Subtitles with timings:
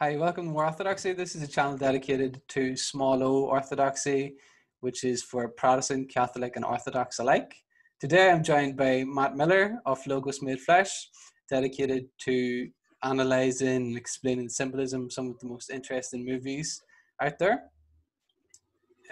[0.00, 1.12] Hi, welcome to More Orthodoxy.
[1.12, 4.34] This is a channel dedicated to small o orthodoxy,
[4.80, 7.54] which is for Protestant, Catholic, and Orthodox alike.
[8.00, 11.08] Today I'm joined by Matt Miller of Logos Made Flesh,
[11.48, 12.68] dedicated to
[13.04, 16.82] analyzing and explaining symbolism, some of the most interesting movies
[17.22, 17.62] out there.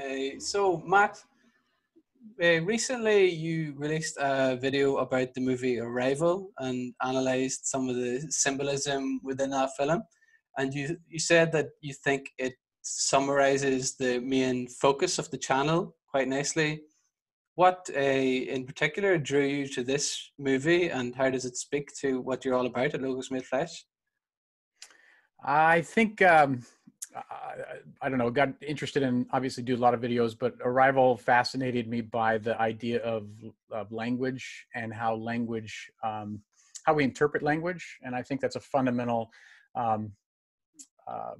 [0.00, 1.16] Uh, so, Matt,
[2.42, 8.26] uh, recently you released a video about the movie Arrival and analyzed some of the
[8.30, 10.02] symbolism within that film
[10.58, 15.94] and you you said that you think it summarizes the main focus of the channel
[16.10, 16.82] quite nicely.
[17.54, 22.20] What uh, in particular drew you to this movie, and how does it speak to
[22.20, 23.84] what you're all about at Logos Made Flesh?
[25.44, 26.62] I think um,
[28.00, 28.30] I, don't know.
[28.30, 32.58] Got interested in obviously do a lot of videos, but Arrival fascinated me by the
[32.60, 33.28] idea of,
[33.70, 36.40] of language and how language, um,
[36.86, 39.30] how we interpret language, and I think that's a fundamental
[39.74, 40.12] um,
[41.06, 41.34] uh,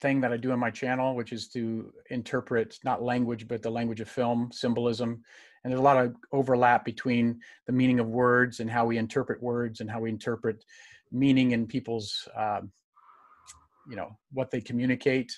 [0.00, 3.70] thing that I do on my channel, which is to interpret not language, but the
[3.70, 5.22] language of film, symbolism.
[5.62, 9.42] And there's a lot of overlap between the meaning of words and how we interpret
[9.42, 10.64] words and how we interpret
[11.10, 12.60] meaning in people's, uh,
[13.88, 15.32] you know, what they communicate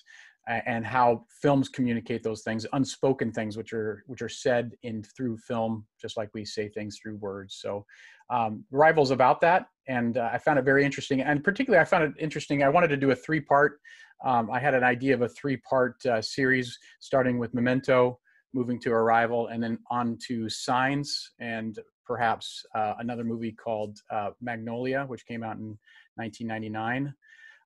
[0.66, 5.36] and how films communicate those things, unspoken things, which are which are said in through
[5.36, 7.58] film, just like we say things through words.
[7.60, 7.84] So,
[8.30, 11.20] um, Arrival's about that, and uh, I found it very interesting.
[11.20, 12.62] And particularly, I found it interesting.
[12.62, 13.78] I wanted to do a three-part.
[14.24, 18.18] Um, I had an idea of a three-part uh, series, starting with Memento,
[18.52, 24.30] moving to Arrival, and then on to Signs, and perhaps uh, another movie called uh,
[24.40, 25.78] Magnolia, which came out in
[26.16, 27.14] 1999.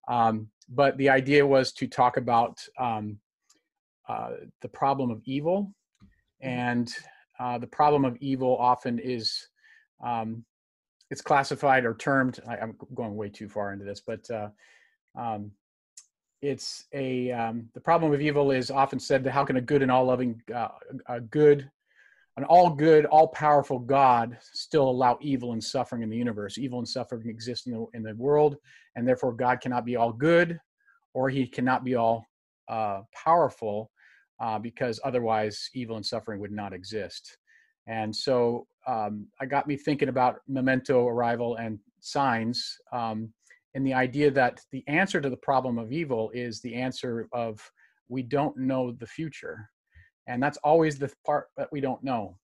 [0.08, 3.19] Um, but the idea was to talk about um,
[4.08, 4.30] uh,
[4.62, 6.48] the problem of evil, mm-hmm.
[6.48, 6.92] and
[7.38, 9.48] uh, the problem of evil often is
[10.05, 10.44] um,
[11.10, 12.41] it's classified or termed.
[12.48, 14.48] I, am going way too far into this, but uh,
[15.19, 15.52] um,
[16.42, 19.82] it's a um, the problem of evil is often said that how can a good
[19.82, 20.69] and all loving, uh,
[21.06, 21.70] a good
[22.37, 26.59] an all good, all powerful God still allow evil and suffering in the universe.
[26.59, 28.56] Evil and suffering exist in the, in the world,
[28.97, 30.59] and therefore God cannot be all good
[31.15, 32.27] or he cannot be all
[32.69, 33.91] uh, powerful
[34.41, 37.39] uh, because otherwise evil and suffering would not exist.
[37.87, 42.77] And so um, I got me thinking about memento, arrival, and signs.
[42.93, 43.33] Um,
[43.75, 47.61] and the idea that the answer to the problem of evil is the answer of
[48.09, 49.71] we don't know the future
[50.27, 52.37] and that's always the part that we don't know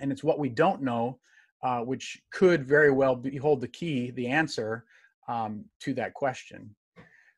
[0.00, 1.18] and it's what we don't know
[1.62, 4.84] uh, which could very well be, hold the key the answer
[5.28, 6.74] um, to that question.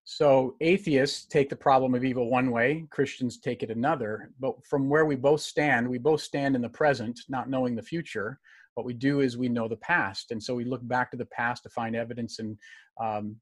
[0.04, 4.88] So atheists take the problem of evil one way christians take it another but from
[4.88, 8.40] where we both stand we both stand in the present not knowing the future.
[8.74, 11.26] What we do is we know the past and so we look back to the
[11.26, 12.56] past to find evidence and
[13.00, 13.36] um,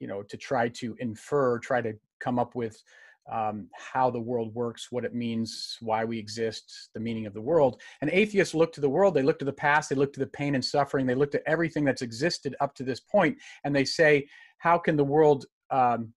[0.00, 2.80] you know to try to infer try to come up with
[3.30, 7.40] um, how the world works, what it means, why we exist, the meaning of the
[7.40, 7.80] world.
[8.00, 10.26] And atheists look to the world, they look to the past, they look to the
[10.26, 13.84] pain and suffering, they look to everything that's existed up to this point, and they
[13.84, 14.26] say,
[14.58, 16.12] how can the world, um,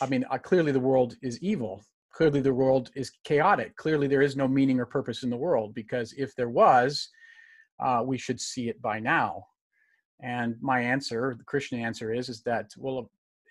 [0.00, 1.82] I mean, uh, clearly the world is evil.
[2.12, 3.76] Clearly the world is chaotic.
[3.76, 7.08] Clearly there is no meaning or purpose in the world because if there was,
[7.78, 9.46] uh, we should see it by now.
[10.22, 13.10] And my answer, the Christian answer is, is that, well,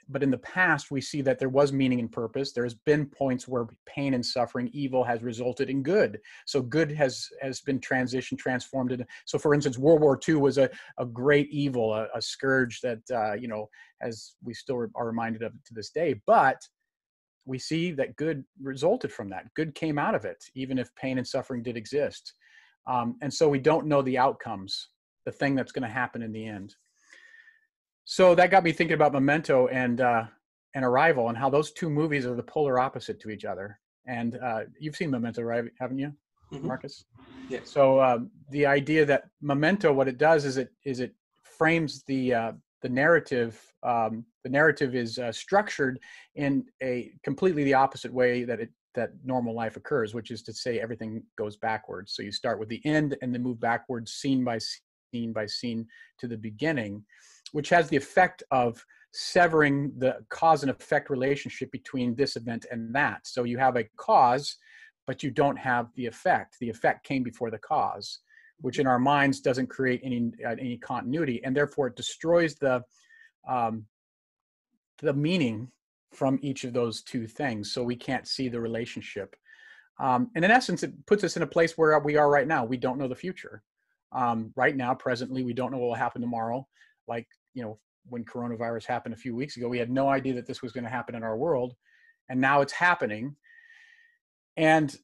[0.09, 2.51] but in the past we see that there was meaning and purpose.
[2.51, 6.19] There's been points where pain and suffering evil has resulted in good.
[6.45, 10.57] So good has has been transitioned transformed into so for instance world war ii was
[10.57, 13.69] a, a great evil a, a scourge that uh, you know
[14.01, 16.19] as we still are reminded of to this day.
[16.25, 16.61] But
[17.45, 19.45] we see that good resulted from that.
[19.55, 22.33] Good came out of it even if pain and suffering did exist.
[22.87, 24.89] Um, and so we don't know the outcomes
[25.25, 26.75] the thing that's going to happen in the end
[28.11, 30.23] so that got me thinking about Memento and uh,
[30.73, 33.79] and Arrival and how those two movies are the polar opposite to each other.
[34.07, 35.65] And uh, you've seen Memento, right?
[35.79, 36.11] Haven't you,
[36.51, 36.65] mm-hmm.
[36.65, 37.05] Marcus?
[37.49, 37.59] Yeah.
[37.65, 42.33] So um, the idea that Memento, what it does is it is it frames the
[42.33, 43.61] uh, the narrative.
[43.83, 45.99] Um, the narrative is uh, structured
[46.33, 50.51] in a completely the opposite way that it that normal life occurs, which is to
[50.51, 52.15] say everything goes backwards.
[52.15, 54.57] So you start with the end and then move backwards, scene by
[55.13, 55.85] scene by scene
[56.17, 57.05] to the beginning
[57.51, 62.93] which has the effect of severing the cause and effect relationship between this event and
[62.93, 63.25] that.
[63.25, 64.57] So you have a cause,
[65.07, 66.57] but you don't have the effect.
[66.59, 68.19] The effect came before the cause,
[68.61, 72.83] which in our minds doesn't create any uh, any continuity, and therefore it destroys the
[73.47, 73.85] um,
[75.01, 75.71] the meaning
[76.13, 77.71] from each of those two things.
[77.71, 79.35] So we can't see the relationship.
[79.99, 82.63] Um, and in essence, it puts us in a place where we are right now.
[82.63, 83.63] We don't know the future.
[84.11, 86.67] Um, right now, presently, we don't know what will happen tomorrow.
[87.07, 87.27] Like
[87.59, 89.67] you know when coronavirus happened a few weeks ago.
[89.67, 91.75] We had no idea that this was going to happen in our world,
[92.29, 93.35] and now it's happening.
[94.57, 94.95] And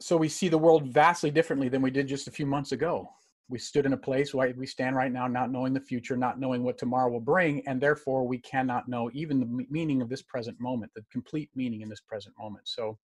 [0.00, 3.08] so we see the world vastly differently than we did just a few months ago.
[3.48, 6.40] We stood in a place where we stand right now, not knowing the future, not
[6.40, 10.22] knowing what tomorrow will bring, and therefore we cannot know even the meaning of this
[10.22, 12.66] present moment, the complete meaning in this present moment.
[12.66, 12.96] So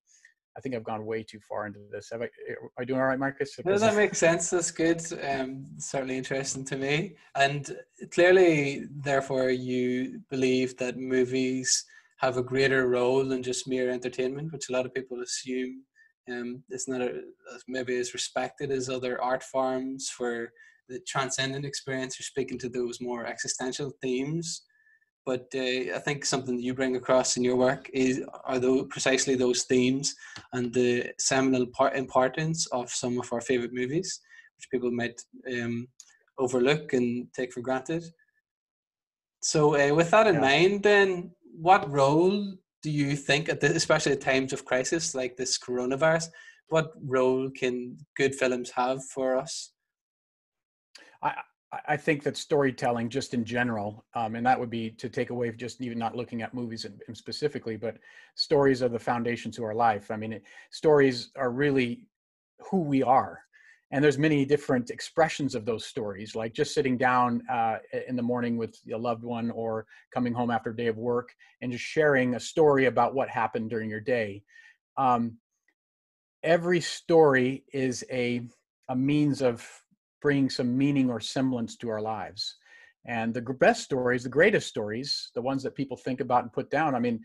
[0.56, 2.10] I think I've gone way too far into this.
[2.10, 3.56] Have I, are I doing all right, Marcus?
[3.64, 4.50] Does that make sense?
[4.50, 5.00] That's good.
[5.22, 7.14] Um, certainly interesting to me.
[7.36, 7.70] And
[8.12, 11.84] clearly, therefore, you believe that movies
[12.18, 15.84] have a greater role than just mere entertainment, which a lot of people assume
[16.30, 17.22] um, it's not a,
[17.66, 20.52] maybe as respected as other art forms for
[20.88, 24.62] the transcendent experience or speaking to those more existential themes
[25.26, 28.86] but uh, I think something that you bring across in your work is are those
[28.88, 30.14] precisely those themes
[30.52, 34.20] and the seminal part importance of some of our favorite movies,
[34.56, 35.20] which people might
[35.52, 35.86] um,
[36.38, 38.04] overlook and take for granted.
[39.42, 40.40] So, uh, with that in yeah.
[40.40, 45.36] mind, then, what role do you think, at this, especially at times of crisis like
[45.36, 46.28] this coronavirus,
[46.68, 49.72] what role can good films have for us?
[51.22, 51.34] I,
[51.86, 55.52] I think that storytelling, just in general, um, and that would be to take away
[55.52, 57.98] just even not looking at movies and specifically, but
[58.34, 60.10] stories are the foundation to our life.
[60.10, 62.06] I mean, it, stories are really
[62.68, 63.38] who we are,
[63.92, 67.76] and there's many different expressions of those stories, like just sitting down uh,
[68.08, 71.32] in the morning with a loved one, or coming home after a day of work,
[71.60, 74.42] and just sharing a story about what happened during your day.
[74.96, 75.36] Um,
[76.42, 78.42] every story is a
[78.88, 79.64] a means of
[80.20, 82.56] bringing some meaning or semblance to our lives.
[83.06, 86.70] And the best stories, the greatest stories, the ones that people think about and put
[86.70, 87.20] down, I mean,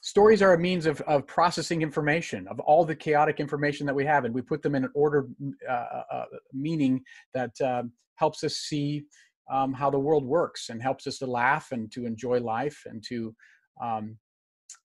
[0.00, 4.06] stories are a means of, of processing information, of all the chaotic information that we
[4.06, 5.26] have, and we put them in an order
[5.68, 7.02] uh, uh, uh, meaning
[7.34, 7.82] that uh,
[8.14, 9.04] helps us see
[9.50, 13.02] um, how the world works and helps us to laugh and to enjoy life and
[13.08, 13.34] to,
[13.82, 14.16] um,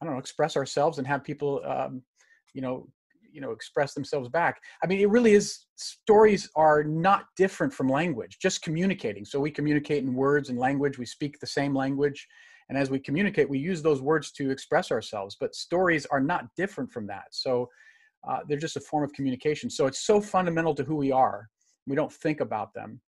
[0.01, 2.03] I don't know, express ourselves and have people, um,
[2.53, 2.87] you know,
[3.31, 4.59] you know express themselves back.
[4.83, 9.25] I mean it really is stories are not different from language just communicating.
[9.25, 12.27] So we communicate in words and language we speak the same language.
[12.69, 16.45] And as we communicate we use those words to express ourselves but stories are not
[16.55, 17.25] different from that.
[17.31, 17.69] So
[18.27, 19.69] uh, they're just a form of communication.
[19.69, 21.47] So it's so fundamental to who we are
[21.87, 23.01] we don't think about them.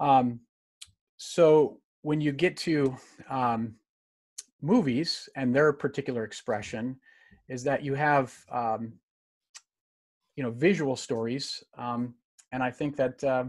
[0.00, 0.40] Um,
[1.16, 2.96] so when you get to
[3.30, 3.74] um,
[4.60, 6.96] movies and their particular expression
[7.48, 8.92] is that you have um,
[10.36, 12.14] you know visual stories um,
[12.52, 13.44] and i think that uh,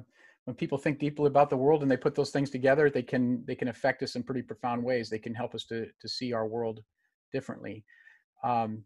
[0.46, 3.44] when people think deeply about the world and they put those things together they can
[3.46, 5.10] they can affect us in pretty profound ways.
[5.10, 6.82] They can help us to to see our world
[7.32, 7.84] differently.
[8.44, 8.84] Um,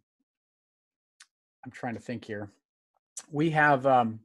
[1.66, 2.50] i'm trying to think here.
[3.32, 4.20] We have um,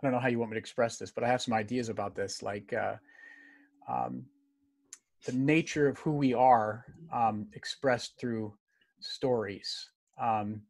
[0.00, 1.88] i don't know how you want me to express this but i have some ideas
[1.88, 2.96] about this like uh,
[3.88, 4.24] um,
[5.26, 8.54] the nature of who we are um, expressed through
[9.00, 9.90] stories.
[10.20, 10.62] Um,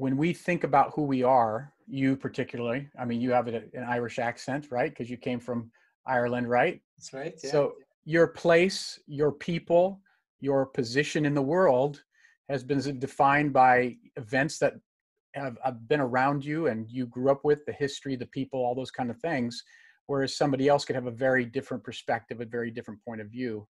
[0.00, 4.18] when we think about who we are, you particularly, I mean, you have an Irish
[4.18, 4.90] accent, right?
[4.90, 5.70] Because you came from
[6.06, 6.80] Ireland, right?
[6.96, 7.34] That's right.
[7.44, 7.50] Yeah.
[7.50, 7.74] So
[8.06, 10.00] your place, your people,
[10.40, 12.02] your position in the world
[12.48, 14.72] has been defined by events that
[15.34, 18.74] have, have been around you and you grew up with, the history, the people, all
[18.74, 19.62] those kind of things.
[20.06, 23.68] Whereas somebody else could have a very different perspective, a very different point of view.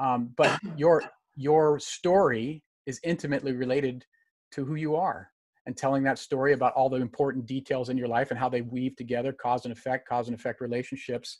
[0.00, 1.02] Um, but your
[1.36, 4.06] your story is intimately related
[4.52, 5.30] to who you are
[5.68, 8.62] and telling that story about all the important details in your life and how they
[8.62, 11.38] weave together cause and effect cause and effect relationships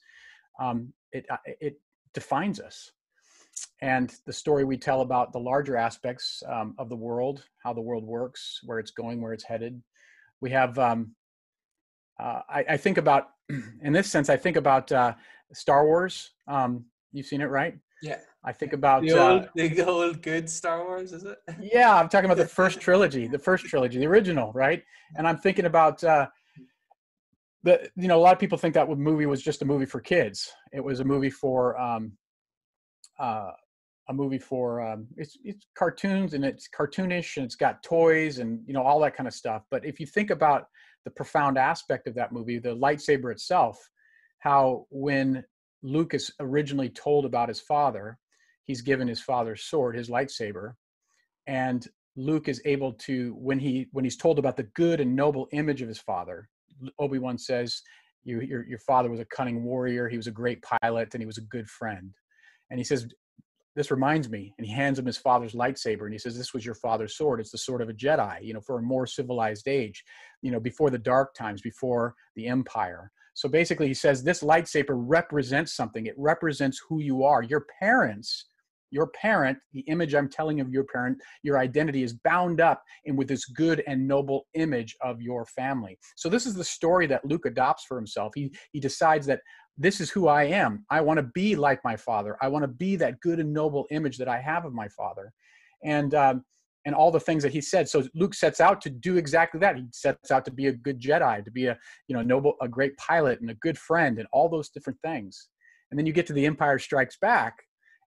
[0.61, 1.81] um, it, uh, it
[2.13, 2.93] defines us.
[3.81, 7.81] And the story we tell about the larger aspects um, of the world how the
[7.81, 9.83] world works where it's going where it's headed.
[10.43, 11.15] We have um,
[12.21, 13.31] uh, I, I, think about
[13.83, 15.15] in this sense i think about uh,
[15.55, 16.33] star wars.
[16.47, 17.79] Um, you've seen it right?
[18.03, 21.39] Yeah I think about the old, uh, the old good Star Wars, is it?
[21.61, 24.83] yeah, I'm talking about the first trilogy, the first trilogy, the original, right?
[25.17, 26.29] And I'm thinking about uh,
[27.65, 30.01] the, you know, a lot of people think that movie was just a movie for
[30.01, 30.53] kids.
[30.73, 32.13] It was a movie for, um,
[33.19, 33.51] uh,
[34.09, 38.61] a movie for, um, it's it's cartoons and it's cartoonish and it's got toys and
[38.67, 39.65] you know all that kind of stuff.
[39.71, 40.69] But if you think about
[41.05, 43.79] the profound aspect of that movie, the lightsaber itself,
[44.39, 45.45] how when
[45.83, 48.19] Luke is originally told about his father
[48.69, 50.75] he's given his father's sword, his lightsaber,
[51.49, 55.49] and Luke is able to when he when he's told about the good and noble
[55.53, 56.49] image of his father.
[57.01, 57.83] Obi Wan says,
[58.25, 60.09] you, your your father was a cunning warrior.
[60.09, 62.13] He was a great pilot, and he was a good friend."
[62.71, 63.09] And he says,
[63.75, 66.67] "This reminds me." And he hands him his father's lightsaber, and he says, "This was
[66.67, 67.41] your father's sword.
[67.41, 68.45] It's the sword of a Jedi.
[68.45, 70.05] You know, for a more civilized age.
[70.43, 74.97] You know, before the dark times, before the Empire." So basically, he says this lightsaber
[74.97, 76.07] represents something.
[76.07, 77.43] It represents who you are.
[77.43, 78.47] Your parents,
[78.91, 83.17] your parent, the image I'm telling of your parent, your identity is bound up in
[83.17, 85.99] with this good and noble image of your family.
[86.17, 88.33] So this is the story that Luke adopts for himself.
[88.35, 89.41] He he decides that
[89.77, 90.85] this is who I am.
[90.91, 92.37] I want to be like my father.
[92.43, 95.33] I want to be that good and noble image that I have of my father.
[95.85, 96.45] And um,
[96.89, 97.87] and all the things that he said.
[97.87, 99.77] So Luke sets out to do exactly that.
[99.77, 102.69] He sets out to be a good Jedi, to be a you know noble, a
[102.69, 105.49] great pilot, and a good friend, and all those different things.
[105.91, 107.59] And then you get to the Empire Strikes Back,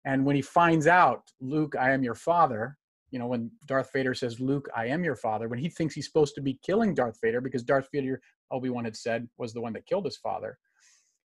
[0.05, 2.77] and when he finds out, Luke, I am your father.
[3.12, 6.08] You know, when Darth Vader says, Luke, I am your father, when he thinks he's
[6.08, 9.62] supposed to be killing Darth Vader because Darth Vader, Obi Wan had said, was the
[9.62, 10.58] one that killed his father.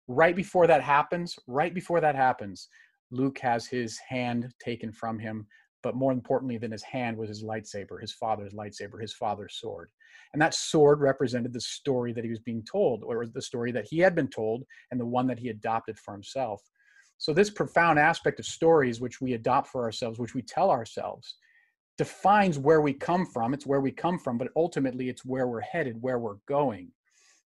[0.07, 2.69] Right before that happens, right before that happens,
[3.11, 5.47] Luke has his hand taken from him
[5.83, 9.91] but more importantly than his hand was his lightsaber, his father's lightsaber, his father's sword.
[10.33, 13.87] And that sword represented the story that he was being told, or the story that
[13.89, 16.63] he had been told, and the one that he adopted for himself.
[17.23, 21.37] So, this profound aspect of stories, which we adopt for ourselves, which we tell ourselves,
[21.97, 23.55] defines where we come from.
[23.55, 26.91] It's where we come from, but ultimately, it's where we're headed, where we're going.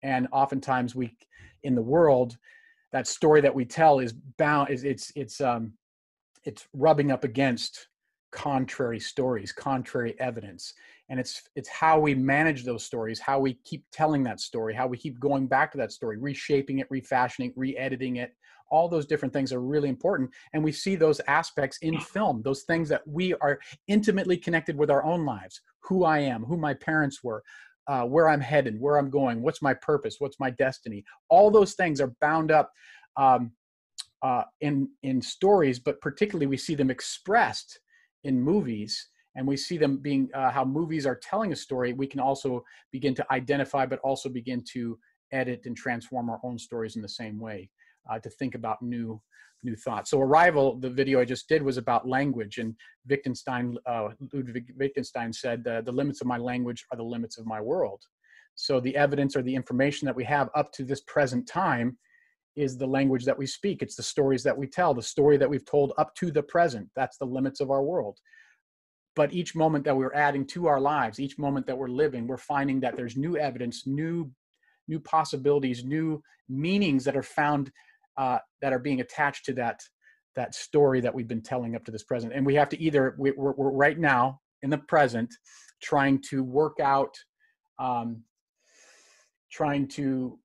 [0.01, 1.15] And oftentimes, we
[1.63, 2.35] in the world,
[2.91, 5.71] that story that we tell is bound is it's it's um
[6.43, 7.87] it's rubbing up against
[8.33, 10.73] contrary stories contrary evidence
[11.07, 14.87] and it's it's how we manage those stories how we keep telling that story how
[14.87, 18.33] we keep going back to that story reshaping it refashioning re-editing it
[18.69, 22.63] all those different things are really important and we see those aspects in film those
[22.63, 26.73] things that we are intimately connected with our own lives who i am who my
[26.73, 27.43] parents were
[27.87, 31.03] uh, where i'm headed where i'm going what's my purpose what's my destiny.
[31.29, 32.71] All those things are bound up
[33.17, 33.51] um,
[34.21, 37.79] uh, in in stories but particularly we see them expressed
[38.23, 42.07] in movies and we see them being uh, how movies are telling a story we
[42.07, 44.97] can also begin to identify but also begin to
[45.31, 47.69] edit and transform our own stories in the same way
[48.09, 49.21] uh, to think about new
[49.65, 52.75] new thoughts so arrival the video i just did was about language and
[53.09, 57.61] wittgenstein uh, ludwig wittgenstein said the limits of my language are the limits of my
[57.61, 58.01] world
[58.55, 61.97] so the evidence or the information that we have up to this present time
[62.55, 63.81] is the language that we speak.
[63.81, 66.87] It's the stories that we tell, the story that we've told up to the present.
[66.95, 68.19] That's the limits of our world.
[69.15, 72.37] But each moment that we're adding to our lives, each moment that we're living, we're
[72.37, 74.31] finding that there's new evidence, new,
[74.87, 77.71] new possibilities, new meanings that are found
[78.17, 79.79] uh, that are being attached to that
[80.35, 82.33] that story that we've been telling up to this present.
[82.33, 85.33] And we have to either we, are right now in the present
[85.81, 87.15] trying to work out,
[87.77, 88.23] um,
[89.51, 90.39] trying to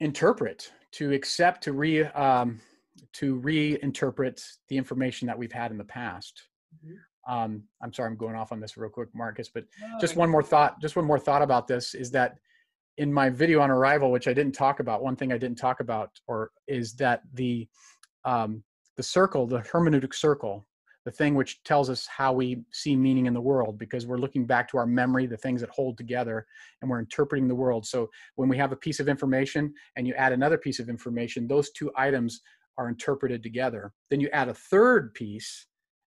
[0.00, 2.60] interpret to accept to re um,
[3.12, 6.42] to reinterpret the information that we've had in the past.
[6.84, 7.32] Mm-hmm.
[7.32, 10.30] Um, I'm sorry, I'm going off on this real quick, Marcus, but no, just one
[10.30, 10.80] more thought.
[10.80, 12.38] Just one more thought about this is that
[13.00, 15.80] in my video on arrival, which I didn't talk about, one thing I didn't talk
[15.80, 17.66] about, or is that the
[18.26, 18.62] um,
[18.98, 20.66] the circle, the hermeneutic circle,
[21.06, 24.44] the thing which tells us how we see meaning in the world because we're looking
[24.44, 26.46] back to our memory the things that hold together
[26.82, 27.86] and we're interpreting the world.
[27.86, 31.48] So when we have a piece of information and you add another piece of information
[31.48, 32.42] those two items
[32.76, 33.94] are interpreted together.
[34.10, 35.68] Then you add a third piece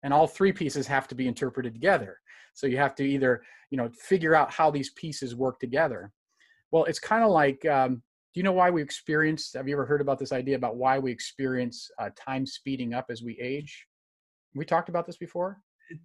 [0.05, 2.21] and all three pieces have to be interpreted together.
[2.55, 6.12] So you have to either you know figure out how these pieces work together
[6.70, 8.02] well it's kind of like um,
[8.37, 10.99] do you know why we experience have you ever heard about this idea about why
[10.99, 13.87] we experience uh, time speeding up as we age?
[14.54, 15.58] We talked about this before?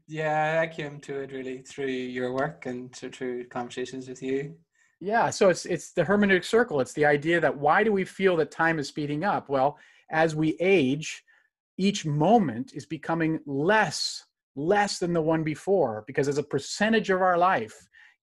[0.08, 4.56] Yeah i came to it really through your work and through conversations with you.
[5.00, 6.80] Yeah so it's it's the hermeneutic circle.
[6.80, 9.50] It's the idea that why do we feel that time is speeding up?
[9.50, 9.78] Well
[10.10, 11.24] as we age
[11.78, 14.24] each moment is becoming less
[14.56, 17.76] less than the one before because as a percentage of our life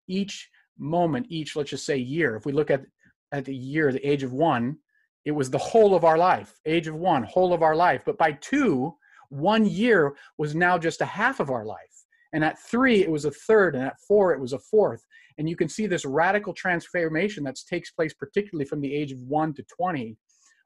[0.07, 2.83] each moment each let's just say year if we look at
[3.31, 4.77] at the year the age of one
[5.25, 8.17] it was the whole of our life age of one whole of our life but
[8.17, 8.95] by two
[9.29, 12.05] one year was now just a half of our life.
[12.33, 13.75] And at three, it was a third.
[13.75, 15.05] And at four, it was a fourth.
[15.37, 19.19] And you can see this radical transformation that takes place, particularly from the age of
[19.21, 20.17] one to 20,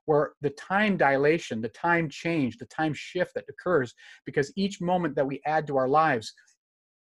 [0.06, 3.94] where the time dilation, the time change, the time shift that occurs,
[4.26, 6.34] because each moment that we add to our lives,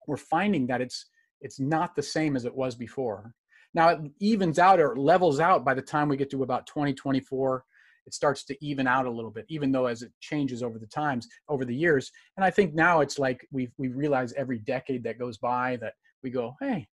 [0.06, 1.06] we're finding that it's
[1.40, 3.32] it's not the same as it was before.
[3.74, 7.64] Now it evens out or levels out by the time we get to about 2024,
[8.06, 10.86] it starts to even out a little bit, even though as it changes over the
[10.86, 12.10] times, over the years.
[12.36, 15.94] And I think now it's like we we realize every decade that goes by that
[16.22, 16.86] we go, hey,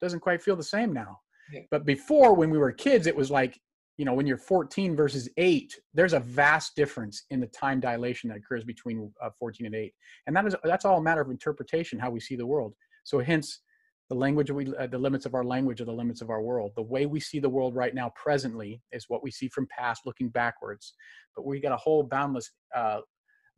[0.00, 1.18] doesn't quite feel the same now.
[1.52, 1.60] Yeah.
[1.70, 3.58] But before, when we were kids, it was like,
[3.96, 8.28] you know, when you're 14 versus 8, there's a vast difference in the time dilation
[8.28, 9.94] that occurs between uh, 14 and 8.
[10.26, 12.74] And that is that's all a matter of interpretation, how we see the world.
[13.04, 13.60] So hence,
[14.08, 16.72] the language we uh, the limits of our language are the limits of our world.
[16.76, 20.02] The way we see the world right now presently is what we see from past
[20.06, 20.94] looking backwards.
[21.34, 23.00] But we got a whole boundless uh,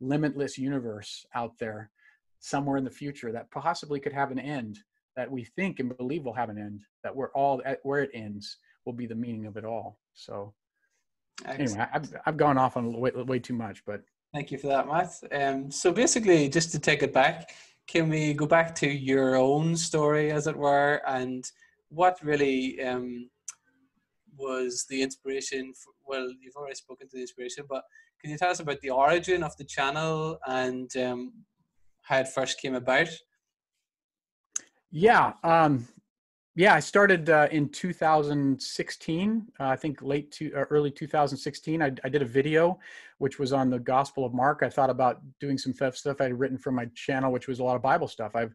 [0.01, 1.91] limitless universe out there
[2.39, 4.79] somewhere in the future that possibly could have an end
[5.15, 8.09] that we think and believe will have an end that we're all at where it
[8.13, 9.99] ends will be the meaning of it all.
[10.13, 10.53] So
[11.45, 11.71] Excellent.
[11.71, 14.01] anyway I've, I've gone off on way, way too much but
[14.33, 15.11] thank you for that matt.
[15.33, 17.51] Um, so basically just to take it back
[17.89, 21.43] can we go back to your own story, as it were, and
[21.89, 23.27] what really um,
[24.37, 25.73] was the inspiration?
[25.73, 27.83] For, well, you've already spoken to the inspiration, but
[28.21, 31.33] can you tell us about the origin of the channel and um,
[32.03, 33.09] how it first came about?
[34.91, 35.87] Yeah, um,
[36.55, 39.47] yeah, I started uh, in 2016.
[39.59, 41.81] Uh, I think late to uh, early 2016.
[41.81, 42.79] I, I, did a video,
[43.19, 44.61] which was on the Gospel of Mark.
[44.63, 47.63] I thought about doing some stuff I had written for my channel, which was a
[47.63, 48.35] lot of Bible stuff.
[48.35, 48.53] I've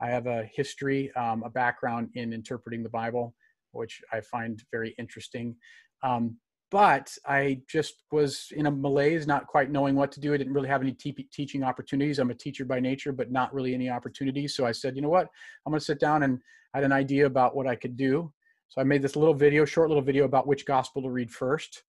[0.00, 3.34] I have a history, um, a background in interpreting the Bible,
[3.72, 5.56] which I find very interesting.
[6.02, 6.36] Um,
[6.70, 10.34] but I just was in a malaise, not quite knowing what to do.
[10.34, 12.18] I didn't really have any te- teaching opportunities.
[12.18, 14.56] I'm a teacher by nature, but not really any opportunities.
[14.56, 15.28] So I said, you know what?
[15.64, 16.38] I'm going to sit down and
[16.74, 18.32] I had an idea about what I could do.
[18.68, 21.84] So I made this little video, short little video about which gospel to read first,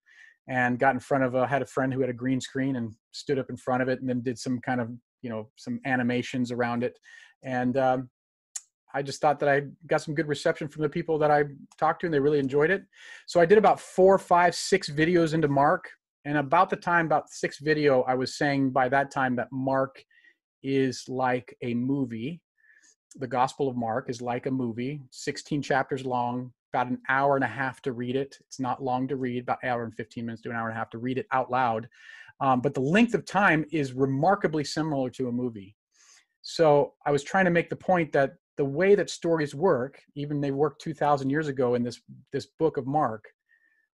[0.48, 2.94] and got in front of a had a friend who had a green screen and
[3.10, 5.80] stood up in front of it, and then did some kind of you know some
[5.84, 6.96] animations around it,
[7.42, 8.08] and um,
[8.94, 11.44] I just thought that I got some good reception from the people that I
[11.78, 12.84] talked to, and they really enjoyed it.
[13.26, 15.88] So I did about four, five, six videos into Mark,
[16.24, 20.02] and about the time, about six video, I was saying by that time that Mark
[20.62, 22.40] is like a movie.
[23.16, 27.44] The Gospel of Mark is like a movie, 16 chapters long, about an hour and
[27.44, 28.36] a half to read it.
[28.46, 30.76] It's not long to read, about an hour and 15 minutes to an hour and
[30.76, 31.88] a half to read it out loud.
[32.40, 35.74] Um, but the length of time is remarkably similar to a movie.
[36.42, 40.40] So I was trying to make the point that the way that stories work, even
[40.40, 42.00] they worked 2,000 years ago in this
[42.32, 43.24] this book of Mark,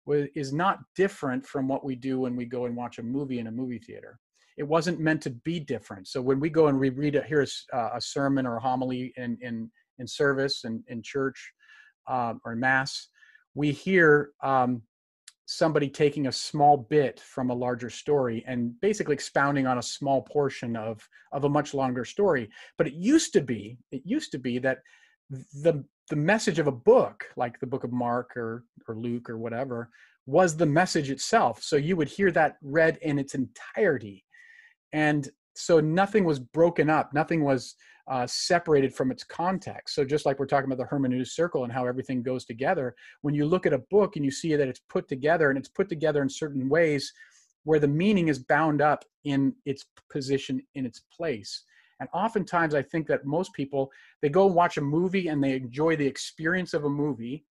[0.07, 3.41] was, is not different from what we do when we go and watch a movie
[3.41, 4.19] in a movie theater.
[4.57, 6.07] It wasn't meant to be different.
[6.07, 9.13] So when we go and we read a, hear a, a sermon or a homily
[9.17, 11.53] in in in service and in, in church
[12.09, 13.09] um, or mass,
[13.55, 14.83] we hear um,
[15.53, 20.23] somebody taking a small bit from a larger story and basically expounding on a small
[20.23, 22.51] portion of of a much longer story.
[22.79, 24.79] But it used to be it used to be that
[25.31, 29.39] the the message of a book like the book of mark or or luke or
[29.39, 29.91] whatever
[30.27, 31.63] was the message itself.
[31.63, 34.25] So you would hear that read in its entirety.
[34.93, 37.77] And so nothing was broken up nothing was
[38.09, 39.95] uh, separated from its context.
[39.95, 43.35] So just like we're talking about the hermeneutic circle and how everything goes together, when
[43.35, 45.89] you look at a book and you see that it's put together and it's put
[45.89, 47.13] together in certain ways
[47.65, 51.63] where the meaning is bound up in its position in its place.
[52.01, 55.55] And oftentimes I think that most people, they go and watch a movie and they
[55.55, 57.45] enjoy the experience of a movie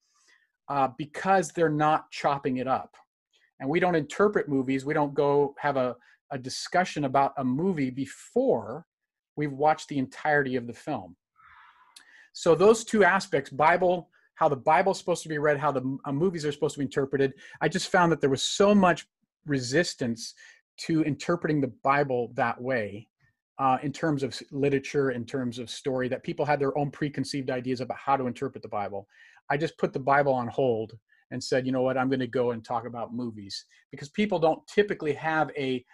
[0.67, 2.97] uh, because they're not chopping it up.
[3.61, 4.83] And we don't interpret movies.
[4.83, 5.95] We don't go have a,
[6.31, 8.85] a discussion about a movie before
[9.35, 11.15] we've watched the entirety of the film.
[12.33, 16.11] So those two aspects, Bible, how the Bible's supposed to be read, how the uh,
[16.11, 19.05] movies are supposed to be interpreted, I just found that there was so much
[19.45, 20.33] resistance
[20.77, 23.07] to interpreting the Bible that way.
[23.59, 27.51] Uh, in terms of literature, in terms of story, that people had their own preconceived
[27.51, 29.07] ideas about how to interpret the Bible.
[29.51, 30.93] I just put the Bible on hold
[31.29, 34.39] and said, you know what, I'm going to go and talk about movies because people
[34.39, 35.85] don't typically have a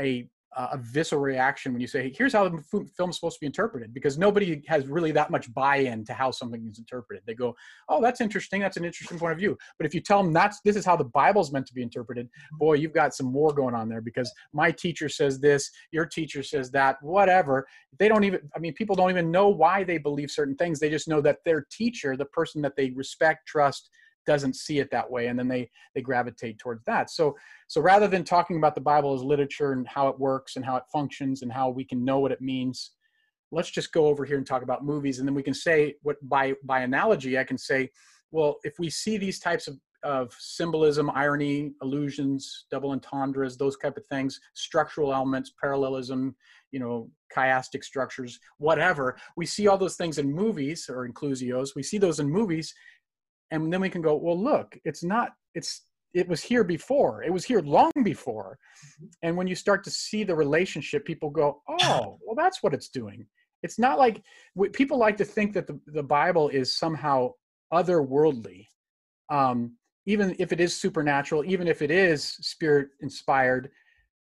[0.00, 2.62] a uh, a visceral reaction when you say, here's how the
[2.96, 6.30] film is supposed to be interpreted, because nobody has really that much buy-in to how
[6.30, 7.22] something is interpreted.
[7.26, 7.54] They go,
[7.90, 8.62] oh, that's interesting.
[8.62, 9.58] That's an interesting point of view.
[9.78, 12.26] But if you tell them that's this is how the Bible's meant to be interpreted,
[12.26, 12.56] mm-hmm.
[12.56, 16.42] boy, you've got some war going on there because my teacher says this, your teacher
[16.42, 17.66] says that, whatever.
[17.98, 20.80] They don't even, I mean, people don't even know why they believe certain things.
[20.80, 23.90] They just know that their teacher, the person that they respect, trust,
[24.26, 27.10] doesn't see it that way and then they they gravitate towards that.
[27.10, 27.36] So
[27.68, 30.76] so rather than talking about the bible as literature and how it works and how
[30.76, 32.92] it functions and how we can know what it means
[33.52, 36.16] let's just go over here and talk about movies and then we can say what
[36.28, 37.88] by by analogy i can say
[38.30, 43.96] well if we see these types of of symbolism irony allusions double entendres those type
[43.96, 46.34] of things structural elements parallelism
[46.70, 51.82] you know chiastic structures whatever we see all those things in movies or inclusios we
[51.82, 52.74] see those in movies
[53.50, 55.82] and then we can go well look it's not it's
[56.16, 57.22] it was here before.
[57.22, 58.58] It was here long before.
[59.22, 62.88] And when you start to see the relationship people go oh well that's what it's
[62.88, 63.26] doing.
[63.62, 64.22] It's not like
[64.72, 67.32] people like to think that the, the bible is somehow
[67.72, 68.66] otherworldly.
[69.28, 73.70] Um, even if it is supernatural even if it is spirit inspired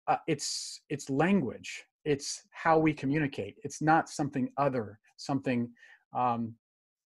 [0.08, 1.84] uh, it's it's language.
[2.06, 3.56] It's how we communicate.
[3.63, 5.69] It's not something other something
[6.15, 6.54] um,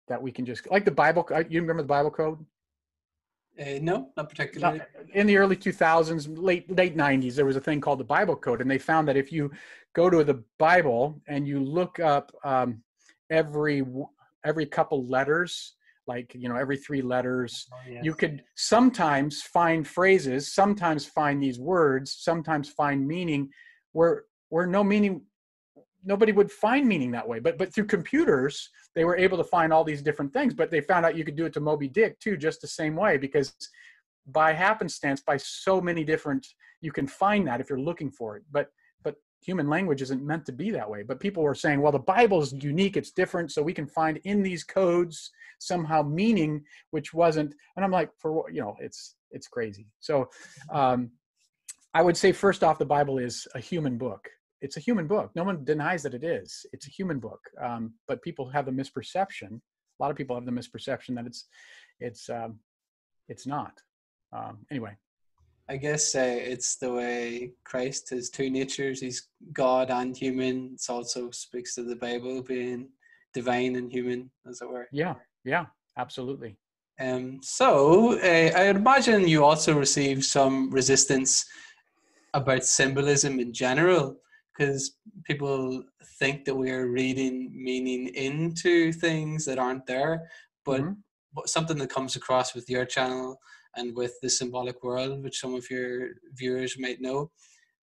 [0.07, 1.27] that we can just like the Bible.
[1.33, 2.43] uh, You remember the Bible code?
[3.59, 4.81] Uh, no, not particularly.
[5.13, 8.61] in the early 2000s late late 90s there was a thing called the bible code
[8.61, 9.49] and they found that if you
[9.93, 12.83] go to the bible and you look up um,
[13.31, 13.83] every
[14.45, 15.73] every couple letters
[16.05, 18.03] like you know every three letters Oh, yes.
[18.05, 23.49] you could sometimes find phrases sometimes find these words sometimes find meaning
[23.93, 25.21] where where no meaning
[26.07, 27.39] nobody would find meaning that way.
[27.39, 30.81] But but through computers they were able to find all these different things but they
[30.81, 33.53] found out you could do it to moby dick too just the same way because
[34.25, 36.47] by happenstance by so many different
[36.81, 38.43] you can find that if you're looking for it.
[38.51, 38.69] But
[39.03, 41.03] but human language isn't meant to be that way.
[41.03, 44.17] But people were saying well the bible is unique it's different so we can find
[44.23, 47.53] in these codes somehow meaning which wasn't.
[47.75, 49.87] And i'm like for what you know it's it's crazy.
[49.99, 50.29] So
[50.71, 51.11] um
[51.93, 54.29] i would say first off the bible is a human book
[54.61, 57.93] it's a human book no one denies that it is it's a human book um,
[58.07, 59.51] but people have the misperception
[59.99, 61.45] a lot of people have the misperception that it's
[61.99, 62.59] it's um,
[63.29, 63.73] it's not
[64.33, 64.95] um, anyway
[65.69, 69.01] I guess uh, it's the way Christ has two natures.
[69.01, 70.75] He's God and human.
[70.75, 72.87] It also speaks to the Bible being
[73.33, 74.87] divine and human, as it were.
[74.91, 75.65] yeah yeah
[75.97, 76.57] absolutely
[76.99, 81.45] Um, so uh, I imagine you also receive some resistance
[82.33, 84.17] about symbolism in general,
[84.57, 85.83] because people
[86.19, 90.29] think that we are reading meaning into things that aren't there.
[90.65, 90.97] But Mhm.
[91.45, 93.39] something that comes across with your channel
[93.75, 97.31] and with the symbolic world, which some of your viewers might know,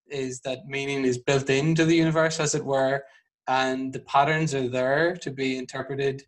[0.08, 3.04] is that meaning is built into the universe, as it were,
[3.46, 6.22] and the patterns are there to be interpreted,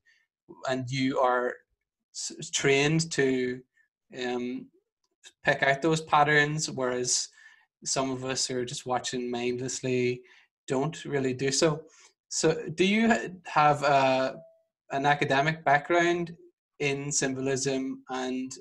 [0.68, 1.54] and you are
[2.14, 3.61] s- trained to
[4.24, 4.70] um,
[5.44, 7.28] pick out those patterns, whereas
[7.85, 10.22] some of us are just watching mindlessly,
[10.66, 11.83] don't really do so.
[12.29, 14.37] So, do you have a,
[14.90, 16.37] an academic background
[16.81, 18.52] in symbolism and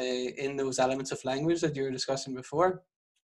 [0.00, 2.82] uh, in those elements of language that you were discussing before?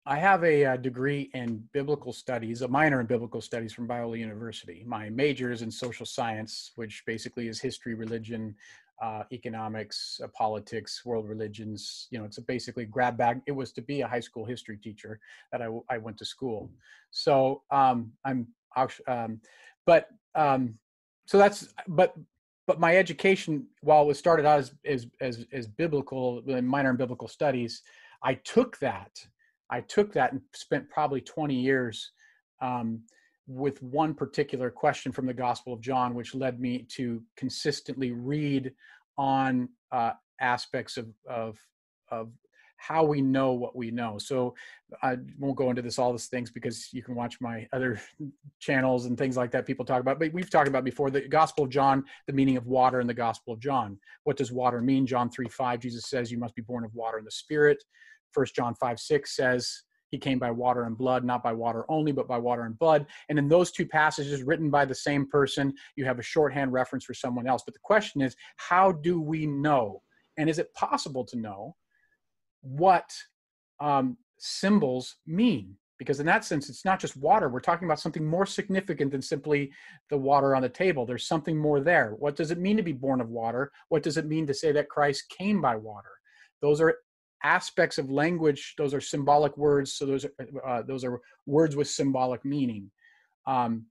[0.05, 4.17] I have a, uh degree in biblical studies, a minor in biblical studies from Biola
[4.17, 4.83] University.
[4.87, 8.55] My major is in social science, which basically is history, religion,
[9.01, 12.07] uh, economics, uh, politics, world religions.
[12.11, 13.41] You know, it's a basically grab bag.
[13.45, 15.19] It was to be a high school history teacher
[15.51, 16.71] that I, I went to school.
[17.11, 18.47] So um, I'm,
[19.07, 19.41] um,
[19.85, 20.75] but um,
[21.25, 22.15] so that's, but
[22.67, 26.97] but my education, while it was started out as as as, as biblical, minor in
[26.97, 27.81] biblical studies,
[28.23, 29.11] I took that
[29.69, 32.11] I took that and spent probably 20 years
[32.61, 33.01] um,
[33.47, 38.73] with one particular question from the Gospel of John, which led me to consistently read
[39.17, 41.57] on uh, aspects of, of,
[42.11, 42.29] of
[42.77, 44.17] how we know what we know.
[44.19, 44.53] So
[45.01, 47.99] I won't go into this all these things because you can watch my other
[48.59, 50.19] channels and things like that people talk about.
[50.19, 53.13] But we've talked about before the Gospel of John, the meaning of water in the
[53.13, 53.97] Gospel of John.
[54.23, 55.07] What does water mean?
[55.07, 57.83] John 3 5, Jesus says, You must be born of water and the Spirit.
[58.31, 62.11] First John 5 6 says, He came by water and blood, not by water only,
[62.11, 63.05] but by water and blood.
[63.29, 67.05] And in those two passages written by the same person, you have a shorthand reference
[67.05, 67.63] for someone else.
[67.65, 70.01] But the question is, how do we know?
[70.37, 71.75] And is it possible to know
[72.61, 73.11] what
[73.79, 75.75] um, symbols mean?
[75.97, 77.49] Because in that sense, it's not just water.
[77.49, 79.71] We're talking about something more significant than simply
[80.11, 81.05] the water on the table.
[81.05, 82.13] There's something more there.
[82.19, 83.71] What does it mean to be born of water?
[83.89, 86.11] What does it mean to say that Christ came by water?
[86.61, 86.97] Those are
[87.43, 88.73] aspects of language.
[88.77, 89.93] Those are symbolic words.
[89.93, 92.91] So those are uh, those are words with symbolic meaning.
[93.45, 93.85] Um,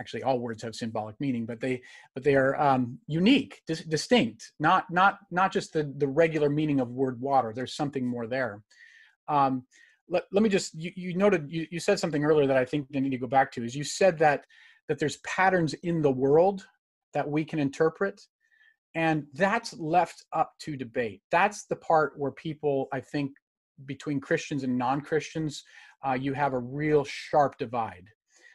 [0.00, 1.82] actually, all words have symbolic meaning, but they
[2.14, 4.52] but they are um, unique, dis- distinct.
[4.58, 7.52] Not not not just the the regular meaning of word water.
[7.54, 8.62] There's something more there.
[9.28, 9.64] Um,
[10.08, 12.86] let, let me just you, you noted you, you said something earlier that I think
[12.94, 14.44] I need to go back to is you said that
[14.88, 16.66] that there's patterns in the world
[17.14, 18.20] that we can interpret
[18.94, 21.22] and that's left up to debate.
[21.30, 23.32] That's the part where people i think
[23.86, 25.64] between christians and non-christians
[26.06, 28.04] uh, you have a real sharp divide.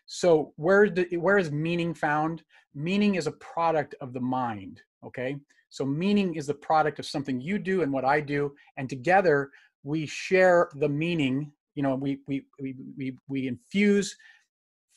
[0.06, 2.44] So where where is meaning found?
[2.74, 5.38] Meaning is a product of the mind okay?
[5.70, 9.50] So meaning is the product of something you do and what i do and together
[9.84, 14.16] we share the meaning you know we we we we, we infuse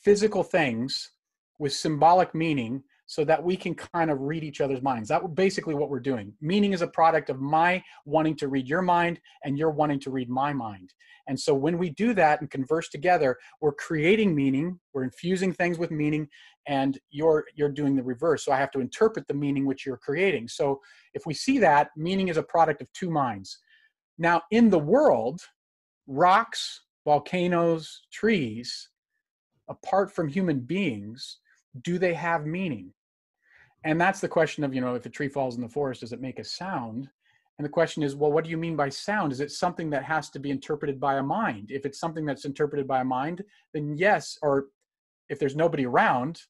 [0.03, 1.13] physical things
[1.59, 5.09] with symbolic meaning so that we can kind of read each other's minds.
[5.09, 6.33] That's basically what we're doing.
[6.41, 10.13] Meaning is a product of my wanting to read your mind and you're wanting to
[10.13, 10.95] read my mind.
[11.27, 15.77] And so when we do that and converse together, we're creating meaning, we're infusing things
[15.77, 16.29] with meaning,
[16.69, 18.45] and you're you're doing the reverse.
[18.45, 20.47] So I have to interpret the meaning which you're creating.
[20.47, 20.81] So
[21.13, 23.59] if we see that, meaning is a product of two minds.
[24.19, 25.41] Now in the world,
[26.07, 28.89] rocks, volcanoes, trees,
[29.69, 31.39] apart from human beings,
[31.83, 32.93] do they have meaning?
[33.85, 36.13] And that's the question of you know if a tree falls in the forest does
[36.13, 37.09] it make a sound?
[37.59, 39.33] And the question is well what do you mean by sound?
[39.33, 41.71] Is it something that has to be interpreted by a mind?
[41.71, 44.67] If it's something that's interpreted by a mind then yes or
[45.29, 46.41] if there's nobody around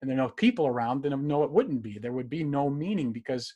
[0.00, 1.98] and there are no people around then no it wouldn't be.
[1.98, 3.52] There would be no meaning because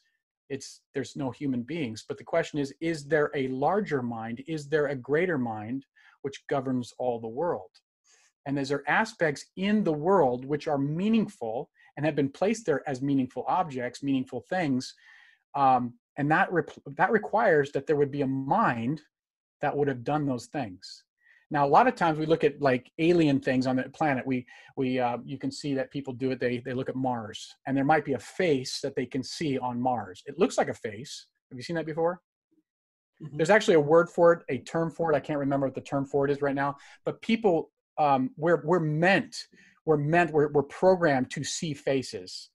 [0.49, 2.05] it's there's no human beings.
[2.07, 4.43] But the question is is there a larger mind?
[4.47, 5.87] Is there a greater mind
[6.23, 7.71] which governs all the world?
[8.47, 12.87] And is there aspects in the world which are meaningful and have been placed there
[12.89, 14.95] as meaningful objects, meaningful things.
[15.55, 16.51] Um, and that,
[16.97, 19.01] that requires that there would be a mind
[19.61, 21.05] that would have done those things.
[21.51, 24.27] Now, a lot of times we look at like alien things on the planet.
[24.27, 26.41] We, we, uh, you can see that people do it.
[26.41, 29.59] They, they look at Mars, and there might be a face that they can see
[29.59, 30.23] on Mars.
[30.25, 31.27] It looks like a face.
[31.51, 32.23] Have you seen that before?
[33.23, 33.37] Mm-hmm.
[33.37, 35.17] There's actually a word for it, a term for it.
[35.17, 36.77] I can't remember what the term for it is right now.
[37.05, 39.37] But people, um, we're we're meant
[39.85, 42.51] we're meant we're, we're programmed to see faces.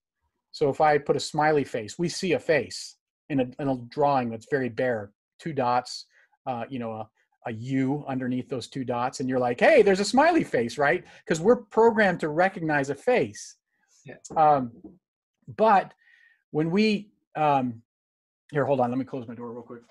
[0.52, 2.98] So if i put a smiley face we see a face
[3.30, 6.06] in a, in a drawing that's very bare two dots
[6.48, 7.10] uh, you know a,
[7.46, 11.04] a u underneath those two dots and you're like hey there's a smiley face right?
[11.24, 13.56] Because we're programmed to recognize a face.
[14.06, 14.16] Yeah.
[14.36, 14.72] um,
[15.58, 15.94] but
[16.52, 17.82] when we um,
[18.52, 19.84] here hold on let me close my door real quick.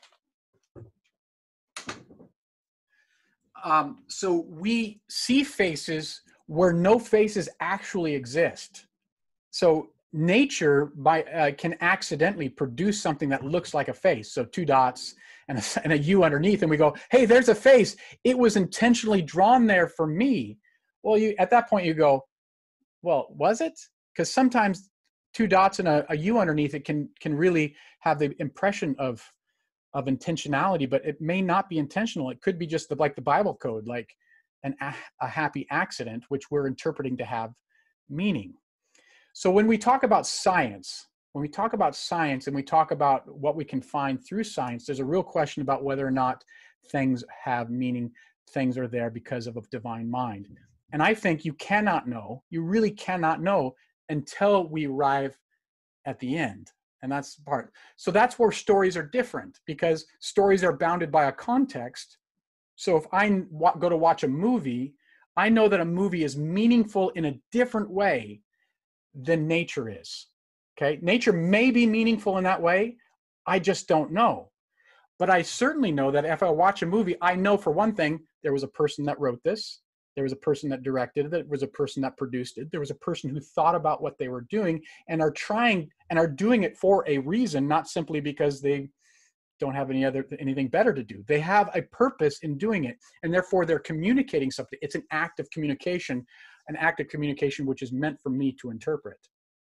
[3.64, 8.86] Um, so we see faces where no faces actually exist.
[9.50, 14.32] So nature by uh, can accidentally produce something that looks like a face.
[14.32, 15.14] So two dots
[15.48, 17.96] and a, and a U underneath, and we go, "Hey, there's a face.
[18.24, 20.58] It was intentionally drawn there for me."
[21.02, 22.24] Well, you at that point you go,
[23.02, 23.78] "Well, was it?"
[24.12, 24.90] Because sometimes
[25.34, 29.22] two dots and a, a U underneath it can can really have the impression of
[29.94, 32.30] of intentionality, but it may not be intentional.
[32.30, 34.14] It could be just the, like the Bible code, like
[34.62, 34.74] an,
[35.20, 37.52] a happy accident, which we're interpreting to have
[38.08, 38.54] meaning.
[39.32, 43.28] So when we talk about science, when we talk about science and we talk about
[43.28, 46.42] what we can find through science, there's a real question about whether or not
[46.90, 48.10] things have meaning,
[48.50, 50.48] things are there because of a divine mind.
[50.92, 53.74] And I think you cannot know, you really cannot know
[54.08, 55.36] until we arrive
[56.06, 56.70] at the end.
[57.02, 57.72] And that's the part.
[57.96, 62.16] So that's where stories are different because stories are bounded by a context
[62.76, 63.28] so if I
[63.78, 64.94] go to watch a movie,
[65.36, 68.42] I know that a movie is meaningful in a different way
[69.14, 70.26] than nature is.
[70.78, 70.98] Okay.
[71.02, 72.96] Nature may be meaningful in that way.
[73.46, 74.50] I just don't know.
[75.18, 78.20] But I certainly know that if I watch a movie, I know for one thing,
[78.42, 79.80] there was a person that wrote this.
[80.14, 81.30] There was a person that directed it.
[81.30, 82.70] There was a person that produced it.
[82.70, 86.18] There was a person who thought about what they were doing and are trying and
[86.18, 88.88] are doing it for a reason, not simply because they
[89.58, 91.24] don't have any other anything better to do.
[91.26, 94.78] They have a purpose in doing it and therefore they're communicating something.
[94.82, 96.26] It's an act of communication
[96.68, 99.18] an act of communication which is meant for me to interpret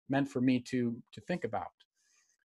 [0.08, 1.72] meant for me to to think about.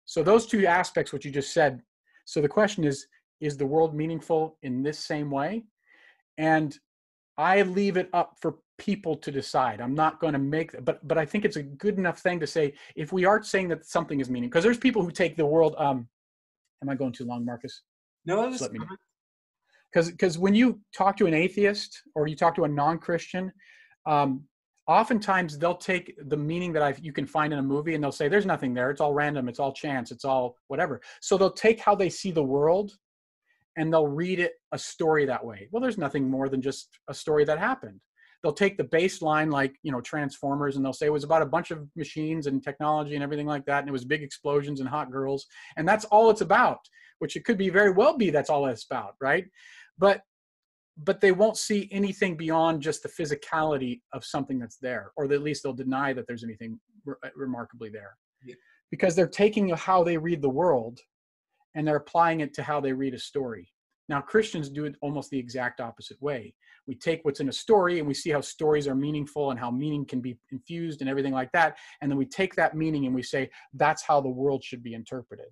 [0.06, 1.82] So those two aspects what you just said
[2.26, 3.08] so the question is
[3.40, 5.64] is the world meaningful in this same way?
[6.38, 6.78] And
[7.38, 9.82] i leave it up for people to decide.
[9.82, 12.48] I'm not going to make but but i think it's a good enough thing to
[12.48, 15.46] say if we are saying that something is meaning because there's people who take the
[15.46, 16.08] world um
[16.82, 17.82] Am I going too long, Marcus?
[18.26, 18.80] No, just let me.
[19.92, 23.52] Because because when you talk to an atheist or you talk to a non-Christian,
[24.06, 24.44] um,
[24.88, 28.12] oftentimes they'll take the meaning that I you can find in a movie and they'll
[28.12, 28.92] say there's nothing there.
[28.92, 29.48] It's all random.
[29.48, 30.12] It's all chance.
[30.12, 31.02] It's all whatever.
[31.22, 32.92] So they'll take how they see the world
[33.78, 35.70] and they'll read it a story that way.
[35.72, 38.02] Well, there's nothing more than just a story that happened
[38.44, 41.46] they'll take the baseline like you know transformers and they'll say it was about a
[41.46, 44.90] bunch of machines and technology and everything like that and it was big explosions and
[44.90, 45.46] hot girls
[45.78, 46.80] and that's all it's about
[47.20, 49.46] which it could be very well be that's all it's about right?
[49.98, 50.22] But
[51.04, 55.44] but they won't see anything beyond just the physicality of something that's there or at
[55.44, 58.18] least they'll deny that there's anything re- uh, remarkably there.
[58.44, 58.56] Yeah.
[58.92, 61.00] because they're taking how they read the world
[61.74, 63.68] and they're applying it to how they read a story
[64.10, 66.54] now christians do it almost the exact opposite way.
[66.88, 69.70] We take what's in a story and we see how stories are meaningful and how
[69.70, 73.16] meaning can be infused and everything like that and then we take that meaning and
[73.16, 75.48] we say that's how the world should be interpreted.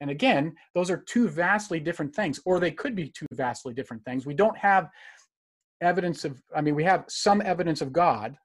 [0.00, 4.04] And again those are two vastly different things or they could be two vastly different
[4.04, 4.26] things.
[4.26, 4.90] We don't have
[5.80, 8.36] evidence of i mean we have some evidence of god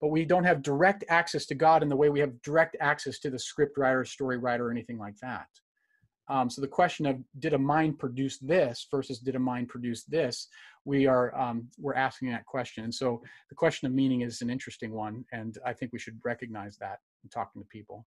[0.00, 3.18] but we don't have direct access to god in the way we have direct access
[3.20, 5.46] to the script writer story writer or anything like that
[6.32, 10.04] um, so the question of did a mind produce this versus did a mind produce
[10.04, 10.48] this,
[10.86, 12.84] we are um, we're asking that question.
[12.84, 16.18] And so the question of meaning is an interesting one, and I think we should
[16.24, 18.06] recognize that in talking to people.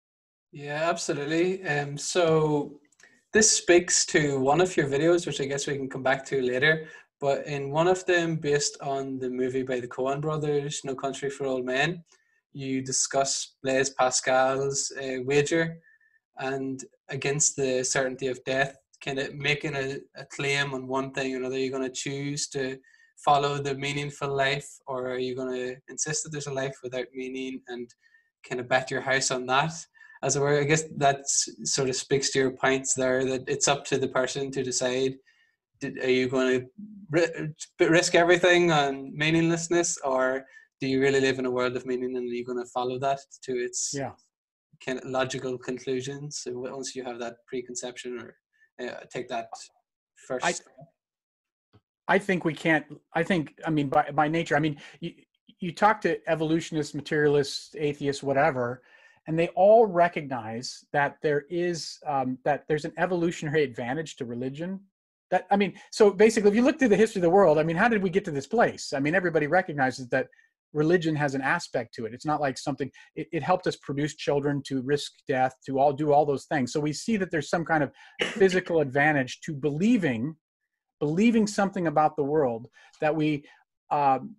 [0.50, 1.64] Yeah, absolutely.
[1.64, 2.80] Um, so
[3.32, 6.42] this speaks to one of your videos, which I guess we can come back to
[6.42, 6.88] later.
[7.20, 11.30] But in one of them, based on the movie by the Coen brothers, No Country
[11.30, 12.02] for Old Men,
[12.52, 15.78] you discuss Blaise Pascal's uh, wager
[16.38, 21.34] and against the certainty of death, kind of making a, a claim on one thing
[21.34, 21.58] or another.
[21.58, 22.78] You're going to choose to
[23.16, 27.06] follow the meaningful life, or are you going to insist that there's a life without
[27.14, 27.92] meaning and
[28.48, 29.72] kind of bet your house on that?
[30.22, 33.68] As it were, I guess that sort of speaks to your points there that it's
[33.68, 35.14] up to the person to decide
[36.02, 36.68] are you going
[37.06, 40.44] to risk everything on meaninglessness or
[40.80, 42.98] do you really live in a world of meaning and are you going to follow
[42.98, 44.12] that to its yeah
[45.04, 46.38] logical conclusions.
[46.38, 48.36] So once you have that preconception or
[48.80, 49.48] uh, take that
[50.26, 50.54] first I,
[52.06, 55.12] I think we can't i think i mean by, by nature i mean you,
[55.60, 58.82] you talk to evolutionists materialists atheists whatever
[59.26, 64.80] and they all recognize that there is um, that there's an evolutionary advantage to religion.
[65.30, 67.62] That i mean so basically if you look through the history of the world i
[67.62, 68.94] mean how did we get to this place?
[68.94, 70.28] I mean everybody recognizes that
[70.72, 72.14] religion has an aspect to it.
[72.14, 75.92] It's not like something it, it, helped us produce children to risk death to all
[75.92, 76.72] do all those things.
[76.72, 77.90] So we see that there's some kind of
[78.22, 80.36] physical advantage to believing
[81.00, 82.66] believing something about the world
[83.00, 83.44] that we
[83.90, 84.34] um,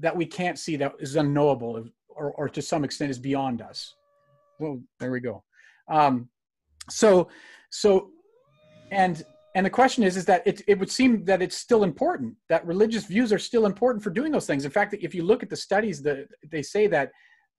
[0.00, 3.94] that we can't see that is unknowable or, or to some extent is beyond us.
[4.58, 5.44] Well there we go.
[5.88, 6.28] Um,
[6.88, 7.28] so
[7.70, 8.10] so
[8.90, 12.34] and and the question is is that it, it would seem that it's still important
[12.48, 14.64] that religious views are still important for doing those things.
[14.64, 17.10] In fact if you look at the studies that they say that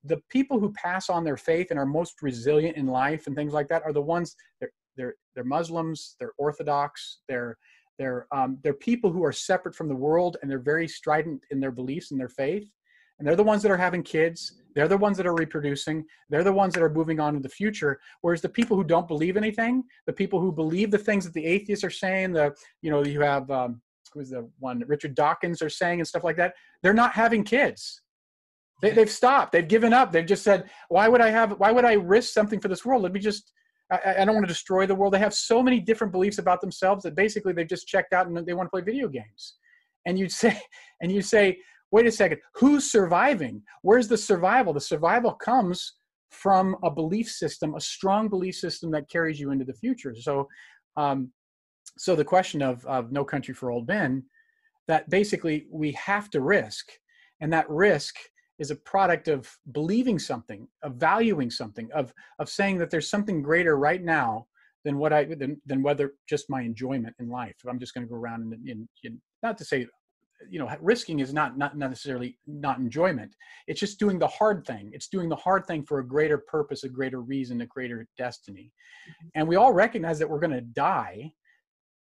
[0.03, 3.53] the people who pass on their faith and are most resilient in life and things
[3.53, 7.58] like that are the ones they're they're, they're muslims they're orthodox they're
[7.97, 11.60] they're um, they're people who are separate from the world and they're very strident in
[11.60, 12.69] their beliefs and their faith
[13.17, 14.54] and they're the ones that are having kids.
[14.73, 16.04] They're the ones that are reproducing.
[16.30, 17.99] They're the ones that are moving on to the future.
[18.21, 21.45] Whereas the people who don't believe anything the people who believe the things that the
[21.45, 23.82] atheists are saying the you know you have um,
[24.13, 28.01] who's the one richard dawkins are saying and stuff like that they're not having kids.
[28.82, 29.54] They, they've stopped.
[29.54, 30.12] They've given up.
[30.12, 33.04] They've just said why would i have why would i risk something for this world?
[33.04, 33.54] Let me just
[33.91, 35.13] I, I don't want to destroy the world.
[35.13, 38.45] They have so many different beliefs about themselves that basically they've just checked out and
[38.45, 39.56] they want to play video games.
[40.06, 40.60] And you'd say
[41.01, 41.60] and you say
[41.91, 43.62] wait a second, who's surviving?
[43.82, 44.74] Where's the survival?
[44.74, 45.93] The survival comes
[46.32, 50.13] from a belief system, a strong belief system that carries you into the future.
[50.15, 50.48] So,
[50.98, 51.32] um,
[51.98, 54.24] so the question of, of no country for old men,
[54.88, 56.91] that basically we have to risk,
[57.41, 58.15] and that risk
[58.60, 63.41] is a product of believing something, of valuing something, of of saying that there's something
[63.41, 64.48] greater right now
[64.84, 67.56] than what I than, than whether just my enjoyment in life.
[67.63, 69.88] If I'm just going to go around and, and, and not to say
[70.50, 73.36] you know risking is not not necessarily not enjoyment.
[73.67, 74.91] It's just doing the hard thing.
[74.93, 78.71] It's doing the hard thing for a greater purpose a greater reason a greater destiny.
[79.10, 79.28] Mm-hmm.
[79.36, 81.32] and we all recognize that we're going to die.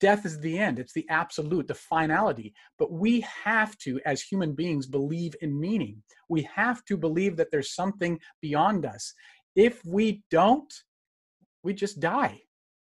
[0.00, 0.78] Death is the end.
[0.78, 2.54] It's the absolute the finality.
[2.78, 6.02] But we have to as human beings believe in meaning.
[6.28, 9.14] We have to believe that there's something beyond us.
[9.54, 10.72] If we don't
[11.62, 12.40] we just die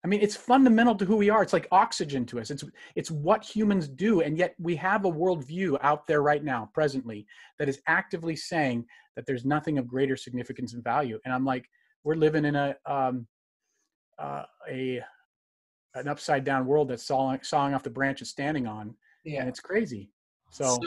[0.05, 1.43] I mean, it's fundamental to who we are.
[1.43, 2.51] It's like oxygen to us.
[2.51, 6.71] It's it's what humans do, and yet we have a worldview out there right now,
[6.73, 7.27] presently,
[7.59, 11.19] that is actively saying that there's nothing of greater significance and value.
[11.25, 11.69] And I'm like,
[12.05, 13.27] we're living in a um,
[14.19, 15.03] uh, a
[15.95, 19.41] an upside down world that's sawing, sawing off the branch it's standing on, yeah.
[19.41, 20.11] and it's crazy.
[20.51, 20.79] So,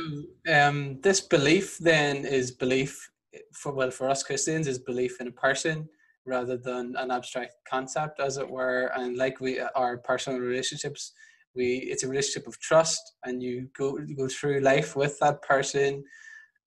[0.45, 3.09] so um, this belief then is belief
[3.53, 5.87] for well for us Christians is belief in a person
[6.25, 8.91] rather than an abstract concept, as it were.
[8.95, 11.13] And like we our personal relationships,
[11.55, 16.03] we it's a relationship of trust, and you go go through life with that person.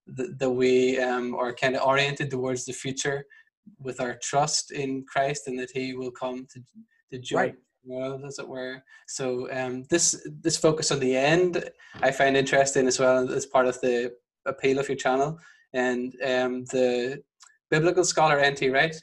[0.07, 3.25] That we um, are kind of oriented towards the future
[3.79, 6.61] with our trust in Christ, and that He will come to
[7.13, 7.39] to join.
[7.39, 7.55] Right.
[7.87, 8.83] World, as it were.
[9.07, 11.69] So um, this this focus on the end,
[12.01, 14.15] I find interesting as well as part of the
[14.47, 15.39] appeal of your channel.
[15.75, 17.23] And um, the
[17.71, 18.71] biblical scholar N.T.
[18.71, 18.97] Wright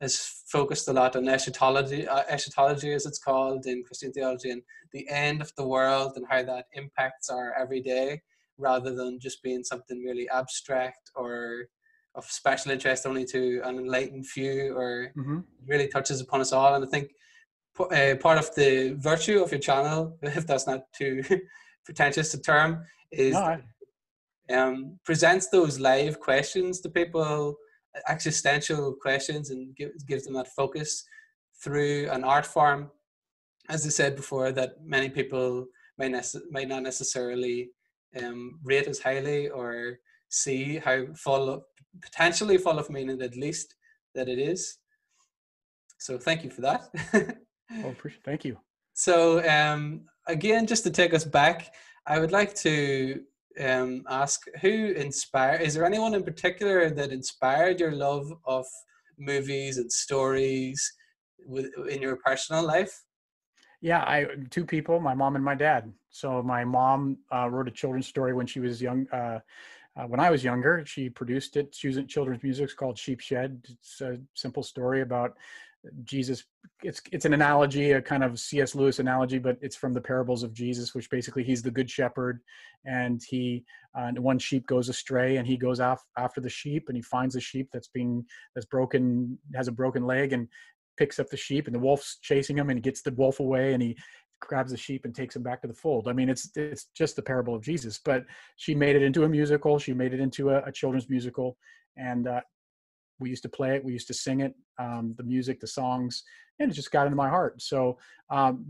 [0.00, 4.62] is focused a lot on eschatology, uh, eschatology as it's called in Christian theology, and
[4.92, 8.20] the end of the world and how that impacts our everyday,
[8.58, 11.66] rather than just being something really abstract or
[12.14, 15.40] of special interest only to an enlightened few, or mm-hmm.
[15.66, 16.74] really touches upon us all.
[16.74, 17.10] And I think
[17.78, 21.22] uh, part of the virtue of your channel, if that's not too
[21.84, 23.60] pretentious a term, is no,
[24.52, 27.56] um, presents those live questions to people
[28.08, 31.04] existential questions and give, gives them that focus
[31.62, 32.90] through an art form,
[33.68, 35.66] as I said before, that many people
[35.98, 37.70] may, nece- might not necessarily
[38.22, 41.62] um, rate as highly or see how full of,
[42.00, 43.74] potentially full of meaning at least
[44.14, 44.78] that it is.
[45.98, 46.88] So thank you for that.
[47.84, 48.56] oh, thank you.
[48.94, 51.74] So um, again, just to take us back,
[52.06, 53.22] I would like to
[53.58, 58.66] um, ask who inspired, is there anyone in particular that inspired your love of
[59.18, 60.92] movies and stories
[61.44, 63.04] with, in your personal life?
[63.80, 65.92] Yeah, I two people, my mom and my dad.
[66.10, 69.06] So my mom uh, wrote a children's story when she was young.
[69.10, 69.40] Uh,
[69.96, 71.82] uh, when I was younger, she produced it.
[71.82, 72.64] Using children's music.
[72.64, 73.64] It's called Sheep Shed.
[73.68, 75.36] It's a simple story about
[76.04, 76.44] Jesus.
[76.82, 78.74] It's it's an analogy, a kind of C.S.
[78.74, 82.40] Lewis analogy, but it's from the parables of Jesus, which basically he's the good shepherd,
[82.84, 83.64] and he
[83.98, 87.36] uh, one sheep goes astray, and he goes off after the sheep, and he finds
[87.36, 88.24] a sheep that's being
[88.54, 90.48] that's broken, has a broken leg, and
[91.00, 93.72] picks up the sheep and the wolf's chasing him and he gets the wolf away
[93.72, 93.96] and he
[94.40, 96.08] grabs the sheep and takes him back to the fold.
[96.08, 98.24] I mean, it's it's just the parable of Jesus, but
[98.56, 99.78] she made it into a musical.
[99.78, 101.56] She made it into a, a children's musical,
[101.96, 102.40] and uh,
[103.20, 103.84] we used to play it.
[103.84, 106.24] We used to sing it, um, the music, the songs,
[106.58, 107.60] and it just got into my heart.
[107.62, 107.98] So
[108.30, 108.64] um,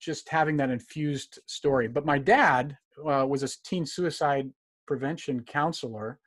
[0.00, 1.88] just having that infused story.
[1.88, 4.50] But my dad uh, was a teen suicide
[4.86, 6.18] prevention counselor,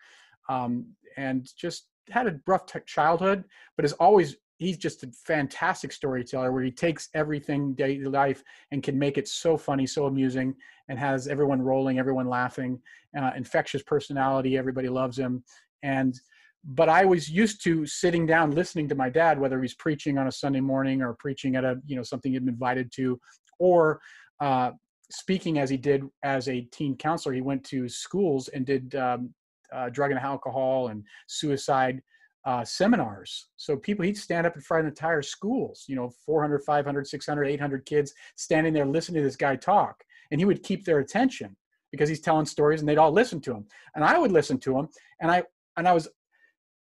[0.47, 0.85] um,
[1.17, 3.43] and just had a rough t- childhood,
[3.75, 8.83] but has always he's just a fantastic storyteller where he takes everything daily life and
[8.83, 10.53] can make it so funny so amusing
[10.89, 12.79] and has everyone rolling everyone laughing
[13.17, 15.43] uh, infectious personality everybody loves him
[15.81, 16.19] and
[16.63, 20.27] but i was used to sitting down listening to my dad whether he's preaching on
[20.27, 23.19] a sunday morning or preaching at a you know something he'd been invited to
[23.59, 23.99] or
[24.41, 24.71] uh,
[25.11, 29.33] speaking as he did as a teen counselor he went to schools and did um,
[29.73, 32.01] uh, drug and alcohol and suicide
[32.45, 33.49] uh, seminars.
[33.57, 37.45] So people, he'd stand up in front of entire schools, you know, 400, 500, 600,
[37.45, 40.03] 800 kids standing there listening to this guy talk.
[40.31, 41.55] And he would keep their attention
[41.91, 43.65] because he's telling stories and they'd all listen to him.
[43.95, 44.89] And I would listen to him.
[45.21, 45.43] And I,
[45.77, 46.07] and I was,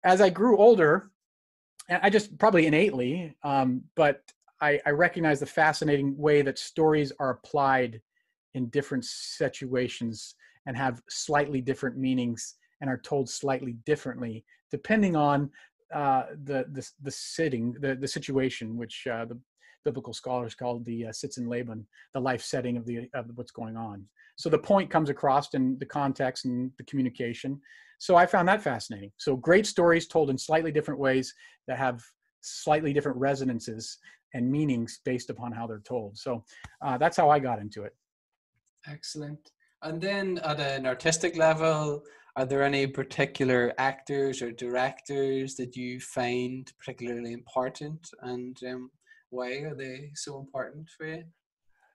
[0.05, 1.11] as I grew older,
[1.89, 4.23] and I just probably innately, um, but
[4.61, 8.01] I, I recognize the fascinating way that stories are applied
[8.55, 10.35] in different situations
[10.67, 15.51] and have slightly different meanings and are told slightly differently depending on
[15.95, 19.39] uh, the, the the sitting the the situation which uh, the
[19.85, 23.53] biblical scholars call the uh, Sitz im Leben the life setting of the of what's
[23.53, 24.05] going on.
[24.37, 27.61] So the point comes across in the context and the communication
[28.05, 29.11] so i found that fascinating.
[29.17, 31.33] So great stories told in slightly different ways
[31.67, 32.03] that have
[32.43, 33.97] slightly different resonances
[34.35, 36.19] and meanings based upon how they're told.
[36.19, 36.45] So
[36.85, 37.95] uh, that's how i got into it.
[38.87, 39.51] Excellent.
[39.81, 42.03] And then at an artistic level
[42.37, 48.91] are there any particular actors or directors that you find particularly important and um,
[49.31, 51.23] why are they so important for you?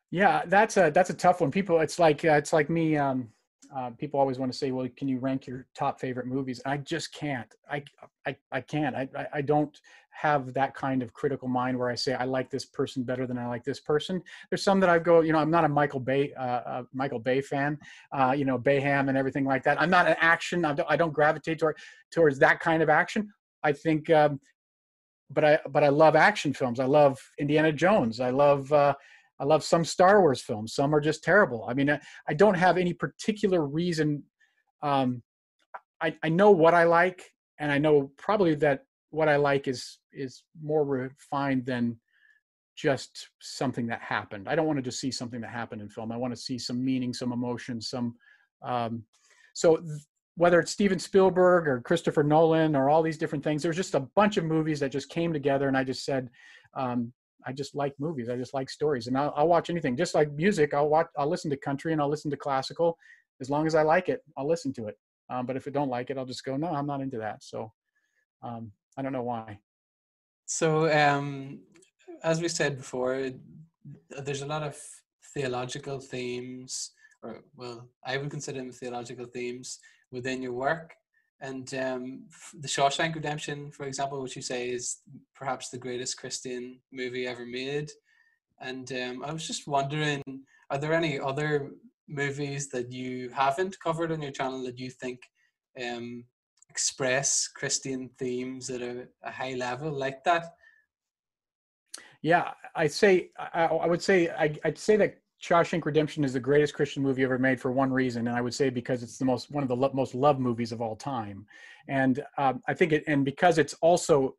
[0.10, 1.51] Yeah that's a that's a tough one.
[1.51, 3.30] People it's like uh, it's like me um,
[3.76, 6.76] uh, people always want to say well can you rank your top favorite movies i
[6.78, 7.84] just can't i
[8.26, 9.80] i, I can't I, I don't
[10.22, 13.38] have that kind of critical mind where I say I like this person better than
[13.38, 14.22] I like this person.
[14.49, 17.20] There's some that I go, you know, I'm not a Michael Bay, uh, uh, Michael
[17.20, 17.78] Bay fan,
[18.12, 19.82] uh, you know, Bayhem and everything like that.
[19.82, 20.66] I'm not an action.
[20.66, 21.78] I don't, I don't gravitate toward,
[22.12, 23.30] towards that kind of action.
[23.64, 24.41] I think, um,
[25.30, 26.82] but I, but I love action films.
[26.82, 28.20] I love Indiana Jones.
[28.20, 28.95] I love, uh,
[29.40, 30.74] I love some Star Wars films.
[30.74, 31.66] Some are just terrible.
[31.68, 34.24] I mean, I, I don't have any particular reason.
[34.82, 35.24] Um,
[36.02, 37.24] I, I know what I like,
[37.60, 41.98] and I know probably that what I like is is more refined than
[42.76, 44.48] just something that happened.
[44.48, 46.12] I don't want to just see something that happened in film.
[46.12, 48.16] I want to see some meaning, some emotion, some.
[48.62, 49.04] Um,
[49.54, 50.02] so th-
[50.36, 54.08] whether it's Steven Spielberg or Christopher Nolan or all these different things, there's just a
[54.16, 56.30] bunch of movies that just came together, and I just said,
[56.74, 57.12] um,
[57.46, 58.30] I just like movies.
[58.30, 59.96] I just like stories, and I'll, I'll watch anything.
[59.96, 61.08] Just like music, I'll watch.
[61.18, 62.98] I'll listen to country and I'll listen to classical,
[63.42, 64.22] as long as I like it.
[64.38, 64.98] I'll listen to it.
[65.30, 67.44] Um, but if I don't like it, I'll just go, no, I'm not into that.
[67.44, 67.72] So
[68.42, 69.60] um, I don't know why.
[70.46, 71.60] So, um,
[72.24, 73.30] as we said before,
[74.10, 74.78] there's a lot of
[75.34, 79.80] theological themes, or well, I would consider them theological themes
[80.12, 80.96] within your work.
[81.42, 82.24] And um,
[82.60, 84.98] the Shawshank Redemption, for example, which you say is
[85.36, 87.90] perhaps the greatest Christian movie ever made.
[88.60, 90.22] And um, I was just wondering,
[90.70, 91.72] are there any other
[92.10, 95.20] movies that you haven't covered on your channel that you think
[95.82, 96.26] um,
[96.70, 100.54] express Christian themes at a, a high level like that?
[102.22, 106.40] Yeah, I say I, I would say I, would say that Shawshank Redemption is the
[106.40, 109.26] greatest Christian movie ever made for one reason, and I would say because it's the
[109.26, 111.46] most one of the lo- most loved movies of all time,
[111.88, 114.36] and um, I think it and because it's also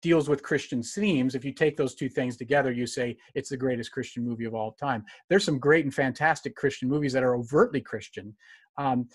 [0.00, 1.34] deals with Christian themes.
[1.34, 4.54] If you take those two things together, you say it's the greatest Christian movie of
[4.54, 5.04] all time.
[5.28, 8.34] There's some great and fantastic Christian movies that are overtly Christian,
[8.78, 9.08] um,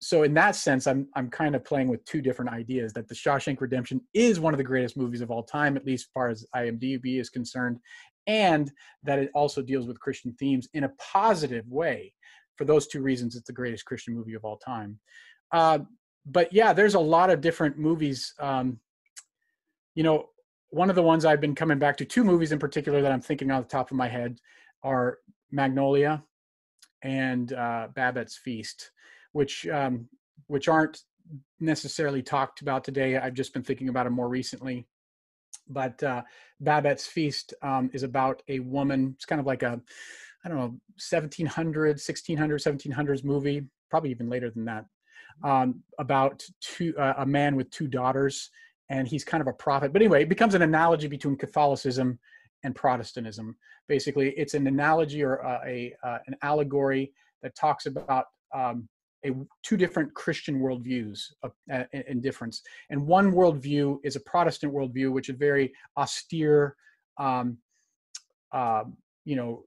[0.00, 2.92] so in that sense, I'm I'm kind of playing with two different ideas.
[2.94, 6.08] That the Shawshank Redemption is one of the greatest movies of all time, at least
[6.08, 7.78] as far as IMDb is concerned,
[8.30, 8.70] and
[9.02, 12.14] that it also deals with Christian themes in a positive way.
[12.56, 14.98] for those two reasons, it's the greatest Christian movie of all time.
[15.50, 15.78] Uh,
[16.26, 18.34] but yeah, there's a lot of different movies.
[18.38, 18.78] Um,
[19.94, 20.26] you know,
[20.68, 23.22] one of the ones I've been coming back to, two movies in particular that I'm
[23.22, 24.38] thinking on the top of my head
[24.82, 25.18] are
[25.50, 26.22] Magnolia
[27.02, 28.90] and uh, Babette's Feast,
[29.32, 30.06] which um,
[30.48, 31.00] which aren't
[31.60, 33.16] necessarily talked about today.
[33.16, 34.86] I've just been thinking about them more recently.
[35.70, 36.22] But uh,
[36.60, 39.12] Babette's Feast um, is about a woman.
[39.14, 39.80] It's kind of like a,
[40.44, 40.76] I don't know,
[41.10, 44.84] 1700, 1600, 1700s movie, probably even later than that,
[45.44, 48.50] um, about two, uh, a man with two daughters,
[48.88, 49.92] and he's kind of a prophet.
[49.92, 52.18] But anyway, it becomes an analogy between Catholicism
[52.64, 53.56] and Protestantism.
[53.88, 57.12] Basically, it's an analogy or uh, a uh, an allegory
[57.42, 58.88] that talks about um,
[59.24, 61.20] a two different Christian worldviews
[61.92, 62.62] in difference.
[62.90, 66.76] And one worldview is a Protestant worldview, which is very austere,
[67.18, 67.58] um,
[68.52, 68.84] uh,
[69.24, 69.64] you know,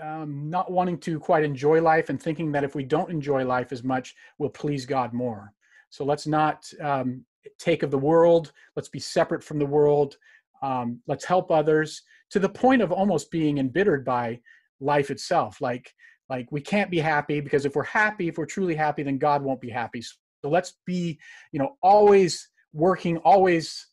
[0.00, 3.72] um, not wanting to quite enjoy life and thinking that if we don't enjoy life
[3.72, 5.52] as much, we'll please God more.
[5.90, 7.24] So let's not um,
[7.58, 8.52] take of the world.
[8.76, 10.16] Let's be separate from the world.
[10.62, 14.40] Um, let's help others to the point of almost being embittered by
[14.80, 15.60] life itself.
[15.60, 15.92] Like
[16.28, 19.42] like we can't be happy because if we're happy if we're truly happy then god
[19.42, 20.02] won't be happy.
[20.02, 21.18] So let's be
[21.52, 23.86] you know always working always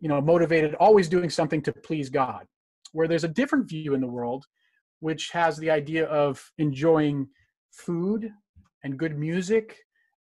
[0.00, 2.46] you know motivated always doing something to please god.
[2.92, 4.44] Where there's a different view in the world
[5.00, 7.28] which has the idea of enjoying
[7.70, 8.30] food
[8.82, 9.78] and good music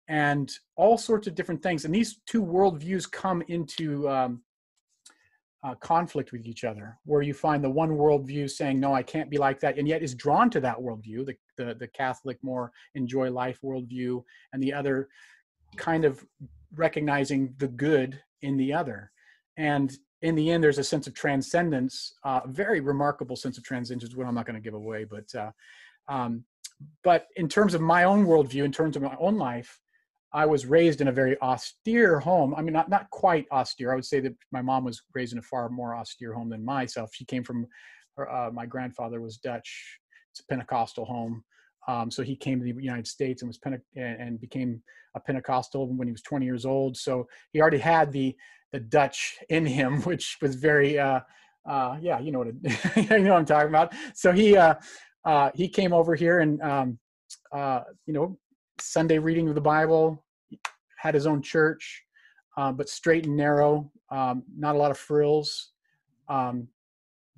[0.09, 4.43] and all sorts of different things and these two worldviews come into um,
[5.67, 9.29] uh, conflict with each other, where you find the one worldview saying, no, I can't
[9.29, 12.73] be like that, and yet is drawn to that worldview, the, the, the Catholic, more
[12.95, 15.09] enjoy life worldview, and the other
[15.77, 16.25] kind of
[16.75, 19.11] recognizing the good in the other.
[19.57, 23.65] And in the end, there's a sense of transcendence, a uh, very remarkable sense of
[23.65, 25.05] transcendence, what I'm not going to give away.
[25.05, 25.51] But, uh,
[26.09, 26.45] um,
[27.03, 29.81] but in terms of my own worldview, in terms of my own life,
[30.33, 32.55] I was raised in a very austere home.
[32.55, 33.93] I mean, not not quite austere.
[33.93, 36.65] I would say that my mom was raised in a far more austere home than
[36.65, 37.11] myself.
[37.15, 37.67] She came from,
[38.19, 39.99] uh, my grandfather was Dutch.
[40.37, 41.43] It's a Pentecostal home.
[41.89, 44.83] Um, so he came to the United States and was Pente- and became
[45.15, 46.95] a Pentecostal when he was 20 years old.
[46.95, 48.37] So he already had the
[48.73, 51.21] the Dutch in him, which was very uh,
[51.67, 52.57] uh, yeah, you know what it,
[53.11, 53.95] you know what I'm talking about.
[54.15, 54.75] So he uh,
[55.25, 56.99] uh, he came over here and um,
[57.51, 58.39] uh, you know
[58.79, 60.23] Sunday reading of the Bible,
[60.99, 62.03] had his own church,
[62.59, 65.71] uh, but straight and narrow, um, not a lot of frills,
[66.29, 66.69] um,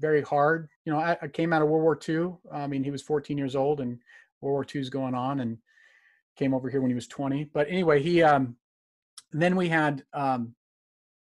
[0.01, 0.68] very hard.
[0.84, 2.36] You know, I, I, came out of World War II.
[2.53, 3.99] I mean, he was 14 years old, and
[4.40, 5.59] World War II is going on, and
[6.36, 7.51] came over here when he was 20.
[7.53, 8.22] But anyway, he.
[8.22, 8.57] Um,
[9.32, 10.55] then we had, um,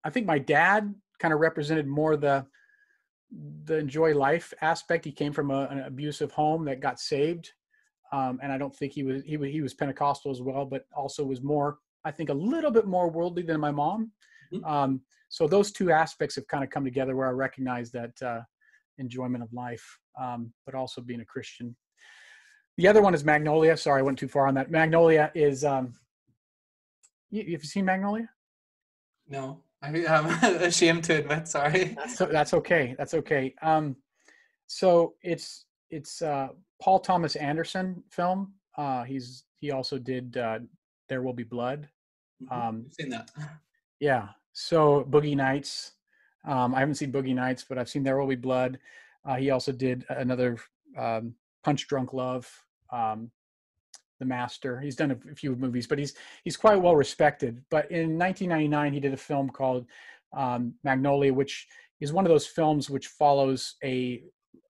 [0.04, 2.46] I think my dad kind of represented more the
[3.64, 5.04] the enjoy life aspect.
[5.04, 7.50] He came from a, an abusive home that got saved
[8.12, 10.86] um, and I don't think he was he was he was Pentecostal as well, but
[10.94, 14.12] also was more I think a little bit more worldly than my mom.
[14.52, 14.64] Mm-hmm.
[14.64, 18.40] Um, so those two aspects have kind of come together where I recognize that uh,
[18.98, 19.84] enjoyment of life,
[20.20, 21.76] um, but also being a Christian.
[22.78, 23.76] The other one is Magnolia.
[23.76, 24.70] Sorry, I went too far on that.
[24.70, 25.64] Magnolia is.
[25.64, 25.94] Um,
[27.30, 28.28] you, have you seen Magnolia?
[29.28, 30.26] No, I, am
[30.62, 31.48] ashamed to admit.
[31.48, 31.96] Sorry.
[31.96, 32.94] That's, that's okay.
[32.98, 33.54] That's okay.
[33.62, 33.96] Um,
[34.66, 36.48] so it's it's uh,
[36.80, 38.52] Paul Thomas Anderson film.
[38.76, 40.58] Uh, he's he also did uh,
[41.08, 41.88] There Will Be Blood.
[42.42, 42.68] Mm-hmm.
[42.68, 43.30] Um, I've seen that.
[44.00, 44.28] Yeah.
[44.52, 45.92] So Boogie Nights.
[46.46, 48.78] Um, I haven't seen Boogie Nights, but I've seen There Will Be Blood.
[49.24, 50.56] Uh, he also did another
[50.96, 51.34] um,
[51.64, 52.48] Punch Drunk Love,
[52.92, 53.30] um,
[54.20, 54.80] The Master.
[54.80, 57.62] He's done a few movies, but he's he's quite well respected.
[57.70, 59.86] But in 1999, he did a film called
[60.36, 61.66] um, Magnolia, which
[62.00, 64.22] is one of those films which follows a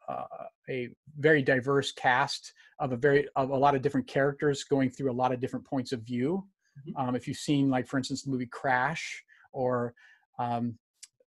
[0.08, 0.24] uh,
[0.70, 5.10] a very diverse cast of a very of a lot of different characters going through
[5.10, 6.46] a lot of different points of view.
[6.88, 7.08] Mm-hmm.
[7.08, 9.22] Um, if you've seen, like for instance, the movie Crash
[9.52, 9.94] or
[10.38, 10.78] um,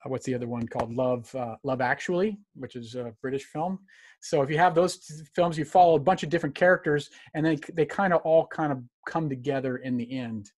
[0.09, 3.79] what's the other one called Love uh, Love Actually, which is a British film.
[4.19, 7.57] So if you have those films, you follow a bunch of different characters, and they
[7.73, 10.51] they kind of all kind of come together in the end.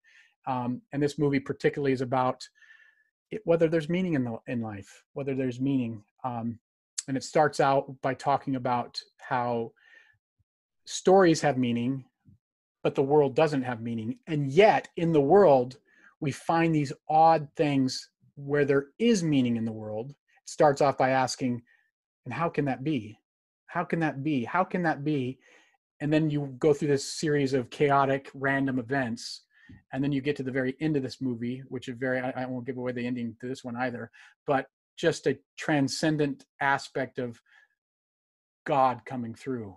[0.47, 2.47] Um, and this movie particularly is about
[3.31, 6.03] it, whether there's meaning in the in life, whether there's meaning.
[6.25, 6.59] Um,
[7.09, 9.73] and it starts out by talking about how
[10.85, 12.05] stories have meaning
[12.83, 15.77] but the world doesn't have meaning and yet in the world
[16.21, 20.17] we find these odd things where there is meaning in the world it
[20.47, 21.61] starts off by asking
[22.25, 23.19] and how can that be
[23.67, 25.39] how can that be how can that be
[26.01, 29.43] and then you go through this series of chaotic random events
[29.93, 32.33] and then you get to the very end of this movie which is very I,
[32.37, 34.11] I won't give away the ending to this one either
[34.47, 34.67] but
[34.97, 37.41] just a transcendent aspect of
[38.67, 39.77] God coming through.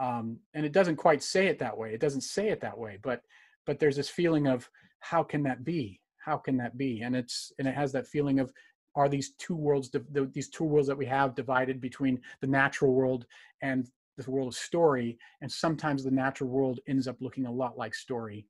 [0.00, 1.92] um, and it doesn't quite say it that way.
[1.92, 3.20] It doesn't say it that way, but
[3.66, 4.68] but there's this feeling of
[5.00, 5.99] how can that be?
[6.24, 7.02] How can that be?
[7.02, 8.52] And it's and it has that feeling of
[8.96, 9.90] are these two worlds
[10.32, 13.26] these two worlds that we have divided between the natural world
[13.62, 17.78] and the world of story and sometimes the natural world ends up looking a lot
[17.78, 18.46] like story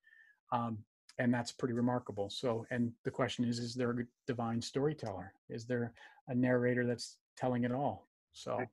[0.53, 0.79] um,
[1.21, 2.31] and that's pretty remarkable.
[2.31, 5.33] So and the question is is there a divine storyteller?
[5.49, 5.93] Is there
[6.29, 8.09] a narrator that's telling it all?
[8.33, 8.65] So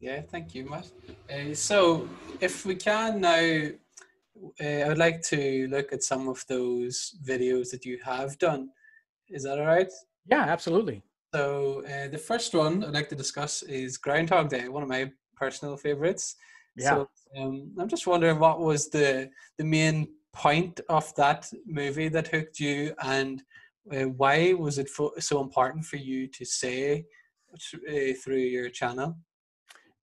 [0.00, 0.90] yeah thank you matt.
[1.30, 2.08] Uh, so
[2.40, 3.70] if we can now
[4.60, 8.68] uh, i would like to look at some of those videos that you have done
[9.28, 9.90] is that all right
[10.30, 11.02] yeah absolutely
[11.34, 15.10] so uh, the first one i'd like to discuss is groundhog day one of my
[15.36, 16.36] personal favorites
[16.76, 16.90] yeah.
[16.90, 17.08] so
[17.38, 19.28] um, i'm just wondering what was the
[19.58, 23.42] the main point of that movie that hooked you, and
[23.90, 27.06] uh, why was it fo- so important for you to say
[28.22, 29.16] through your channel?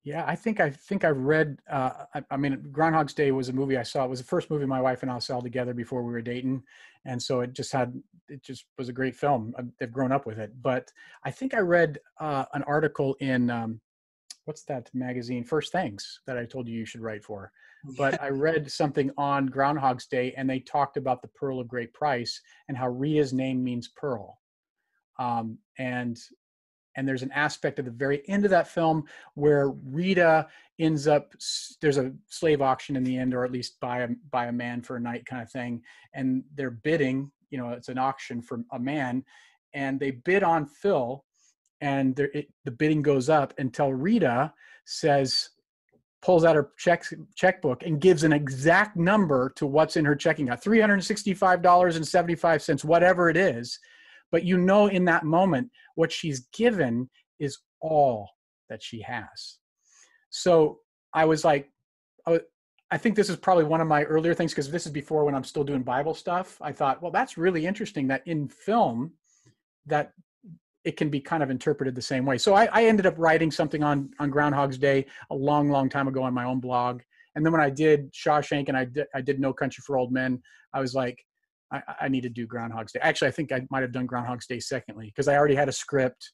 [0.04, 1.60] Yeah, I think I think I've read.
[1.70, 4.04] Uh, I, I, mean, Groundhog's Day was a movie I saw.
[4.04, 6.64] It was the first movie my wife and I saw together before we were dating,
[7.06, 7.93] and so it just had
[8.28, 9.54] it just was a great film.
[9.80, 10.51] They've grown up with it.
[10.62, 10.91] But
[11.24, 13.80] I think I read uh, an article in um,
[14.43, 17.51] what's that magazine, First Things, that I told you you should write for,
[17.97, 21.93] but I read something on Groundhog's Day and they talked about the pearl of great
[21.93, 24.39] price and how Rita's name means pearl.
[25.18, 26.20] Um, and
[26.96, 29.04] and there's an aspect at the very end of that film
[29.36, 30.48] where Rita
[30.80, 31.34] ends up
[31.82, 34.82] there's a slave auction in the end or at least by a by a man
[34.82, 35.82] for a night kind of thing
[36.14, 39.24] and they're bidding you know it's an auction for a man
[39.74, 41.24] and they bid on Phil
[41.82, 44.54] and it, the bidding goes up until Rita
[44.86, 45.50] says
[46.24, 47.04] pulls out her check
[47.36, 53.36] checkbook and gives an exact number to what's in her checking account $365.75 whatever it
[53.38, 53.78] is.
[54.32, 58.30] But you know in that moment what she's given is all
[58.70, 59.58] that she has
[60.30, 60.80] so
[61.14, 61.70] i was like
[62.28, 62.39] I,
[62.91, 65.36] I think this is probably one of my earlier things because this is before when
[65.36, 69.12] i'm still doing bible stuff i thought well that's really interesting that in film
[69.86, 70.14] that
[70.84, 72.38] it can be kind of interpreted the same way.
[72.38, 76.08] So I, I, ended up writing something on on Groundhog's Day a long, long time
[76.08, 77.02] ago on my own blog.
[77.36, 80.12] And then when I did Shawshank and I did, I did No Country for Old
[80.12, 80.41] Men,
[80.74, 81.18] I was like,
[81.74, 82.99] I, I need to do Groundhog's Day.
[83.01, 85.74] Actually, I think I might have done Groundhog's Day secondly because I already had a
[85.74, 86.32] script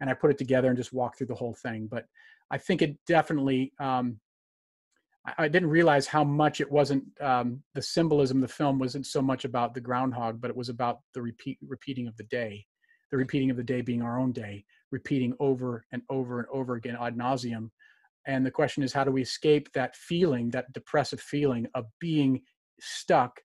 [0.00, 1.88] and I put it together and just walked through the whole thing.
[1.90, 2.06] But
[2.50, 3.72] I think it definitely.
[3.78, 4.18] Um,
[5.26, 9.06] I, I didn't realize how much it wasn't um, the symbolism of the film wasn't
[9.06, 12.64] so much about the groundhog, but it was about the repeat repeating of the day
[13.10, 16.74] the repeating of the day being our own day, repeating over and over and over
[16.74, 17.70] again ad nauseum.
[18.26, 22.42] And the question is, how do we escape that feeling, that depressive feeling of being
[22.80, 23.40] stuck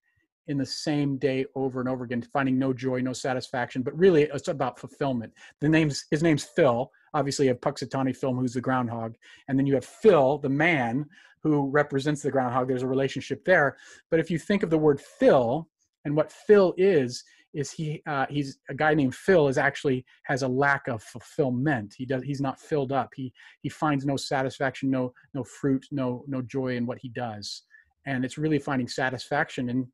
[0.48, 4.24] in the same day over and over again, finding no joy, no satisfaction, but really
[4.24, 5.32] it's about fulfillment.
[5.60, 6.90] The name's his name's Phil.
[7.14, 9.14] Obviously, you have Punxsutawney Phil, who's the groundhog,
[9.48, 11.06] and then you have Phil, the man
[11.42, 12.68] who represents the groundhog.
[12.68, 13.76] There's a relationship there.
[14.10, 15.68] But if you think of the word Phil
[16.04, 17.24] and what Phil is,
[17.54, 21.94] is he uh, he's a guy named Phil is actually has a lack of fulfillment.
[21.96, 23.12] He does he's not filled up.
[23.16, 23.32] He
[23.62, 27.62] he finds no satisfaction, no no fruit, no no joy in what he does,
[28.06, 29.88] and it's really finding satisfaction in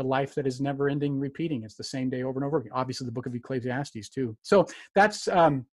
[0.00, 1.62] the life that is never ending, repeating.
[1.62, 2.72] It's the same day over and over again.
[2.74, 4.36] Obviously, the Book of Ecclesiastes too.
[4.42, 5.66] So that's um,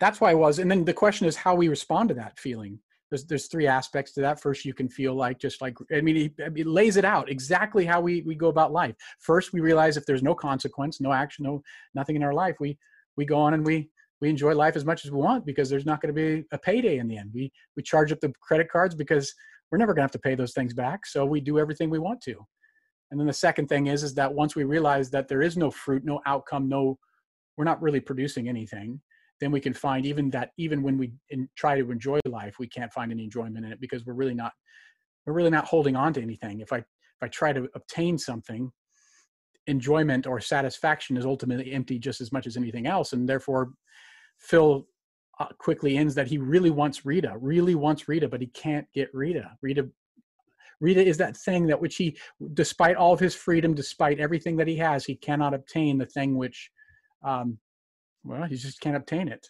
[0.00, 0.58] that's why I was.
[0.58, 2.78] And then the question is how we respond to that feeling
[3.12, 4.40] there's there's three aspects to that.
[4.40, 8.00] First, you can feel like just like I mean, it lays it out exactly how
[8.00, 8.96] we we go about life.
[9.18, 11.62] First, we realize if there's no consequence, no action, no
[11.94, 12.78] nothing in our life, we
[13.16, 13.90] we go on and we
[14.22, 16.58] we enjoy life as much as we want because there's not going to be a
[16.58, 17.30] payday in the end.
[17.34, 19.34] We we charge up the credit cards because
[19.70, 21.04] we're never going to have to pay those things back.
[21.04, 22.46] So we do everything we want to.
[23.12, 25.70] And then the second thing is is that once we realize that there is no
[25.70, 26.98] fruit, no outcome, no
[27.58, 28.98] we're not really producing anything,
[29.38, 32.66] then we can find even that even when we in, try to enjoy life we
[32.66, 34.52] can't find any enjoyment in it because we're really not
[35.26, 36.60] we're really not holding on to anything.
[36.60, 38.72] If i if i try to obtain something
[39.66, 43.72] enjoyment or satisfaction is ultimately empty just as much as anything else and therefore
[44.38, 44.88] phil
[45.38, 49.08] uh, quickly ends that he really wants rita really wants rita but he can't get
[49.14, 49.56] rita.
[49.60, 49.86] Rita
[50.82, 52.18] Rita is that thing that which he,
[52.54, 56.36] despite all of his freedom, despite everything that he has, he cannot obtain the thing
[56.36, 56.70] which
[57.24, 57.56] um,
[58.24, 59.48] well, he just can't obtain it.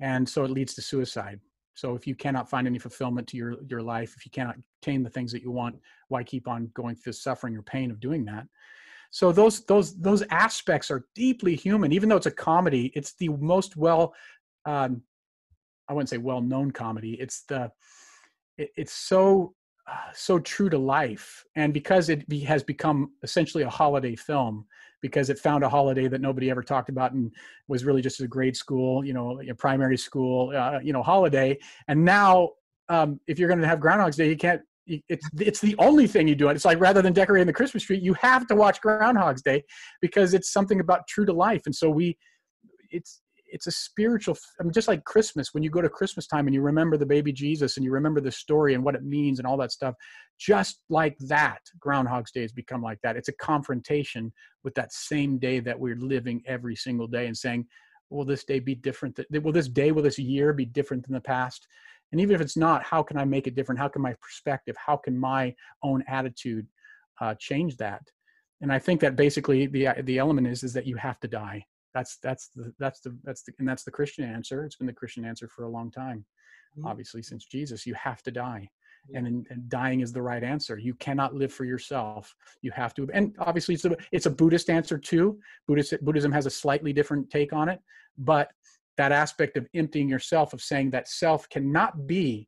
[0.00, 1.38] And so it leads to suicide.
[1.74, 5.02] So if you cannot find any fulfillment to your, your life, if you cannot obtain
[5.02, 5.76] the things that you want,
[6.08, 8.46] why keep on going through the suffering or pain of doing that?
[9.10, 11.92] So those those those aspects are deeply human.
[11.92, 14.14] Even though it's a comedy, it's the most well,
[14.66, 15.02] um,
[15.88, 17.14] I wouldn't say well known comedy.
[17.14, 17.72] It's the
[18.56, 19.54] it, it's so
[20.14, 24.66] so true to life, and because it be, has become essentially a holiday film,
[25.00, 27.32] because it found a holiday that nobody ever talked about and
[27.68, 31.58] was really just a grade school, you know, a primary school, uh, you know, holiday.
[31.88, 32.50] And now
[32.88, 34.60] um, if you're going to have Groundhog's Day, you can't.
[34.86, 36.48] It's it's the only thing you do.
[36.48, 39.62] It's like rather than decorating the Christmas tree, you have to watch Groundhog's Day
[40.00, 41.62] because it's something about true to life.
[41.66, 42.18] And so we,
[42.90, 43.20] it's
[43.52, 46.54] it's a spiritual I mean, just like christmas when you go to christmas time and
[46.54, 49.46] you remember the baby jesus and you remember the story and what it means and
[49.46, 49.94] all that stuff
[50.40, 53.14] just like that groundhog's day has become like that.
[53.14, 54.32] It's a confrontation
[54.64, 57.66] with that same day that we're living every single day and saying
[58.08, 61.20] will this day be different will this day will this year be different than the
[61.20, 61.66] past?
[62.10, 63.78] And even if it's not how can i make it different?
[63.78, 66.66] How can my perspective how can my own attitude
[67.20, 68.02] uh, change that?
[68.62, 71.64] And i think that basically the the element is is that you have to die
[71.94, 74.64] that's that's the that's the that's the and that's the christian answer.
[74.64, 76.24] It's been the christian answer for a long time
[76.78, 76.86] mm-hmm.
[76.86, 77.86] obviously since jesus.
[77.86, 78.68] You have to die
[79.14, 80.76] and, and dying is the right answer.
[80.76, 82.34] You cannot live for yourself.
[82.62, 85.38] You have to and obviously it's a, it's a buddhist answer too.
[85.66, 87.80] Buddhist buddhism has a slightly different take on it
[88.18, 88.50] but
[88.96, 92.46] that aspect of emptying yourself of saying that self cannot be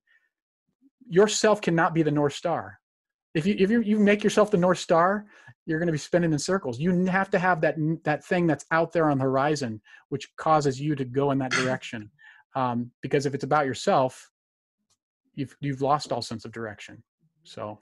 [1.08, 2.78] yourself cannot be the north star
[3.34, 5.26] if you if you, you make yourself the north star
[5.64, 6.80] you're going to be spinning in circles.
[6.80, 10.80] You have to have that that thing that's out there on the horizon which causes
[10.80, 12.10] you to go in that direction.
[12.54, 14.30] Um, because if it's about yourself
[15.34, 17.02] you've you've lost all sense of direction.
[17.44, 17.80] So.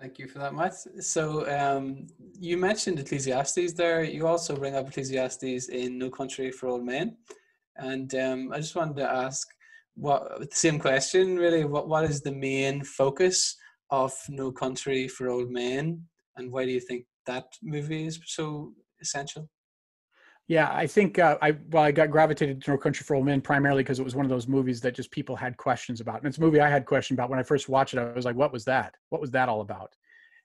[0.00, 0.74] Thank you for that matt.
[1.00, 4.02] So um, you mentioned ecclesiastes there.
[4.02, 7.16] You also bring up ecclesiastes in no country for old men.
[7.76, 9.46] And um, i just wanted to ask
[9.94, 11.64] what the same question really.
[11.64, 13.56] What what is the main focus
[13.92, 16.02] of No Country for Old Men,
[16.36, 19.48] and why do you think that movie is so essential?
[20.48, 23.40] Yeah, I think uh, I well, I got gravitated to No Country for Old Men
[23.40, 26.26] primarily because it was one of those movies that just people had questions about, and
[26.26, 28.00] it's a movie I had questions about when I first watched it.
[28.00, 28.94] I was like, "What was that?
[29.10, 29.94] What was that all about?"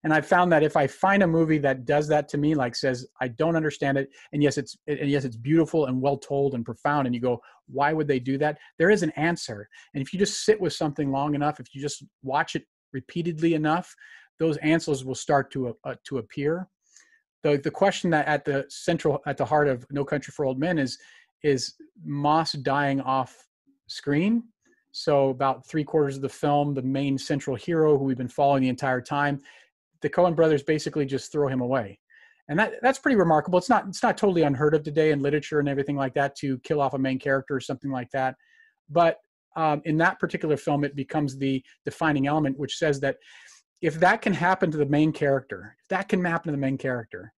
[0.03, 2.75] And I found that if I find a movie that does that to me, like
[2.75, 6.53] says I don't understand it, and yes, it's and yes, it's beautiful and well told
[6.53, 10.01] and profound, and you go, "Why would they do that?" There is an answer, and
[10.01, 13.95] if you just sit with something long enough, if you just watch it repeatedly enough,
[14.39, 16.67] those answers will start to uh, to appear.
[17.43, 20.59] The the question that at the central at the heart of No Country for Old
[20.59, 20.97] Men is
[21.43, 23.35] is Moss dying off
[23.87, 24.43] screen.
[24.91, 28.63] So about three quarters of the film, the main central hero who we've been following
[28.63, 29.39] the entire time,
[30.01, 31.99] the Coen brothers basically just throw him away.
[32.49, 33.59] And that, that's pretty remarkable.
[33.59, 36.57] It's not it's not totally unheard of today in literature and everything like that to
[36.59, 38.35] kill off a main character or something like that.
[38.89, 39.17] But
[39.57, 43.17] um, in that particular film, it becomes the defining element, which says that
[43.81, 46.77] if that can happen to the main character, if that can happen to the main
[46.77, 47.33] character,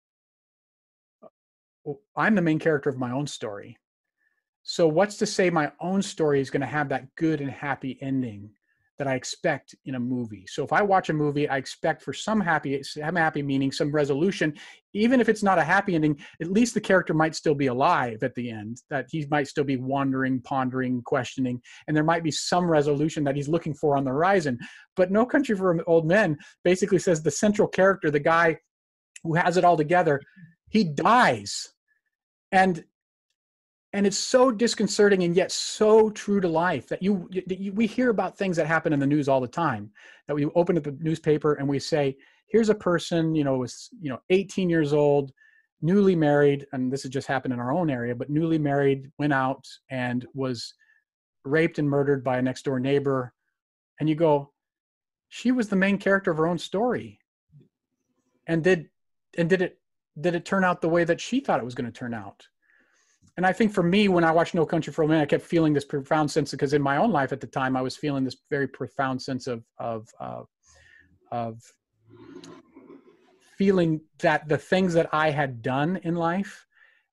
[2.15, 3.77] I'm the main character of my own story.
[4.63, 7.97] So, what's to say my own story is going to have that good and happy
[8.01, 8.49] ending
[8.97, 10.45] that I expect in a movie.
[10.47, 13.91] So if I watch a movie, I expect for some happy, some happy meaning, some
[13.91, 14.53] resolution.
[14.93, 18.23] Even if it's not a happy ending, at least the character might still be alive
[18.23, 18.81] at the end.
[18.89, 23.35] That he might still be wandering, pondering, questioning, and there might be some resolution that
[23.35, 24.57] he's looking for on the horizon.
[24.95, 28.57] But No Country for Old Men basically says the central character, the guy
[29.23, 30.21] who has it all together,
[30.69, 31.69] he dies.
[32.51, 32.83] And
[33.97, 38.11] and it's so disconcerting and yet so true to life that you, you, we hear
[38.11, 39.89] about things that happen in the news all the time
[40.27, 42.15] that we open up the newspaper and we say
[42.47, 45.33] here's a person you know was you know 18 years old
[45.81, 49.33] newly married and this has just happened in our own area but newly married went
[49.33, 50.73] out and was
[51.43, 53.33] raped and murdered by a next door neighbor
[53.99, 54.51] and you go
[55.29, 57.19] she was the main character of her own story.
[58.47, 58.89] And did
[59.37, 59.79] and did it
[60.19, 62.47] did it turn out the way that she thought it was going to turn out
[63.37, 65.43] and I think for me, when I watched No Country for Old Men, I kept
[65.43, 68.23] feeling this profound sense because in my own life at the time, I was feeling
[68.23, 70.41] this very profound sense of of uh,
[71.31, 71.61] of
[73.57, 76.66] feeling that the things that I had done in life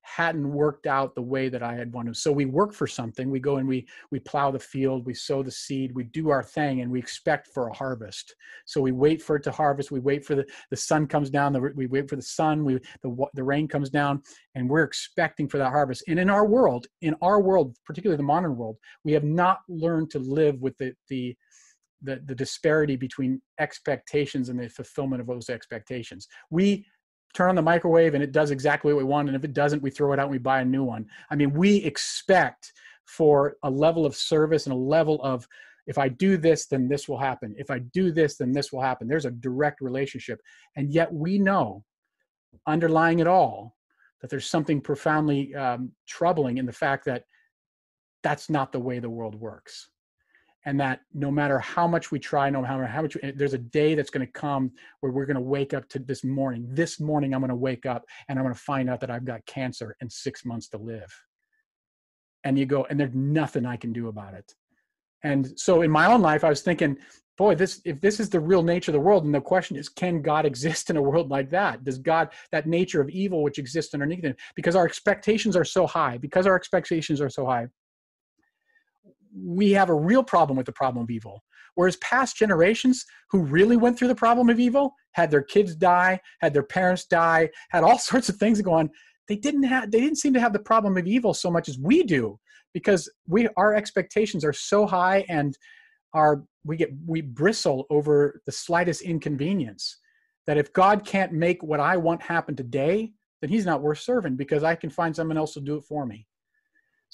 [0.05, 2.17] hadn't worked out the way that I had wanted.
[2.17, 3.31] So we work for something.
[3.31, 6.43] We go and we we plow the field, we sow the seed, we do our
[6.43, 8.35] thing, and we expect for a harvest.
[8.67, 9.91] So we wait for it to harvest.
[9.91, 11.55] We wait for the the sun comes down.
[11.55, 12.65] The, we wait for the sun.
[12.65, 14.23] We the the rain comes down,
[14.55, 16.05] and we're expecting for that harvest.
[16.07, 20.11] And in our world, in our world, particularly the modern world, we have not learned
[20.11, 21.35] to live with the the
[22.05, 26.29] the, the disparity between expectations and the fulfillment of those expectations.
[26.51, 26.85] We
[27.35, 29.29] turn on the microwave and it does exactly what we want.
[29.29, 31.07] And if it doesn't, we throw it out and we buy a new one.
[31.31, 32.73] I mean, we expect
[33.05, 35.47] for a level of service and a level of,
[35.87, 37.55] if I do this, then this will happen.
[37.59, 39.07] If I do this, then this will happen.
[39.07, 40.41] There's a direct relationship.
[40.77, 41.85] And yet we know,
[42.67, 43.77] underlying it all,
[44.21, 47.25] that there's something profoundly um, troubling in the fact that
[48.23, 49.91] that's not the way the world works
[50.67, 53.95] and that no matter how much we try, no matter how much, there's a day
[53.95, 56.67] that's going to come where we're going to wake up to this morning.
[56.71, 59.25] This morning, I'm going to wake up and I'm going to find out that I've
[59.25, 61.13] got cancer and six months to live.
[62.45, 64.55] And you go, and there's nothing I can do about it.
[65.23, 66.99] And so in my own life, I was thinking,
[67.37, 69.89] boy, this if this is the real nature of the world, and the question is,
[69.89, 71.85] can God exist in a world like that?
[71.85, 74.39] Does God that nature of evil which exists underneath it?
[74.55, 77.67] Because our expectations are so high, because our expectations are so high,
[79.35, 81.43] we have a real problem with the problem of evil.
[81.75, 86.21] Whereas past generations who really went through the problem of evil had their kids die,
[86.41, 88.91] had their parents die, had all sorts of things go on.
[89.29, 91.79] They didn't have they didn't seem to have the problem of evil so much as
[91.79, 92.39] we do
[92.75, 95.57] because we our expectations are so high and
[96.13, 99.99] our we get we bristle over the slightest inconvenience
[100.47, 104.37] that if God can't make what I want happen today, then he's not worth serving
[104.37, 106.27] because I can find someone else to do it for me.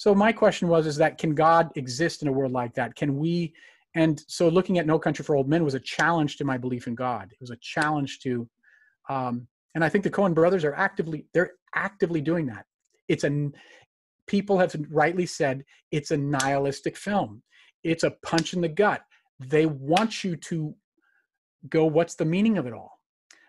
[0.01, 2.97] So my question was is that can God exist in a world like that?
[2.97, 3.53] Can we
[3.95, 6.87] and so looking at no country for old men was a challenge to my belief
[6.87, 7.29] in god.
[7.31, 8.49] It was a challenge to
[9.11, 12.65] um, and i think the coen brothers are actively they're actively doing that.
[13.09, 13.51] It's a
[14.27, 17.43] people have rightly said it's a nihilistic film.
[17.85, 19.03] It's a punch in the gut.
[19.39, 20.75] They want you to
[21.69, 22.99] go what's the meaning of it all?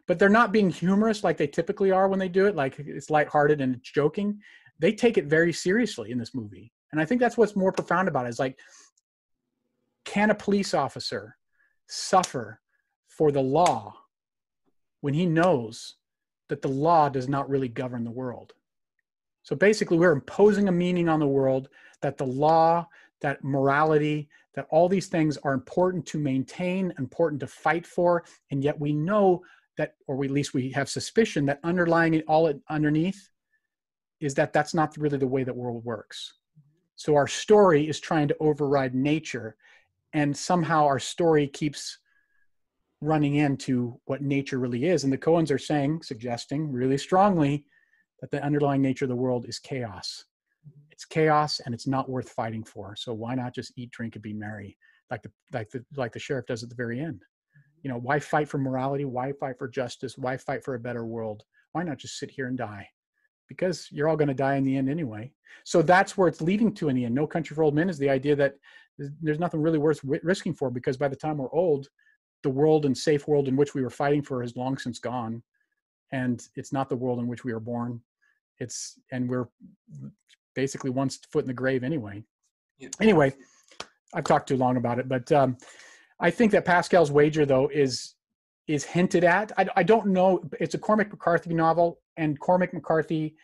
[0.06, 3.10] But they're not being humorous like they typically are when they do it like it's
[3.10, 4.41] lighthearted and it's joking
[4.82, 8.07] they take it very seriously in this movie and i think that's what's more profound
[8.07, 8.57] about it is like
[10.05, 11.38] can a police officer
[11.88, 12.59] suffer
[13.07, 13.93] for the law
[15.01, 15.95] when he knows
[16.49, 18.53] that the law does not really govern the world?
[19.43, 21.69] So basically, we're imposing a meaning on the world
[22.01, 22.88] that the law,
[23.21, 28.63] that morality, that all these things are important to maintain, important to fight for, and
[28.63, 29.41] yet we know
[29.77, 33.29] that, or at least we have suspicion that underlying it all underneath
[34.22, 36.36] is that that's not really the way the world works.
[36.95, 39.55] So our story is trying to override nature
[40.13, 41.97] and somehow our story keeps
[43.01, 45.03] running into what nature really is.
[45.03, 47.65] And the coens are saying suggesting really strongly
[48.19, 50.26] that the underlying nature of the world is chaos.
[50.91, 52.95] It's chaos and it's not worth fighting for.
[52.95, 54.78] So why not just eat drink and be merry
[55.09, 57.24] like the like the like the sheriff does at the very end?
[57.82, 59.05] You know why fight for morality?
[59.05, 60.19] Why fight for justice?
[60.19, 61.43] Why fight for a better world?
[61.72, 62.88] Why not just sit here and die
[63.52, 65.30] because you're all going to die in the end anyway
[65.66, 67.97] so that's where it's leading to in the end no country for old men is
[67.97, 68.56] the idea that
[69.22, 71.88] there's nothing really worth risking for because by the time we're old,
[72.43, 75.41] the world and safe world in which we were fighting for has long since gone,
[76.12, 78.02] and it's not the world in which we were born.
[78.60, 79.47] It's and we're
[80.56, 82.24] basically one foot in the grave anyway.
[82.78, 82.89] Yeah.
[82.99, 83.34] Anyway,
[84.14, 85.58] I've talked too long about it, but um,
[86.20, 88.16] I think that Pascal's wager though is
[88.68, 89.52] is hinted at.
[89.58, 90.43] I, I don't know.
[90.60, 93.36] It's a Cormac McCarthy novel, and Cormac McCarthy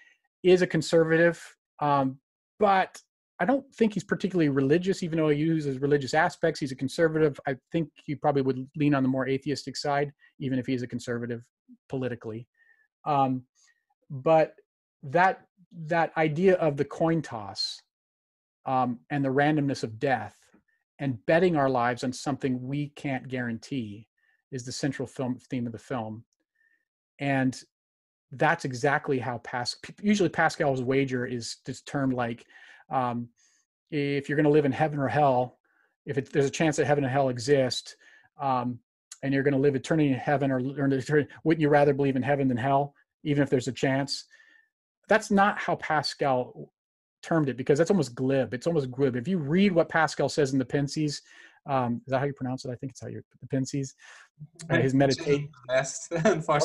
[0.44, 1.44] is a conservative,
[1.80, 2.20] um,
[2.60, 3.00] but
[3.40, 6.60] I don't think he's particularly religious, even though he uses religious aspects.
[6.60, 7.40] He's a conservative.
[7.48, 10.82] I think he probably would lean on the more atheistic side, even if he is
[10.82, 11.44] a conservative
[11.88, 12.48] politically.
[13.06, 13.44] Um,
[14.10, 14.56] but
[15.04, 15.42] that
[15.86, 17.80] that idea of the coin toss
[18.66, 20.36] um, and the randomness of death
[21.00, 24.08] and betting our lives on something we can't guarantee
[24.52, 26.24] is the central film theme of the film.
[27.20, 27.60] And
[28.32, 29.96] that's exactly how Pascal.
[30.02, 32.46] Usually, Pascal's wager is this term like
[32.90, 33.30] um,
[33.92, 35.58] if you're going to live in heaven or hell,
[36.06, 37.96] if it, there's a chance that heaven and hell exist,
[38.40, 38.80] um,
[39.24, 42.16] and you're going to live eternity in heaven or, or eternity, wouldn't you rather believe
[42.16, 44.26] in heaven than hell, even if there's a chance?
[45.08, 46.72] That's not how Pascal
[47.24, 48.54] termed it because that's almost glib.
[48.54, 49.16] It's almost glib.
[49.16, 51.22] If you read what Pascal says in the Pensées,
[51.66, 52.72] um, is that how you pronounce it?
[52.72, 53.94] I think it's how you the Pensées.
[54.70, 55.50] Uh, his meditation.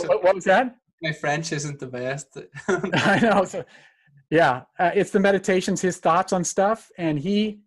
[0.09, 0.77] What, what was that?
[1.03, 2.39] My French isn't the best.
[2.69, 3.45] I know.
[3.45, 3.65] So,
[4.31, 7.61] yeah, uh, it's the meditations, his thoughts on stuff, and he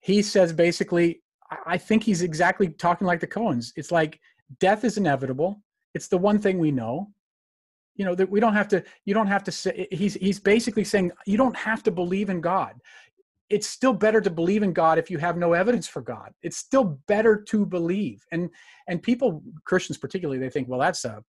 [0.00, 1.22] he says basically,
[1.66, 3.72] I think he's exactly talking like the Coens.
[3.76, 4.20] It's like
[4.60, 5.62] death is inevitable.
[5.94, 7.10] It's the one thing we know.
[7.96, 8.82] You know that we don't have to.
[9.04, 9.86] You don't have to say.
[9.90, 12.74] He's he's basically saying you don't have to believe in God.
[13.50, 16.32] It's still better to believe in God if you have no evidence for God.
[16.42, 18.24] It's still better to believe.
[18.32, 18.50] And
[18.88, 21.22] and people, Christians particularly, they think, well, that's a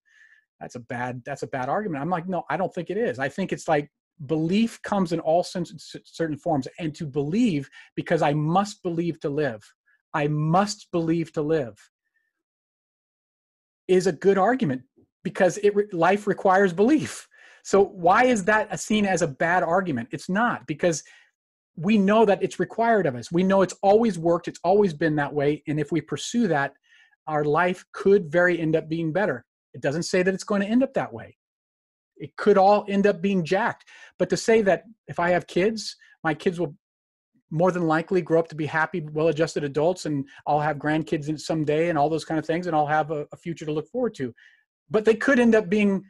[0.60, 2.02] that's a bad that's a bad argument.
[2.02, 3.18] I'm like, no, I don't think it is.
[3.18, 3.90] I think it's like
[4.26, 9.62] belief comes in all certain forms and to believe because i must believe to live.
[10.14, 11.76] I must believe to live.
[13.88, 14.82] Is a good argument
[15.22, 17.28] because it life requires belief.
[17.62, 20.08] So why is that seen as a bad argument?
[20.12, 21.02] It's not because
[21.76, 23.30] we know that it's required of us.
[23.30, 26.72] We know it's always worked it's always been that way and if we pursue that
[27.26, 29.44] our life could very end up being better
[29.76, 31.36] it doesn't say that it's going to end up that way
[32.16, 33.84] it could all end up being jacked.
[34.18, 36.74] But to say that if I have kids, my kids will
[37.50, 41.88] more than likely grow up to be happy, well-adjusted adults, and I'll have grandkids someday,
[41.88, 44.14] and all those kind of things, and I'll have a, a future to look forward
[44.14, 44.34] to.
[44.90, 46.04] But they could end up being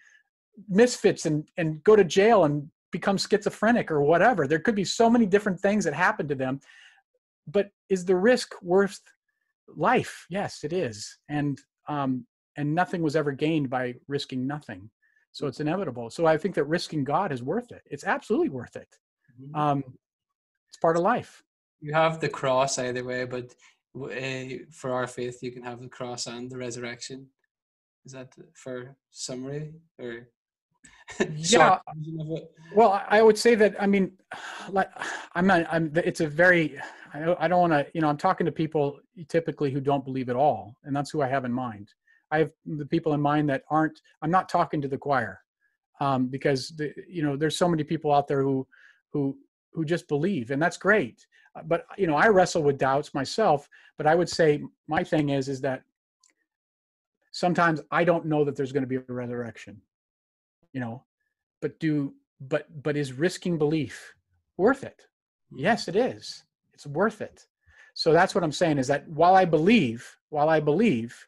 [0.68, 4.46] misfits and and go to jail and become schizophrenic or whatever.
[4.46, 6.60] There could be so many different things that happen to them.
[7.46, 9.00] but is the risk worth
[9.68, 10.26] life?
[10.30, 11.18] Yes, it is.
[11.28, 12.26] And um,
[12.56, 14.90] and nothing was ever gained by risking nothing.
[15.32, 16.08] So it's inevitable.
[16.10, 17.82] So I think that risking God is worth it.
[17.90, 18.88] It's absolutely worth it.
[19.40, 19.54] Mm-hmm.
[19.54, 19.84] Um,
[20.68, 21.42] it's part of life.
[21.80, 23.54] You have the cross either way, but
[23.94, 27.26] uh, for our faith, you can have the cross and the resurrection.
[28.04, 30.28] Is that for summary or?
[31.36, 31.78] yeah.
[32.74, 33.80] Well, I would say that.
[33.80, 34.12] I mean,
[34.70, 34.90] like
[35.34, 35.66] I'm not.
[35.70, 35.92] I'm.
[35.96, 36.80] It's a very.
[37.14, 37.86] I, I don't want to.
[37.94, 41.22] You know, I'm talking to people typically who don't believe at all, and that's who
[41.22, 41.92] I have in mind.
[42.30, 44.00] I have the people in mind that aren't.
[44.22, 45.40] I'm not talking to the choir,
[46.00, 48.66] um, because the, you know there's so many people out there who
[49.12, 49.36] who
[49.72, 51.26] who just believe, and that's great.
[51.64, 53.68] But you know, I wrestle with doubts myself.
[53.96, 55.82] But I would say my thing is is that
[57.32, 59.80] sometimes I don't know that there's going to be a resurrection.
[60.72, 61.04] You know,
[61.62, 64.14] but do but but is risking belief
[64.56, 65.06] worth it?
[65.54, 66.44] Yes, it is.
[66.74, 67.46] It's worth it.
[67.94, 71.26] So that's what I'm saying is that while I believe, while I believe,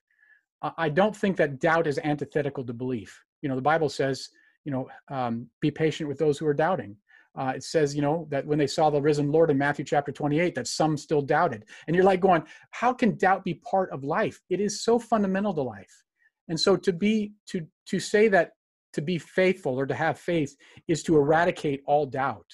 [0.62, 3.22] I don't think that doubt is antithetical to belief.
[3.42, 4.28] You know, the Bible says,
[4.64, 6.96] you know, um, be patient with those who are doubting.
[7.36, 10.10] Uh, it says, you know, that when they saw the risen Lord in Matthew chapter
[10.10, 11.64] 28, that some still doubted.
[11.86, 12.42] And you're like going,
[12.72, 14.40] how can doubt be part of life?
[14.50, 16.02] It is so fundamental to life.
[16.48, 18.52] And so to be, to, to say that
[18.94, 20.56] to be faithful or to have faith
[20.88, 22.46] is to eradicate all doubt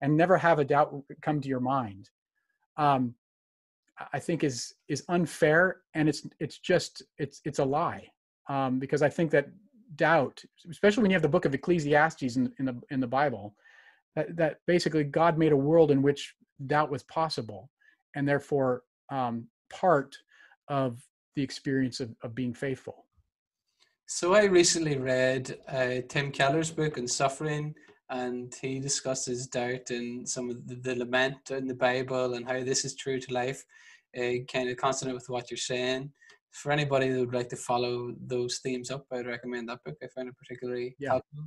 [0.00, 2.08] and never have a doubt come to your mind.
[2.78, 3.14] Um,
[4.12, 8.06] I think is is unfair, and it's it's just it's it's a lie
[8.48, 9.48] um, because I think that
[9.96, 13.54] doubt, especially when you have the book of Ecclesiastes in, in the in the Bible,
[14.16, 16.34] that, that basically God made a world in which
[16.66, 17.70] doubt was possible,
[18.14, 20.16] and therefore um, part
[20.68, 21.02] of
[21.36, 23.06] the experience of, of being faithful.
[24.06, 27.74] So I recently read uh, Tim Keller's book on suffering,
[28.08, 32.62] and he discusses doubt and some of the, the, lament in the Bible and how
[32.64, 33.64] this is true to life
[34.16, 36.12] uh, kind of consonant with what you're saying.
[36.52, 39.96] For anybody that would like to follow those themes up, I'd recommend that book.
[40.02, 41.10] I find it particularly yeah.
[41.10, 41.44] helpful.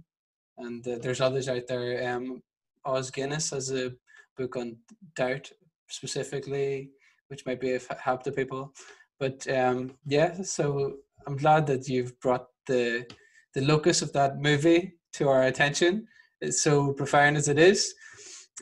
[0.57, 2.15] And uh, there's others out there.
[2.15, 2.41] Um,
[2.85, 3.91] Os Guinness has a
[4.37, 4.77] book on
[5.15, 5.51] doubt
[5.89, 6.91] specifically,
[7.27, 8.73] which might be of help to people.
[9.19, 10.97] But um, yeah, so
[11.27, 13.05] I'm glad that you've brought the
[13.53, 16.07] the locus of that movie to our attention.
[16.41, 17.93] It's so profound as it is.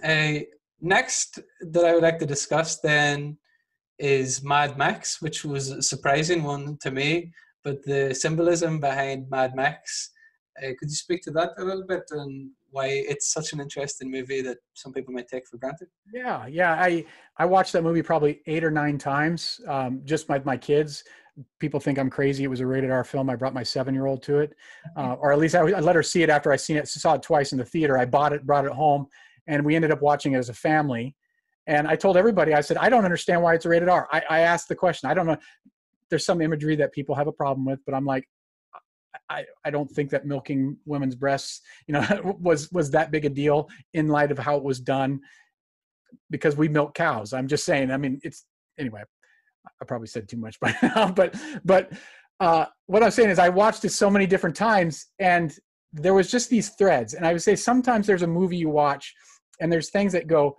[0.04, 0.40] Uh,
[0.82, 3.38] next, that I would like to discuss then
[4.02, 7.32] is Mad Max, which was a surprising one to me.
[7.64, 10.12] But the symbolism behind Mad Max,
[10.62, 14.10] uh, could you speak to that a little bit and why it's such an interesting
[14.10, 15.88] movie that some people might take for granted?
[16.14, 16.74] Yeah, yeah.
[16.74, 17.06] I
[17.38, 19.62] I watched that movie probably eight or nine times.
[19.68, 21.04] Um, just my my kids.
[21.60, 22.44] People think I'm crazy.
[22.44, 23.30] It was a rated R film.
[23.30, 24.54] I brought my seven year old to it,
[24.98, 26.88] uh, or at least I, I, let her see it after I seen it.
[26.88, 27.98] Saw it twice in the theater.
[27.98, 29.06] I bought it, brought it home,
[29.48, 31.16] and we ended up watching it as a family.
[31.68, 34.08] And I told everybody, I said, I don't understand why it's rated R.
[34.12, 35.10] I, I asked the question.
[35.10, 35.38] I don't know.
[36.10, 38.28] There's some imagery that people have a problem with, but I'm like,
[39.30, 43.30] I, I don't think that milking women's breasts, you know, was was that big a
[43.30, 45.22] deal in light of how it was done,
[46.30, 47.34] because we milk cows.
[47.34, 47.92] I'm just saying.
[47.92, 48.46] I mean, it's
[48.78, 49.04] anyway.
[49.82, 51.92] I probably said too much by now, but but
[52.40, 55.56] uh, what I'm saying is I watched it so many different times, and
[55.94, 57.14] there was just these threads.
[57.14, 59.14] And I would say sometimes there's a movie you watch,
[59.60, 60.58] and there's things that go,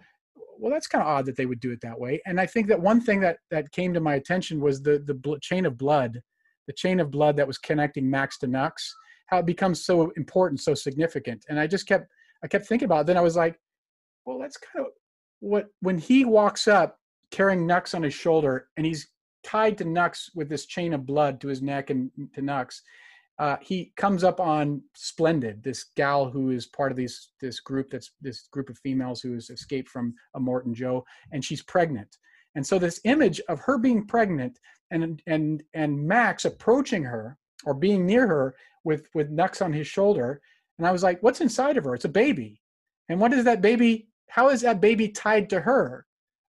[0.62, 2.22] well, that's kind of odd that they would do it that way.
[2.24, 5.12] And I think that one thing that that came to my attention was the the
[5.12, 6.22] bl- chain of blood,
[6.68, 8.70] the chain of blood that was connecting Max to Nux,
[9.26, 11.44] how it becomes so important, so significant.
[11.48, 12.06] And I just kept
[12.44, 13.06] I kept thinking about it.
[13.08, 13.58] Then I was like,
[14.24, 14.92] well, that's kind of
[15.40, 16.96] what when he walks up
[17.32, 19.08] carrying Nux on his shoulder and he's
[19.42, 22.66] tied to Nux with this chain of blood to his neck and to Nux
[23.42, 27.90] uh, he comes up on Splendid, this gal who is part of these this group
[27.90, 32.18] that's this group of females who has escaped from Immortan Joe, and she's pregnant.
[32.54, 34.60] And so this image of her being pregnant
[34.92, 39.88] and and and Max approaching her or being near her with with Nux on his
[39.88, 40.40] shoulder,
[40.78, 41.96] and I was like, what's inside of her?
[41.96, 42.60] It's a baby.
[43.08, 44.06] And what is that baby?
[44.28, 46.06] How is that baby tied to her?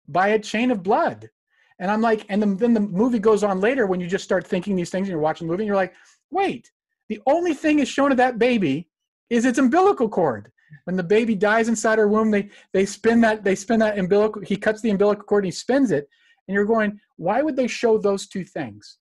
[0.09, 1.31] By a chain of blood.
[1.79, 4.75] And I'm like, and then the movie goes on later when you just start thinking
[4.75, 5.95] these things and you're watching the movie and you're like,
[6.31, 6.69] wait,
[7.11, 8.89] the only thing is shown of that baby
[9.29, 10.51] is its umbilical cord.
[10.85, 14.41] When the baby dies inside her womb, they they spin that they spin that umbilical.
[14.43, 16.09] He cuts the umbilical cord and he spins it,
[16.47, 18.99] and you're going, why would they show those two things?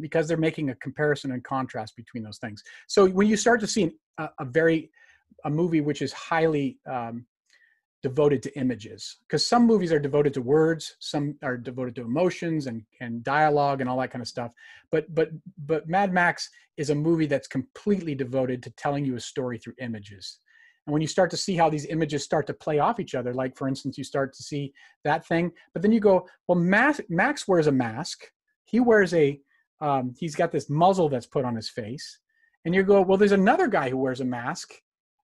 [0.00, 2.62] Because they're making a comparison and contrast between those things.
[2.88, 4.90] So when you start to see a, a very
[5.44, 7.26] a movie which is highly um,
[8.04, 12.66] devoted to images because some movies are devoted to words some are devoted to emotions
[12.66, 14.52] and and dialogue and all that kind of stuff
[14.92, 15.30] but but
[15.66, 19.72] but mad max is a movie that's completely devoted to telling you a story through
[19.80, 20.40] images
[20.86, 23.32] And when you start to see how these images start to play off each other,
[23.32, 27.00] like for instance, you start to see that thing, but then you go, well, Max,
[27.08, 28.18] Max wears a mask.
[28.72, 29.40] He wears a,
[29.80, 32.18] um, he's got this muzzle that's put on his face.
[32.64, 34.68] And you go, well, there's another guy who wears a mask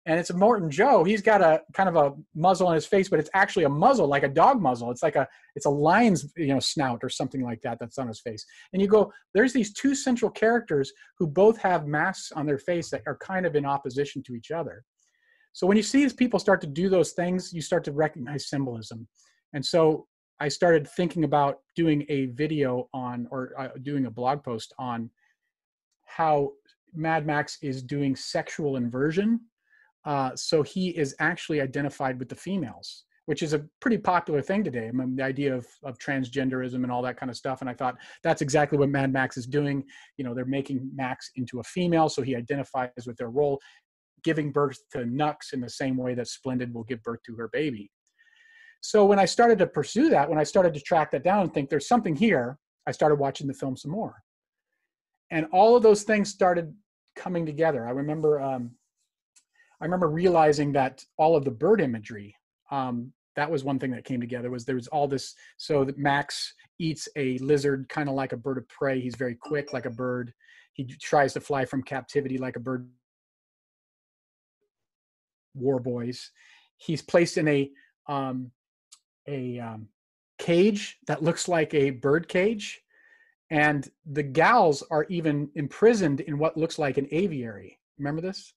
[0.05, 1.05] and it's Immortan Joe.
[1.05, 4.09] He's got a kind of a muzzle on his face, but it's actually a muzzle,
[4.09, 4.91] like a dog muzzle.
[4.91, 8.09] It's like a it's a lion's you know snout or something like that that's on
[8.09, 8.45] his face.
[8.73, 12.91] And you go, there's these two central characters who both have masks on their face
[12.91, 14.85] that are kind of in opposition to each other.
[15.53, 18.49] So when you see these people start to do those things, you start to recognize
[18.49, 19.07] symbolism.
[19.53, 20.07] And so
[20.41, 25.11] I started thinking about doing a video on or uh, doing a blog post on
[26.07, 26.53] how
[26.95, 29.41] Mad Max is doing sexual inversion
[30.05, 34.65] uh, so he is actually identified with the females, which is a pretty popular thing
[34.65, 34.89] today.
[34.89, 37.61] I mean, the idea of, of transgenderism and all that kind of stuff.
[37.61, 39.85] And I thought that's exactly what Mad Max is doing.
[40.17, 43.61] You know, they're making Max into a female, so he identifies with their role,
[44.25, 47.49] giving birth to Nux in the same way that Splendid will give birth to her
[47.53, 47.91] baby.
[48.81, 51.55] So when I started to pursue that, when I started to track that down and
[51.55, 54.17] think there's something here, I started watching the film some more.
[55.31, 56.75] And all of those things started
[57.15, 57.87] coming together.
[57.87, 58.73] I remember um,
[59.83, 62.37] I remember realizing that all of the bird imagery,
[62.71, 65.99] um, that was one thing that came together was there was all this, so that
[65.99, 69.01] Max eats a lizard kind of like a bird of prey.
[69.01, 70.33] He's very quick like a bird.
[70.73, 72.89] He tries to fly from captivity like a bird.
[75.55, 76.31] War boys.
[76.77, 77.69] He's placed in a
[78.09, 78.53] um,
[79.27, 79.89] a um,
[80.39, 82.83] cage that looks like a bird cage,
[83.51, 87.81] and the gals are even imprisoned in what looks like an aviary.
[87.99, 88.55] Remember this?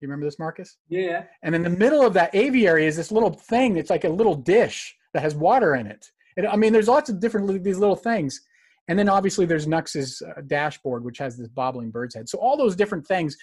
[0.00, 0.76] You remember this, Marcus?
[0.88, 1.24] Yeah.
[1.42, 3.76] And in the middle of that aviary is this little thing.
[3.76, 6.10] It's like a little dish that has water in it.
[6.36, 8.40] And I mean, there's lots of different these little things.
[8.88, 12.28] And then obviously there's Nux's uh, dashboard, which has this bobbling bird's head.
[12.28, 13.36] So all those different things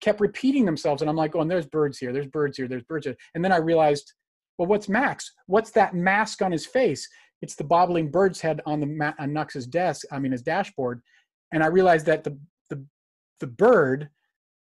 [0.00, 1.00] kept repeating themselves.
[1.00, 3.16] And I'm like, oh, and there's birds here, there's birds here, there's birds here.
[3.34, 4.12] And then I realized,
[4.58, 5.32] well, what's Max?
[5.46, 7.08] What's that mask on his face?
[7.40, 10.04] It's the bobbling bird's head on the ma- on Nux's desk.
[10.10, 11.00] I mean, his dashboard.
[11.52, 12.36] And I realized that the
[12.68, 12.84] the
[13.40, 14.10] the bird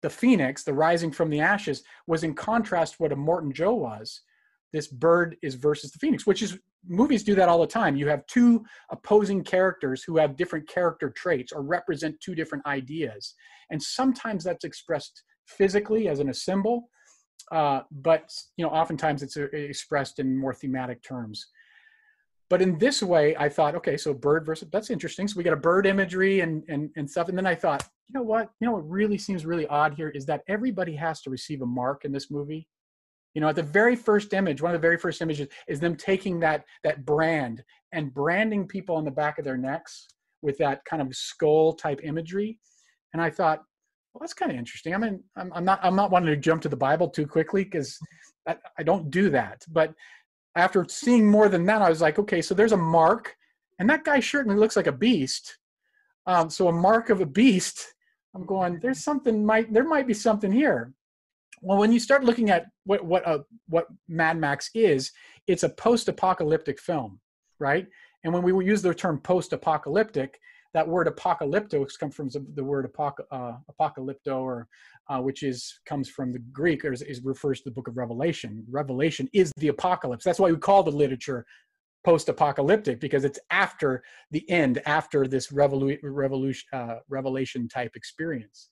[0.04, 4.22] the phoenix, the rising from the ashes, was in contrast what Immortan Joe was.
[4.74, 7.96] This bird is versus the phoenix, which is movies do that all the time.
[7.96, 13.34] You have two opposing characters who have different character traits or represent two different ideas,
[13.72, 16.90] and sometimes that's expressed physically as in a symbol,
[17.52, 21.48] uh, but you know oftentimes it's uh, expressed in more thematic terms.
[22.54, 25.28] But in this way, I thought, okay, so bird versus that's interesting.
[25.28, 27.28] So we got a bird imagery and and and stuff.
[27.28, 28.52] And then I thought, you know what?
[28.60, 31.66] You know what really seems really odd here is that everybody has to receive a
[31.66, 32.68] mark in this movie.
[33.34, 35.96] You know, at the very first image, one of the very first images is them
[35.96, 40.06] taking that that brand and branding people on the back of their necks
[40.44, 42.60] with that kind of skull type imagery.
[43.14, 43.64] And I thought,
[44.14, 44.94] well, that's kind of interesting.
[44.94, 47.64] I mean, I'm, I'm not I'm not wanting to jump to the Bible too quickly
[47.64, 47.98] because
[48.48, 49.66] I, I don't do that.
[49.70, 49.96] But
[50.56, 53.36] after seeing more than that, I was like, okay, so there's a mark,
[53.80, 55.58] and that guy certainly looks like a beast.
[56.26, 57.96] Um, so a mark of a beast.
[58.36, 58.80] I'm going.
[58.80, 59.46] There's something.
[59.46, 60.94] Might there might be something here.
[61.62, 65.12] Well, when you start looking at what what uh, what Mad Max is,
[65.48, 67.20] it's a post-apocalyptic film,
[67.60, 67.88] right?
[68.24, 70.40] And when we use the term post-apocalyptic,
[70.74, 74.68] that word apocalypto comes from the word apoc- uh, apocalypto, or
[75.10, 77.98] uh, which is comes from the Greek, or is, is, refers to the book of
[77.98, 78.66] Revelation.
[78.70, 80.26] Revelation is the apocalypse.
[80.26, 81.46] That's why we call the literature
[82.04, 88.70] post-apocalyptic because it's after the end, after this revolu- revolution, uh, revelation type experience.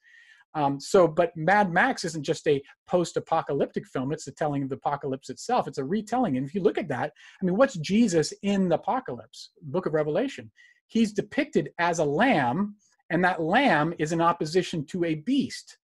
[0.53, 4.75] Um, so, but Mad Max isn't just a post-apocalyptic film; it's the telling of the
[4.75, 5.67] apocalypse itself.
[5.67, 8.75] It's a retelling, and if you look at that, I mean, what's Jesus in the
[8.75, 9.51] apocalypse?
[9.61, 10.51] Book of Revelation
[10.91, 12.75] he's depicted as a lamb,
[13.09, 15.77] and that lamb is in opposition to a beast.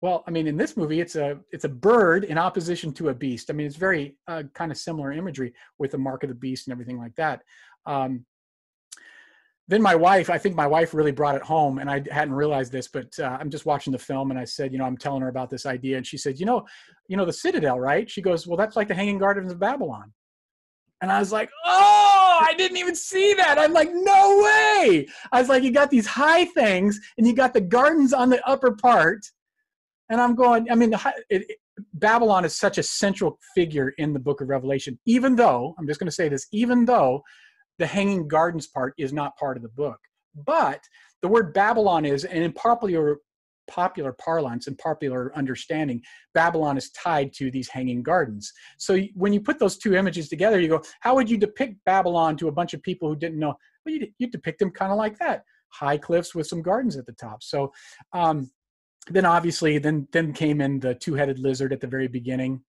[0.00, 3.14] Well, I mean, in this movie, it's a it's a bird in opposition to a
[3.14, 3.50] beast.
[3.50, 6.66] I mean, it's very uh, kind of similar imagery with the mark of the beast
[6.66, 7.42] and everything like that.
[7.86, 8.24] Um,
[9.66, 12.70] then my wife, I think my wife really brought it home, and I hadn't realized
[12.70, 15.22] this, but uh, I'm just watching the film, and I said, you know, I'm telling
[15.22, 16.66] her about this idea, and she said, you know,
[17.08, 18.08] you know, the Citadel, right?
[18.08, 20.12] She goes, well, that's like the Hanging Gardens of Babylon,
[21.04, 23.58] and I was like, oh I didn't even see that.
[23.58, 25.06] I'm like, no way.
[25.30, 28.46] I was like, you got these high things and you got the gardens on the
[28.48, 29.20] upper part.
[30.08, 30.94] And I'm going, I mean,
[31.28, 31.58] it, it,
[31.92, 36.00] Babylon is such a central figure in the book of Revelation, even though, I'm just
[36.00, 37.22] going to say this, even though
[37.78, 39.98] the hanging gardens part is not part of the book.
[40.46, 40.80] But
[41.20, 42.52] the word Babylon is, and in
[43.66, 46.02] popular parlance and popular understanding,
[46.34, 48.52] Babylon is tied to these hanging gardens.
[48.78, 52.36] So when you put those two images together, you go, how would you depict Babylon
[52.38, 53.54] to a bunch of people who didn't know?
[53.84, 57.04] Well, you, you depict them kind of like that high cliffs with some gardens at
[57.04, 57.42] the top.
[57.42, 57.72] So,
[58.12, 58.50] um,
[59.08, 62.62] then obviously then then came in the two-headed lizard at the very beginning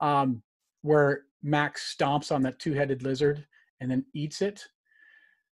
[0.00, 0.42] um,
[0.82, 3.44] where max stomps on that two-headed lizard
[3.80, 4.64] and then eats it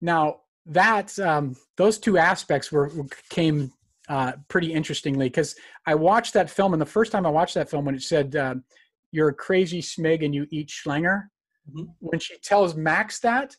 [0.02, 2.92] now that um, those two aspects were
[3.30, 3.72] came
[4.10, 5.56] uh, pretty interestingly because
[5.86, 8.36] i watched that film and the first time i watched that film when it said
[8.36, 8.56] uh,
[9.12, 11.24] you're a crazy smig and you eat schlanger
[11.70, 11.84] mm-hmm.
[12.00, 13.56] when she tells max that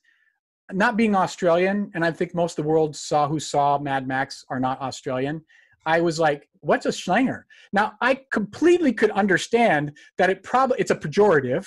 [0.72, 4.44] not being australian and i think most of the world saw who saw mad max
[4.50, 5.42] are not australian
[5.86, 7.44] I was like, what's a schlanger?
[7.72, 11.66] Now I completely could understand that it probably it's a pejorative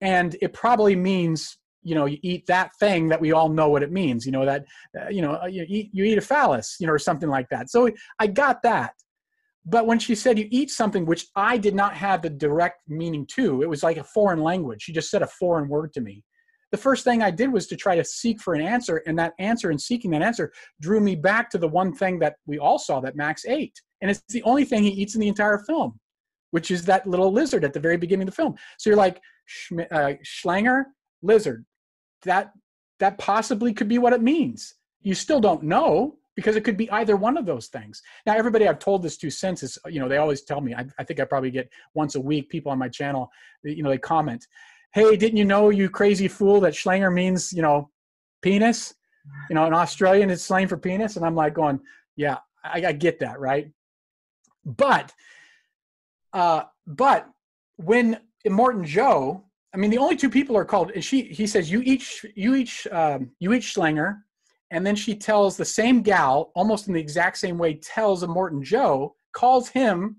[0.00, 3.82] and it probably means you know you eat that thing that we all know what
[3.82, 4.64] it means you know that
[5.00, 7.48] uh, you know uh, you eat you eat a phallus you know or something like
[7.50, 7.70] that.
[7.70, 8.92] So i got that.
[9.64, 13.26] But when she said you eat something which i did not have the direct meaning
[13.36, 14.82] to it was like a foreign language.
[14.82, 16.24] She just said a foreign word to me.
[16.72, 19.34] The first thing I did was to try to seek for an answer, and that
[19.38, 22.78] answer and seeking that answer drew me back to the one thing that we all
[22.78, 25.98] saw that Max ate, and it's the only thing he eats in the entire film,
[26.50, 28.56] which is that little lizard at the very beginning of the film.
[28.78, 29.20] So you're like,
[29.92, 30.84] uh, Schlanger,
[31.22, 31.64] lizard,
[32.26, 32.52] that
[33.00, 34.74] that possibly could be what it means.
[35.00, 38.02] You still don't know because it could be either one of those things.
[38.26, 40.74] Now, everybody I've told this to since is, you know, they always tell me.
[40.74, 43.30] I, I think I probably get once a week people on my channel,
[43.62, 44.46] you know, they comment
[44.96, 47.90] hey, didn't you know, you crazy fool, that Schlanger means, you know,
[48.40, 48.94] penis?
[49.50, 51.16] You know, in Australian, it's slang for penis.
[51.16, 51.80] And I'm like going,
[52.16, 53.70] yeah, I, I get that, right?
[54.64, 55.12] But,
[56.32, 57.28] uh, but
[57.76, 59.44] when Morton Joe,
[59.76, 60.90] I mean, the only two people are called.
[60.92, 64.20] And she, he says, you each, you each, um, you each Schlanger,
[64.70, 68.62] and then she tells the same gal, almost in the exact same way, tells Immortan
[68.62, 70.16] Joe, calls him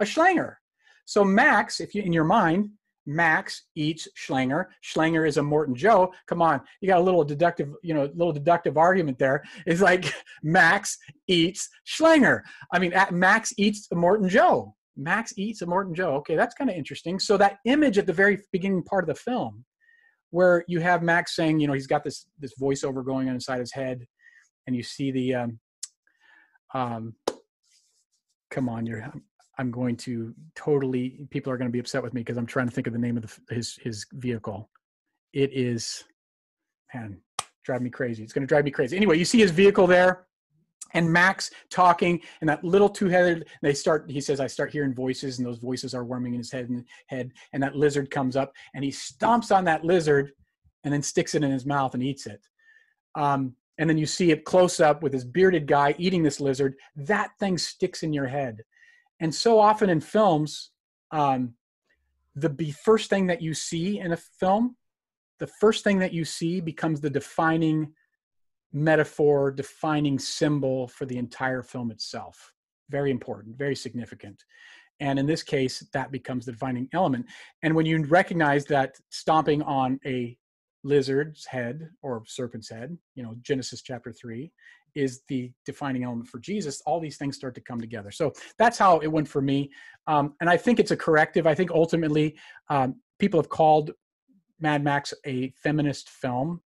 [0.00, 0.56] a Schlanger.
[1.04, 2.70] So Max, if you in your mind,
[3.06, 4.66] Max eats Schlanger.
[4.82, 6.12] Schlanger is Immortan Joe.
[6.26, 9.44] Come on, you got a little deductive, you know, little deductive argument there.
[9.66, 10.12] It's like
[10.42, 10.98] Max
[11.28, 12.42] eats Schlanger.
[12.72, 14.74] I mean, Max eats Morton Joe.
[15.00, 16.14] Max eats Immortan Joe.
[16.16, 17.18] Okay, that's kind of interesting.
[17.18, 19.64] So that image at the very beginning part of the film,
[20.30, 23.60] where you have Max saying, you know, he's got this this voiceover going on inside
[23.60, 24.06] his head,
[24.66, 25.58] and you see the um,
[26.74, 27.14] um,
[28.50, 29.10] come on, you're
[29.58, 32.68] I'm going to totally people are going to be upset with me because I'm trying
[32.68, 34.70] to think of the name of the, his his vehicle.
[35.32, 36.04] It is
[36.94, 37.20] man,
[37.64, 38.22] drive me crazy.
[38.22, 38.96] It's going to drive me crazy.
[38.96, 40.26] Anyway, you see his vehicle there
[40.92, 45.38] and Max talking and that little two-headed they start he says I start hearing voices
[45.38, 48.52] and those voices are warming in his head and head and that lizard comes up
[48.74, 50.32] and he stomps on that lizard
[50.84, 52.40] and then sticks it in his mouth and eats it.
[53.14, 56.74] Um, and then you see it close up with this bearded guy eating this lizard.
[56.96, 58.62] That thing sticks in your head
[59.20, 60.70] and so often in films
[61.12, 61.54] um,
[62.34, 64.76] the be first thing that you see in a film
[65.38, 67.92] the first thing that you see becomes the defining
[68.72, 72.52] metaphor defining symbol for the entire film itself
[72.88, 74.44] very important very significant
[75.00, 77.26] and in this case that becomes the defining element
[77.62, 80.36] and when you recognize that stomping on a
[80.82, 84.50] lizard's head or serpent's head you know genesis chapter 3
[84.94, 88.10] is the defining element for Jesus, all these things start to come together.
[88.10, 89.70] So that's how it went for me.
[90.06, 91.46] Um, and I think it's a corrective.
[91.46, 92.36] I think ultimately
[92.68, 93.92] um, people have called
[94.60, 96.60] Mad Max a feminist film,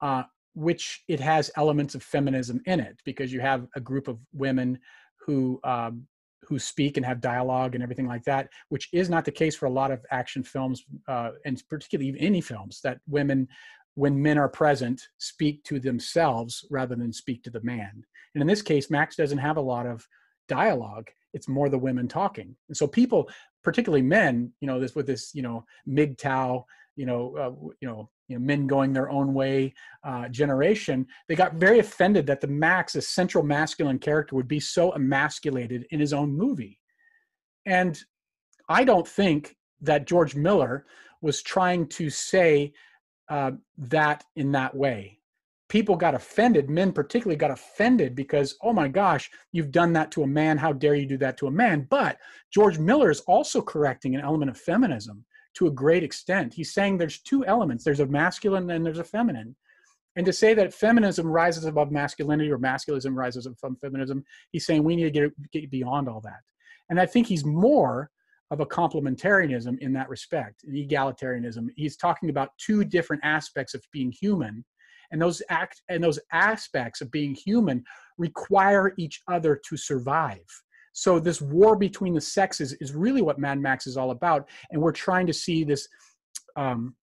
[0.00, 0.22] uh,
[0.54, 4.78] which it has elements of feminism in it because you have a group of women
[5.26, 6.06] who um,
[6.42, 9.66] who speak and have dialogue and everything like that, which is not the case for
[9.66, 13.46] a lot of action films, uh, and particularly any films that women
[13.94, 18.02] when men are present, speak to themselves rather than speak to the man.
[18.34, 20.06] And in this case, Max doesn't have a lot of
[20.48, 21.10] dialogue.
[21.34, 22.56] It's more the women talking.
[22.68, 23.28] And so people,
[23.62, 26.64] particularly men, you know, this with this, you know, MGTOW,
[26.96, 29.74] you know, uh, you know, you know, men going their own way
[30.04, 34.60] uh, generation, they got very offended that the Max, a central masculine character, would be
[34.60, 36.78] so emasculated in his own movie.
[37.66, 38.00] And
[38.68, 40.86] I don't think that George Miller
[41.20, 42.72] was trying to say
[43.28, 45.18] uh, that in that way.
[45.68, 50.22] People got offended, men particularly got offended because, oh my gosh, you've done that to
[50.22, 50.56] a man.
[50.56, 51.88] How dare you do that to a man?
[51.90, 52.18] But
[52.52, 55.24] George Miller is also correcting an element of feminism
[55.60, 56.54] to a great extent.
[56.54, 59.54] He's saying there's two elements there's a masculine and there's a feminine.
[60.16, 64.82] And to say that feminism rises above masculinity or masculinism rises above feminism, he's saying
[64.82, 66.40] we need to get, get beyond all that.
[66.88, 68.10] And I think he's more
[68.50, 71.68] of a complementarianism in that respect, an egalitarianism.
[71.76, 74.64] He's talking about two different aspects of being human,
[75.12, 77.84] and those act and those aspects of being human
[78.16, 80.38] require each other to survive.
[80.92, 84.80] So this war between the sexes is really what Mad Max is all about, and
[84.80, 85.88] we're trying to see this
[86.56, 86.94] um,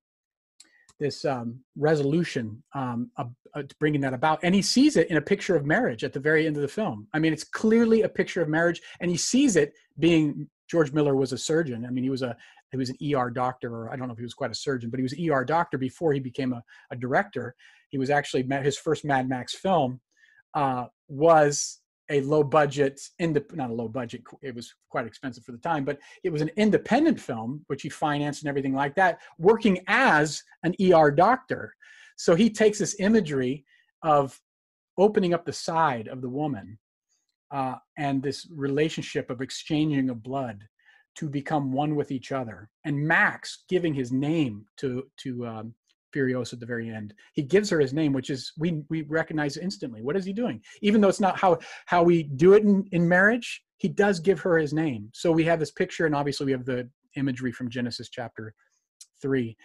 [1.00, 3.26] this um, resolution um, uh,
[3.80, 4.40] bringing that about.
[4.44, 6.68] And he sees it in a picture of marriage at the very end of the
[6.68, 7.08] film.
[7.14, 11.16] I mean it's clearly a picture of marriage and he sees it being george miller
[11.16, 11.86] was a surgeon.
[11.86, 12.36] I mean he was a
[12.72, 14.90] he was an er doctor or i don't know if he was quite a surgeon
[14.90, 17.56] but he was an er doctor before he became a, a director.
[17.90, 20.02] He was actually his first mad max film
[20.54, 21.80] uh, was
[22.10, 25.58] a low budget, in the not a low budget, it was quite expensive for the
[25.58, 29.80] time, but it was an independent film, which he financed and everything like that, working
[29.88, 31.74] as an ER doctor.
[32.16, 33.66] So he takes this imagery
[34.04, 34.40] of
[34.98, 36.80] opening up the side of the woman
[37.52, 40.64] uh, and this relationship of exchanging of blood
[41.16, 42.70] to become one with each other.
[42.86, 45.74] And Max giving his name to to um,
[46.16, 47.14] Furiosa at the very end.
[47.34, 50.02] He gives her his name, which is we we recognize instantly.
[50.02, 50.62] What is he doing?
[50.82, 54.40] Even though it's not how how we do it in, in marriage, he does give
[54.40, 55.10] her his name.
[55.14, 58.54] So we have this picture, and obviously we have the imagery from Genesis chapter
[59.22, 59.58] three.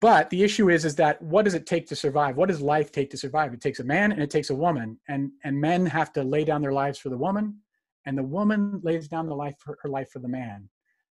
[0.00, 2.36] But the issue is, is that what does it take to survive?
[2.36, 3.52] What does life take to survive?
[3.52, 6.44] It takes a man and it takes a woman, and and men have to lay
[6.44, 7.58] down their lives for the woman,
[8.06, 10.68] and the woman lays down the life for her life for the man.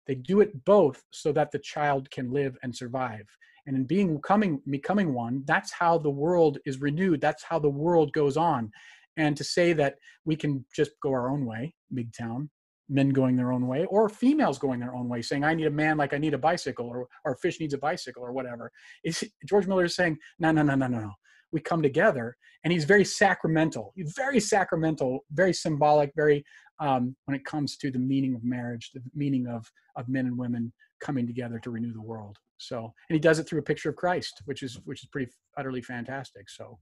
[0.07, 3.25] They do it both so that the child can live and survive.
[3.65, 7.21] And in being coming becoming one that's how the world is renewed.
[7.21, 8.71] That's how the world goes on.
[9.15, 12.49] And to say that we can just go our own way MGTOW
[12.89, 15.71] men going their own way or females going their own way saying i need a
[15.71, 18.71] man like i need a bicycle or, or fish needs a bicycle or whatever
[19.03, 21.11] is george miller is saying no no no no no no
[21.53, 26.43] we come together and he's very sacramental very sacramental very symbolic very
[26.79, 30.37] um, when it comes to the meaning of marriage the meaning of of men and
[30.37, 33.89] women coming together to renew the world so, and he does it through a picture
[33.89, 36.49] of Christ, which is which is pretty utterly fantastic.
[36.49, 36.79] So,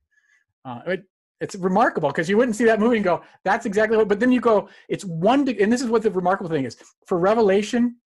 [0.66, 1.04] uh, it,
[1.40, 4.32] it's remarkable because you wouldn't see that movie and go, "That's exactly what." But then
[4.32, 6.78] you go, "It's one," de- and this is what the remarkable thing is
[7.08, 7.98] for Revelation.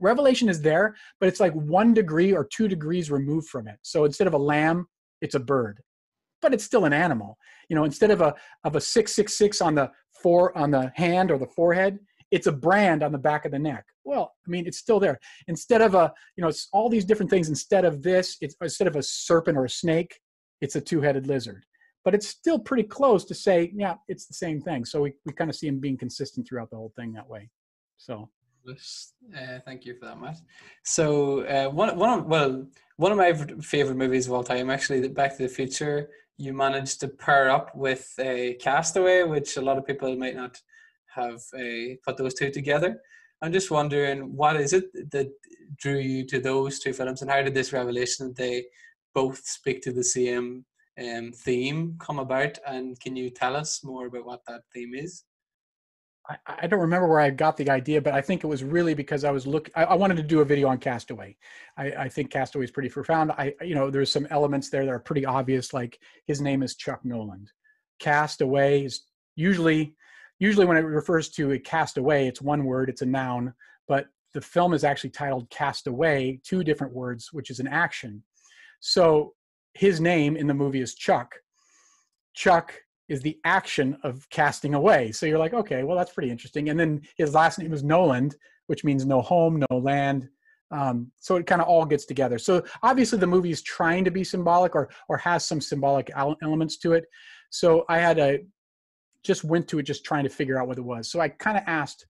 [0.00, 3.78] Revelation is there, but it's like one degree or two degrees removed from it.
[3.82, 4.86] So instead of a lamb,
[5.20, 5.80] it's a bird,
[6.44, 7.38] but it's still an animal.
[7.70, 8.34] You know, instead of a
[8.64, 9.90] of a six six six on the
[10.22, 11.98] four on the hand or the forehead,
[12.30, 13.86] it's a brand on the back of the neck.
[14.04, 15.18] Well, I mean, it's still there.
[15.48, 17.48] Instead of a, you know, it's all these different things.
[17.48, 20.20] Instead of this, it's instead of a serpent or a snake,
[20.60, 21.64] it's a two-headed lizard.
[22.04, 24.84] But it's still pretty close to say, yeah, it's the same thing.
[24.84, 27.48] So we, we kind of see him being consistent throughout the whole thing that way.
[27.96, 28.28] So.
[28.66, 30.38] Uh, thank you for that, Matt.
[30.84, 32.66] So uh, one one of well
[32.96, 36.08] one of my favorite movies of all time, actually, Back to the Future.
[36.36, 40.60] You managed to pair up with a Castaway, which a lot of people might not
[41.14, 43.00] have uh, put those two together.
[43.40, 45.30] I'm just wondering, what is it that
[45.76, 48.64] drew you to those two films, and how did this revelation that they
[49.14, 50.64] both speak to the same
[50.98, 52.58] um, theme come about?
[52.66, 55.24] And can you tell us more about what that theme is?
[56.28, 58.94] I, I, don't remember where I got the idea, but I think it was really
[58.94, 59.70] because I was look.
[59.74, 61.36] I, I wanted to do a video on Castaway.
[61.76, 63.30] I, I, think Castaway is pretty profound.
[63.32, 66.76] I, you know, there's some elements there that are pretty obvious, like his name is
[66.76, 67.50] Chuck Noland.
[67.98, 69.02] Castaway is
[69.36, 69.94] usually
[70.38, 73.54] usually when it refers to a castaway, it's one word, it's a noun,
[73.86, 78.22] but the film is actually titled Castaway, two different words, which is an action.
[78.80, 79.34] So
[79.74, 81.34] his name in the movie is Chuck.
[82.34, 82.74] Chuck
[83.08, 85.12] is the action of casting away.
[85.12, 86.70] So you're like, okay, well, that's pretty interesting.
[86.70, 88.36] And then his last name is Noland,
[88.66, 90.28] which means no home, no land.
[90.70, 92.38] Um, so it kind of all gets together.
[92.38, 96.78] So obviously the movie is trying to be symbolic or or has some symbolic elements
[96.78, 97.04] to it.
[97.50, 98.40] So I had a
[99.22, 101.10] just went to it just trying to figure out what it was.
[101.10, 102.06] So I kind of asked,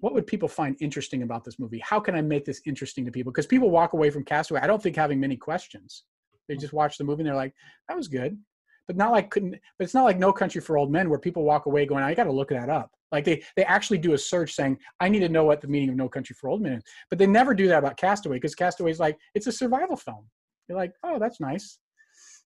[0.00, 1.80] what would people find interesting about this movie?
[1.80, 3.32] How can I make this interesting to people?
[3.32, 6.04] Because people walk away from Castaway, I don't think having many questions.
[6.48, 7.54] They just watch the movie and they're like,
[7.88, 8.38] that was good.
[8.86, 11.44] But not like couldn't but it's not like No Country for Old Men where people
[11.44, 12.90] walk away going, I gotta look that up.
[13.10, 15.90] Like they they actually do a search saying, I need to know what the meaning
[15.90, 16.82] of No Country for Old Men is.
[17.10, 20.26] But they never do that about Castaway because Castaway is like, it's a survival film.
[20.68, 21.78] You're like, oh, that's nice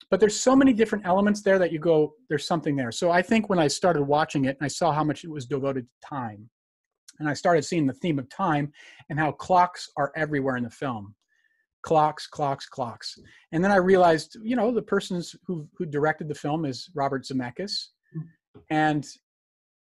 [0.10, 3.22] but there's so many different elements there that you go there's something there so i
[3.22, 6.50] think when i started watching it i saw how much it was devoted to time
[7.20, 8.72] and i started seeing the theme of time
[9.10, 11.14] and how clocks are everywhere in the film
[11.86, 13.20] clocks clocks clocks.
[13.52, 17.24] And then i realized you know the persons who who directed the film is robert
[17.26, 17.90] zemeckis.
[18.72, 19.06] And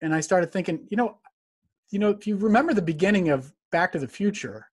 [0.01, 1.17] and i started thinking you know
[1.91, 4.67] you know if you remember the beginning of back to the future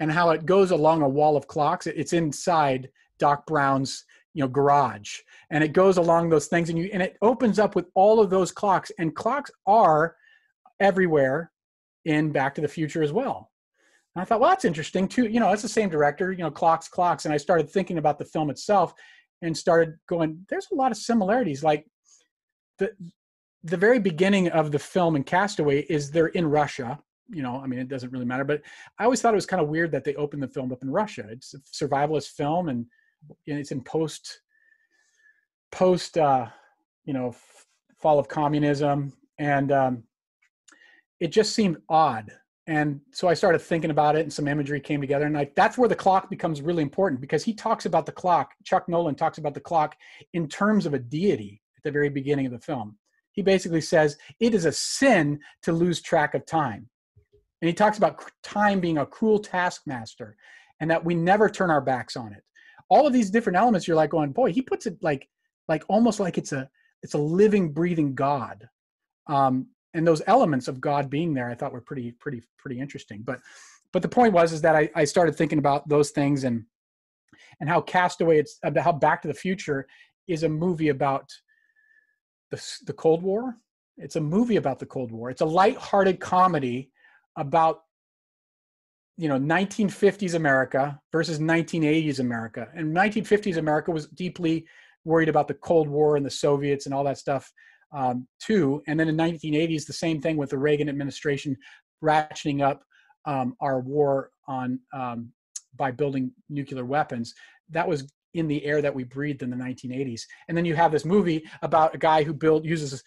[0.00, 2.88] and how it goes along a wall of clocks it's inside
[3.18, 4.04] doc brown's
[4.34, 5.18] you know garage.
[5.50, 8.30] And it goes along those things and you and it opens up with all of
[8.30, 8.90] those clocks.
[8.98, 10.16] And clocks are
[10.80, 11.52] everywhere
[12.06, 13.51] in back to the future as well
[14.14, 15.26] and i thought well that's interesting too.
[15.26, 17.24] You know it's the same director you know clocks clocks.
[17.24, 18.94] And i started thinking about the film itself
[19.42, 21.62] and started going there's a lot of similarities.
[21.62, 21.86] Like
[22.78, 22.92] the
[23.64, 26.98] the very beginning of the film in castaway is they're in russia.
[27.28, 28.62] You know i mean it doesn't really matter but
[28.98, 30.90] i always thought it was kind of weird that they opened the film up in
[30.90, 31.26] russia.
[31.30, 32.86] It's a survivalist film and
[33.46, 34.40] it's in post
[35.70, 36.46] post uh,
[37.04, 37.34] you know
[37.98, 40.04] fall of communism, and um,
[41.20, 42.30] it just seemed odd.
[42.68, 45.88] And so I started thinking about it, and some imagery came together, and that's where
[45.88, 48.52] the clock becomes really important because he talks about the clock.
[48.64, 49.96] Chuck Noland talks about the clock
[50.32, 52.96] in terms of a deity at the very beginning of the film.
[53.32, 56.88] He basically says it is a sin to lose track of time.
[57.60, 60.36] And he talks about time being a cruel taskmaster
[60.80, 62.42] and that we never turn our backs on it.
[62.90, 65.28] All of these different elements, you're like going, boy, he puts it like,
[65.68, 66.68] like almost like it's a,
[67.02, 68.68] it's a living, breathing God.
[69.28, 73.22] Um, and those elements of God being there, I thought were pretty, pretty, pretty interesting.
[73.22, 73.40] But,
[73.92, 76.64] but the point was, is that I, I started thinking about those things and,
[77.60, 79.86] and how Castaway, it's about how Back to the Future
[80.28, 81.30] is a movie about
[82.50, 83.56] the, the Cold War.
[83.98, 85.30] It's a movie about the Cold War.
[85.30, 86.90] It's a light-hearted comedy
[87.36, 87.80] about
[89.18, 92.68] you know 1950s America versus 1980s America.
[92.74, 94.66] And 1950s America was deeply
[95.04, 97.52] worried about the Cold War and the Soviets and all that stuff
[97.92, 98.82] um, too.
[98.86, 101.56] And then in 1980s, the same thing with the Reagan administration
[102.02, 102.82] ratcheting up
[103.24, 105.32] um, our war on um,
[105.76, 107.34] by building nuclear weapons.
[107.70, 110.22] That was in the air that we breathed in the 1980s.
[110.48, 113.02] And then you have this movie about a guy who build uses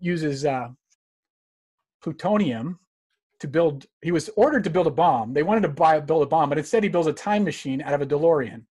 [0.00, 0.68] uses uh,
[2.02, 2.78] plutonium
[3.40, 3.86] to build.
[4.02, 5.32] He was ordered to build a bomb.
[5.32, 7.94] They wanted to buy build a bomb, but instead he builds a time machine out
[7.94, 8.64] of a DeLorean.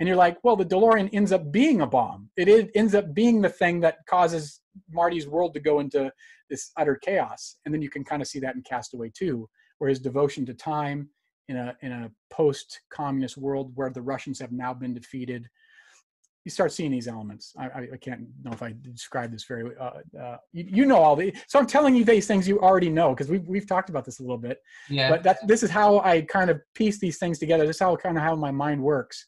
[0.00, 2.28] And you're like, well, the DeLorean ends up being a bomb.
[2.36, 6.12] It ends up being the thing that causes Marty's world to go into
[6.50, 7.56] this utter chaos.
[7.64, 10.54] And then you can kind of see that in Castaway too, where his devotion to
[10.54, 11.08] time
[11.48, 15.48] in a in a post-communist world where the Russians have now been defeated.
[16.44, 17.52] You start seeing these elements.
[17.56, 19.76] I, I, I can't know if I describe this very.
[19.76, 19.90] Uh,
[20.20, 21.32] uh, you, you, know all the.
[21.46, 24.18] So I'm telling you these things you already know because we've we've talked about this
[24.18, 24.58] a little bit.
[24.90, 25.08] Yeah.
[25.08, 27.64] But that this is how I kind of piece these things together.
[27.64, 29.26] This is how kind of how my mind works.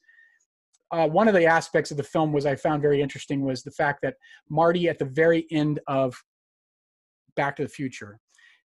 [0.94, 3.70] Uh, one of the aspects of the film was I found very interesting was the
[3.70, 4.14] fact that
[4.48, 6.14] Marty at the very end of
[7.36, 8.20] Back to the Future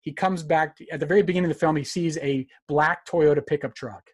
[0.08, 1.76] he comes back to, at the very beginning of the film.
[1.76, 4.08] He sees a black Toyota pickup truck,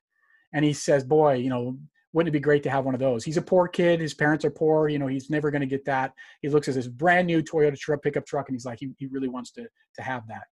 [0.53, 1.79] and he says, "Boy, you know,
[2.13, 4.01] wouldn't it be great to have one of those?" He's a poor kid.
[4.01, 4.89] His parents are poor.
[4.89, 6.13] You know, he's never going to get that.
[6.43, 9.07] He looks at this brand new Toyota truck, pickup truck, and he's like, he, he
[9.07, 10.45] really wants to to have that.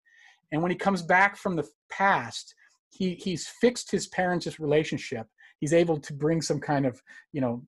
[0.53, 2.55] And when he comes back from the past,
[2.91, 5.27] he he's fixed his parents' relationship.
[5.63, 7.01] He's able to bring some kind of
[7.33, 7.63] you know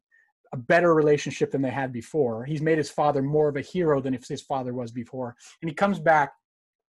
[0.53, 2.45] a better relationship than they had before.
[2.45, 5.37] He's made his father more of a hero than if his father was before.
[5.63, 6.33] And he comes back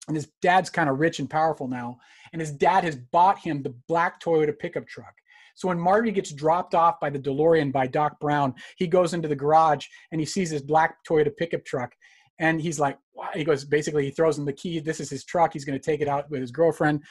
[0.09, 1.99] and his dad's kind of rich and powerful now
[2.33, 5.15] and his dad has bought him the black toyota pickup truck
[5.55, 9.29] so when marty gets dropped off by the delorean by doc brown he goes into
[9.29, 11.93] the garage and he sees this black toyota pickup truck
[12.39, 13.29] and he's like wow.
[13.35, 14.81] he goes basically he throws him the key.
[14.81, 15.53] This is his truck.
[15.53, 17.03] He's going to take it out with his girlfriend.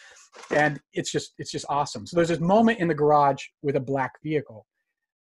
[0.51, 2.05] And it's just it's just awesome.
[2.05, 4.65] So there's this moment in the garage with a black vehicle.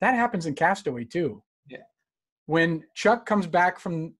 [0.01, 1.43] That happens in castaway too.
[1.67, 1.79] Yeah.
[2.45, 4.13] When chuck comes back from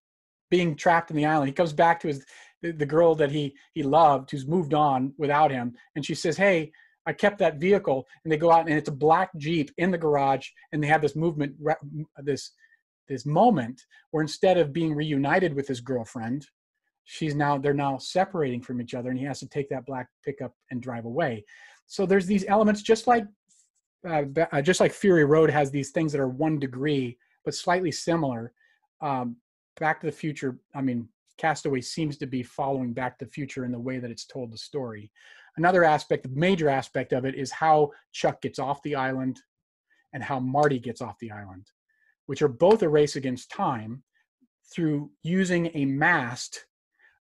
[0.50, 2.26] being trapped in the island he comes back to his
[2.62, 5.74] the, the girl that he he loved who's moved on without him.
[5.96, 6.72] And she says hey
[7.06, 8.06] i kept that vehicle.
[8.24, 11.02] And they go out and it's a black jeep in the garage and they have
[11.02, 11.56] this movement
[12.24, 12.52] this
[13.08, 13.82] this moment
[14.12, 16.46] where instead of being reunited with his girlfriend
[17.06, 20.08] she's now they're now separating from each other and he has to take that black
[20.26, 21.44] pickup and drive away
[21.86, 23.26] so there's these elements just like
[24.08, 27.92] uh, uh just like fury road has these things that are one degree but slightly
[27.92, 28.54] similar
[29.02, 29.36] um,
[29.80, 31.08] back to the future i mean
[31.38, 34.52] Castaway seems to be following Back to the Future in the way that it's told
[34.52, 35.12] the story.
[35.56, 39.40] Another aspect, the major aspect of it, is how Chuck gets off the island
[40.14, 41.68] and how Marty gets off the island,
[42.28, 44.04] which are both a race against time
[44.72, 46.66] through using a mast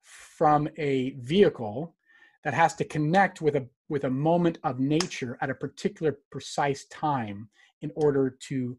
[0.01, 1.95] from a vehicle
[2.43, 6.85] that has to connect with a with a moment of nature at a particular precise
[6.85, 7.49] time
[7.81, 8.77] in order to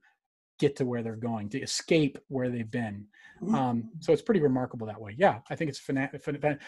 [0.58, 3.06] get to where they're going to escape where they've been.
[3.52, 5.14] Um, so it's pretty remarkable that way.
[5.16, 6.58] Yeah i think it's fana- fan-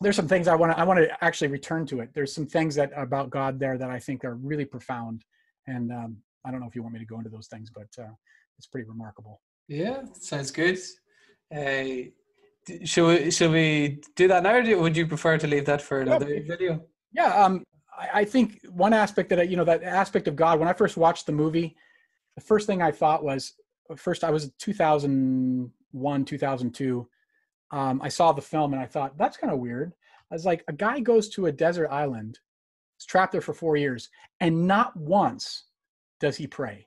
[0.00, 2.10] there's some things i want to i want to actually return to it.
[2.14, 5.24] There's some things that about god there that i think are really profound
[5.66, 8.02] and um, i don't know if you want me to go into those things but
[8.02, 8.12] uh,
[8.58, 10.78] it's pretty remarkable yeah sounds good
[11.54, 11.84] uh,
[12.84, 16.00] should we should we do that now or would you prefer to leave that for
[16.00, 16.40] another yeah.
[16.46, 17.64] video yeah um,
[17.98, 20.72] I, I think one aspect that I, you know that aspect of god when i
[20.72, 21.76] first watched the movie
[22.34, 23.54] the first thing I thought was
[23.96, 27.08] first I was 2001, 2002.
[27.70, 29.92] Um, I saw the film and I thought that's kind of weird.
[30.30, 32.38] I was like, a guy goes to a desert island,
[32.98, 34.08] is trapped there for four years,
[34.40, 35.64] and not once
[36.20, 36.86] does he pray.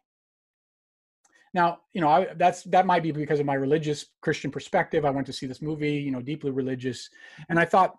[1.57, 5.05] Now, you know, I, that's that might be because of my religious Christian perspective.
[5.05, 7.09] I went to see this movie, you know, deeply religious,
[7.49, 7.95] and I thought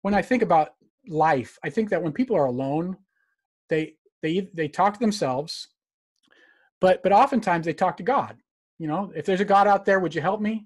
[0.00, 0.70] when I think about
[1.06, 2.96] life, I think that when people are alone,
[3.68, 5.68] they they they talk to themselves,
[6.80, 8.38] but but oftentimes they talk to God.
[8.78, 10.64] You know, if there's a God out there, would you help me?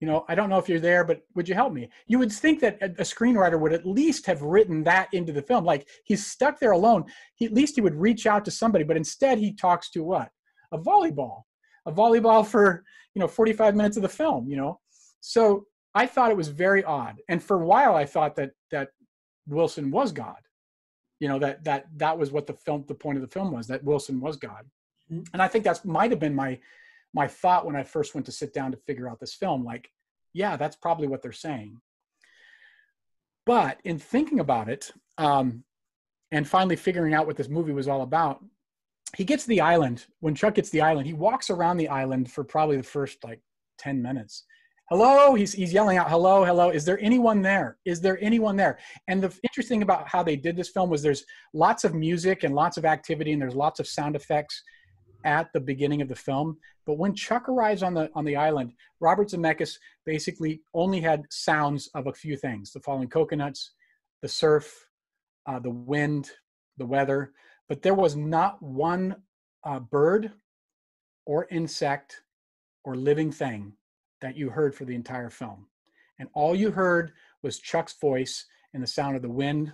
[0.00, 1.90] You know, I don't know if you're there, but would you help me?
[2.08, 5.64] You would think that a, screenwriter would at least have written that into the film.
[5.64, 7.04] Like he's stuck there alone.
[7.36, 10.30] He, at least he would reach out to somebody, but instead he talks to what?
[10.72, 11.42] A volleyball,
[11.88, 12.84] a volleyball for
[13.14, 14.48] you know 45 minutes of the film.
[14.48, 14.80] You know,
[15.20, 17.16] so I thought it was very odd.
[17.28, 18.90] And for a while, I thought that that
[19.46, 20.38] Wilson was God.
[21.18, 23.66] You know that that that was what the film, the point of the film was
[23.66, 24.66] that Wilson was God.
[25.10, 25.24] Mm-hmm.
[25.32, 26.60] And I think that's might have been my
[27.14, 29.64] my thought when I first went to sit down to figure out this film.
[29.64, 29.90] Like,
[30.32, 31.80] yeah, that's probably what they're saying.
[33.46, 35.64] But in thinking about it, um,
[36.30, 38.44] and finally figuring out what this movie was all about,
[39.16, 40.06] he gets the island.
[40.20, 43.40] When Chuck gets the island, he walks around the island for probably the first like
[43.78, 44.44] 10 minutes.
[44.90, 45.34] Hello?
[45.34, 47.76] He's, he's yelling out hello hello is there anyone there?
[47.84, 48.78] Is there anyone there?
[49.06, 52.54] And the interesting about how they did this film was there's lots of music and
[52.54, 54.62] lots of activity and there's lots of sound effects
[55.24, 56.56] at the beginning of the film.
[56.86, 59.74] But when chuck arrives on the on the island robert zemeckis
[60.06, 63.72] basically only had sounds of a few things the falling coconuts
[64.22, 64.86] the surf
[65.44, 66.30] uh, the wind
[66.78, 67.32] the weather
[67.68, 69.16] but there was not one
[69.64, 70.32] uh, bird
[71.26, 72.22] or insect
[72.84, 73.72] or living thing
[74.20, 75.66] that you heard for the entire film.
[76.18, 77.12] And all you heard
[77.42, 79.72] was Chuck's voice and the sound of the wind,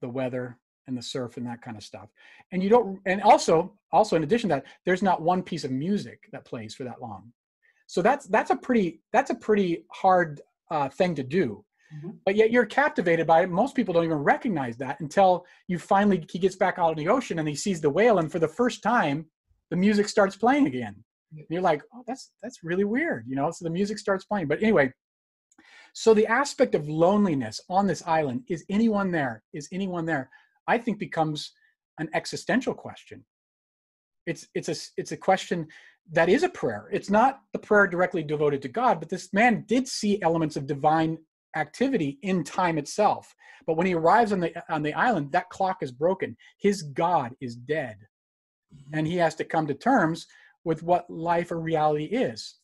[0.00, 2.08] the weather, and the surf and that kind of stuff.
[2.50, 5.70] And you don't and also also in addition to that, there's not one piece of
[5.70, 7.32] music that plays for that long.
[7.86, 10.40] So that's that's a pretty that's a pretty hard
[10.70, 11.64] uh, thing to do.
[11.96, 12.10] Mm-hmm.
[12.24, 13.50] But yet you're captivated by it.
[13.50, 17.10] Most people don't even recognize that until you finally he gets back out in the
[17.10, 19.26] ocean and he sees the whale, and for the first time,
[19.70, 20.94] the music starts playing again.
[21.32, 23.50] And you're like, oh, that's that's really weird, you know.
[23.50, 24.48] So the music starts playing.
[24.48, 24.92] But anyway,
[25.92, 29.42] so the aspect of loneliness on this island is anyone there?
[29.52, 30.30] Is anyone there?
[30.66, 31.52] I think becomes
[31.98, 33.24] an existential question.
[34.26, 35.68] It's it's a it's a question
[36.12, 36.88] that is a prayer.
[36.92, 40.66] It's not the prayer directly devoted to God, but this man did see elements of
[40.66, 41.18] divine
[41.58, 43.34] activity in time itself.
[43.66, 46.36] But when he arrives on the on the island, that clock is broken.
[46.58, 47.96] His God is dead.
[48.92, 50.26] And he has to come to terms
[50.64, 52.56] with what life or reality is.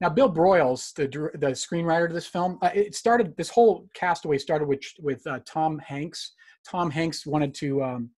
[0.00, 1.06] Now, Bill Broyles, the
[1.38, 3.36] the screenwriter of this film, uh, it started.
[3.36, 6.32] This whole castaway started with with uh, Tom Hanks.
[6.68, 7.82] Tom Hanks wanted to.
[7.82, 8.10] Um,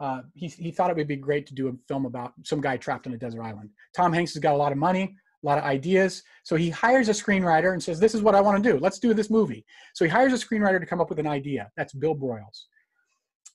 [0.00, 2.76] uh, he he thought it would be great to do a film about some guy
[2.76, 3.70] trapped on a desert island.
[3.94, 7.08] Tom Hanks has got a lot of money, a lot of ideas, so he hires
[7.08, 8.78] a screenwriter and says, "This is what I want to do.
[8.78, 9.64] Let's do this movie."
[9.94, 11.70] So he hires a screenwriter to come up with an idea.
[11.76, 12.66] That's Bill Broyles,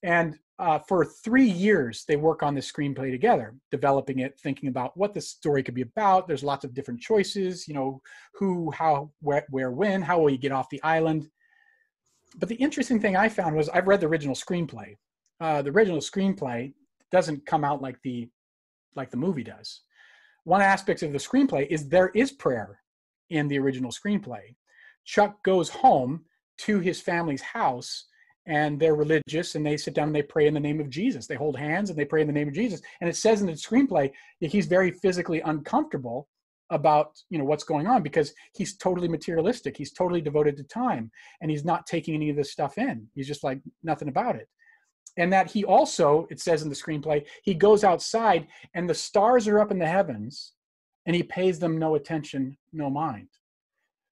[0.03, 4.95] and uh, for three years they work on this screenplay together developing it thinking about
[4.95, 8.02] what the story could be about there's lots of different choices you know
[8.34, 11.28] who how where, where when how will you get off the island
[12.38, 14.95] but the interesting thing i found was i've read the original screenplay
[15.41, 16.74] uh, the original screenplay
[17.12, 18.30] doesn't come out like the
[18.95, 19.82] like the movie does
[20.46, 22.80] one aspect of the screenplay is there is prayer
[23.30, 24.56] in the original screenplay
[25.04, 26.26] chuck goes home
[26.58, 28.06] to his family's house
[28.48, 31.26] and they're religious and they sit down and they pray in the name of Jesus.
[31.26, 32.82] They hold hands and they pray in the name of Jesus.
[33.02, 34.12] And it says in the screenplay
[34.42, 36.28] that he's very physically uncomfortable
[36.72, 41.12] about you know what's going on because he's totally materialistic he's totally devoted to time
[41.42, 44.50] and he's not taking any of this stuff in he's just like nothing about it
[45.18, 49.48] and that he also it says in the screenplay he goes outside and the stars
[49.48, 50.54] are up in the heavens
[51.06, 53.28] and he pays them no attention no mind.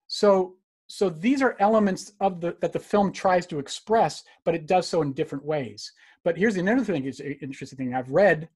[0.06, 0.54] So
[0.86, 4.86] so these are elements of the that the film tries to express but it does
[4.88, 5.92] so in different ways.
[6.24, 7.94] But here's another thing is interesting thing.
[7.94, 8.48] I've read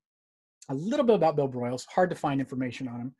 [0.68, 3.14] a little bit about bill broyles hard to find information on him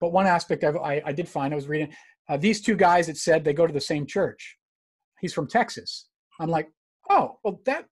[0.00, 1.92] but one aspect I, I did find i was reading
[2.28, 4.56] uh, these two guys it said they go to the same church.
[5.20, 6.06] He's from texas.
[6.40, 6.70] I'm like
[7.10, 7.86] oh well that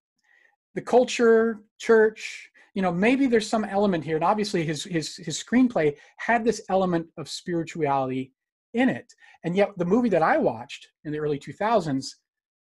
[0.75, 5.43] the culture church you know maybe there's some element here and obviously his his his
[5.43, 8.33] screenplay had this element of spirituality
[8.75, 9.15] in it.
[9.45, 12.15] And yet, the movie that I watched in the early 2000s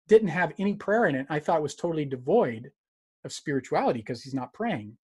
[0.09, 1.27] didn't have any prayer in it.
[1.31, 2.71] I thought it was totally devoid
[3.25, 4.97] of spirituality because he's not praying.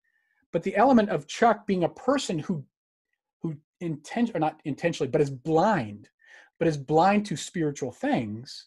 [0.53, 2.65] But the element of Chuck being a person who,
[3.43, 6.09] who intent or not intentionally, but is blind,
[6.59, 8.67] but is blind to spiritual things,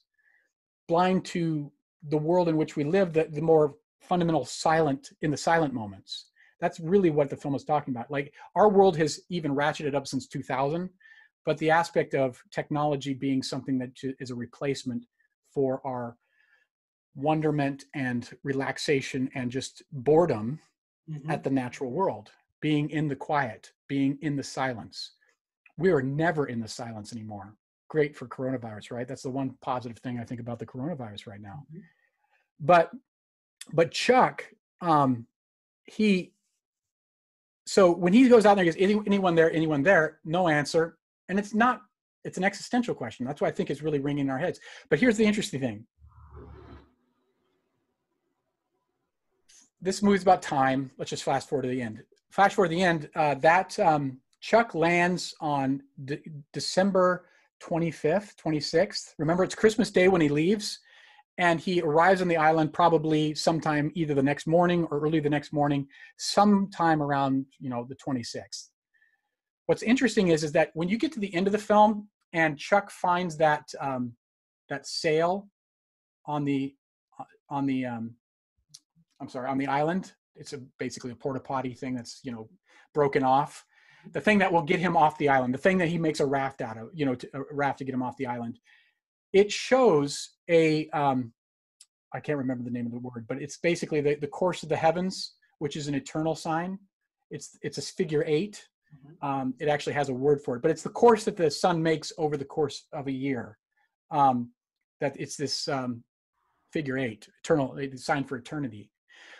[0.87, 1.71] blind to
[2.09, 6.27] the world in which we live, the, the more fundamental silent in the silent moments.
[6.59, 8.11] That's really what the film is talking about.
[8.11, 10.89] Like our world has even ratcheted up since 2000
[11.45, 15.05] but the aspect of technology being something that is a replacement
[15.53, 16.15] for our
[17.15, 20.59] wonderment and relaxation and just boredom
[21.09, 21.29] mm-hmm.
[21.29, 25.11] at the natural world being in the quiet being in the silence
[25.77, 27.53] we are never in the silence anymore
[27.87, 31.41] great for coronavirus right that's the one positive thing i think about the coronavirus right
[31.41, 31.81] now mm-hmm.
[32.59, 32.89] but
[33.71, 34.45] but chuck
[34.81, 35.25] um
[35.85, 36.33] he
[37.65, 40.19] so when he goes out there, he goes, anyone there, anyone there?
[40.25, 40.97] No answer.
[41.29, 41.81] And it's not,
[42.23, 43.25] it's an existential question.
[43.25, 44.59] That's why I think it's really ringing in our heads.
[44.89, 45.85] But here's the interesting thing.
[49.81, 50.91] This movie's about time.
[50.97, 52.03] Let's just fast forward to the end.
[52.31, 53.09] Flash forward to the end.
[53.15, 56.21] Uh, that um, Chuck lands on D-
[56.51, 57.25] December
[57.61, 59.13] 25th, 26th.
[59.17, 60.79] Remember, it's Christmas Day when he leaves
[61.37, 65.29] and he arrives on the island probably sometime either the next morning or early the
[65.29, 65.87] next morning
[66.17, 68.69] sometime around you know the 26th
[69.65, 72.57] what's interesting is is that when you get to the end of the film and
[72.57, 74.13] chuck finds that um,
[74.69, 75.47] that sail
[76.25, 76.73] on the
[77.19, 78.15] uh, on the um,
[79.19, 82.49] i'm sorry on the island it's a basically a porta potty thing that's you know
[82.93, 83.65] broken off.
[84.11, 86.25] The thing that will get him off the island the thing that he makes a
[86.25, 88.59] raft out of you know to, a raft to get him off the island
[89.33, 91.33] it shows a um,
[92.13, 94.69] I can't remember the name of the word, but it's basically the, the course of
[94.69, 96.77] the heavens, which is an eternal sign.
[97.31, 98.63] It's it's a figure 8
[98.95, 99.27] mm-hmm.
[99.27, 101.81] um, it actually has a word for it, but it's the course that the sun
[101.81, 103.57] makes over the course of a year.
[104.11, 104.51] Um,
[105.01, 106.03] that it's this um,
[106.71, 108.89] figure eight, eternal sign for eternity.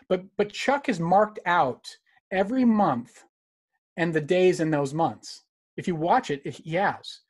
[0.09, 1.85] But but Chuck has marked out
[2.31, 3.23] every month
[3.97, 5.43] and the days in those months.
[5.77, 7.21] If you watch it, he has.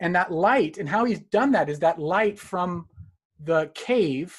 [0.00, 2.88] And that light, and how he's done that is that light from
[3.42, 4.36] the cave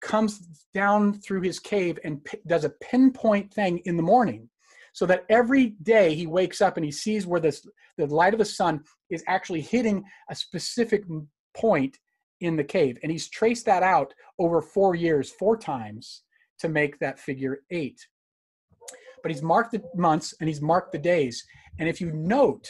[0.00, 0.38] comes
[0.72, 4.48] down through his cave and p- does a pinpoint thing in the morning
[4.92, 7.66] so that every day he wakes up and he sees where this,
[7.96, 11.04] the light of the sun is actually hitting a specific
[11.56, 11.98] point
[12.40, 12.98] in the cave.
[13.02, 16.22] And he's traced that out over four years four times
[16.60, 18.00] to make that figure eight.
[19.22, 21.44] But he's marked the months and he's marked the days.
[21.78, 22.68] And if you note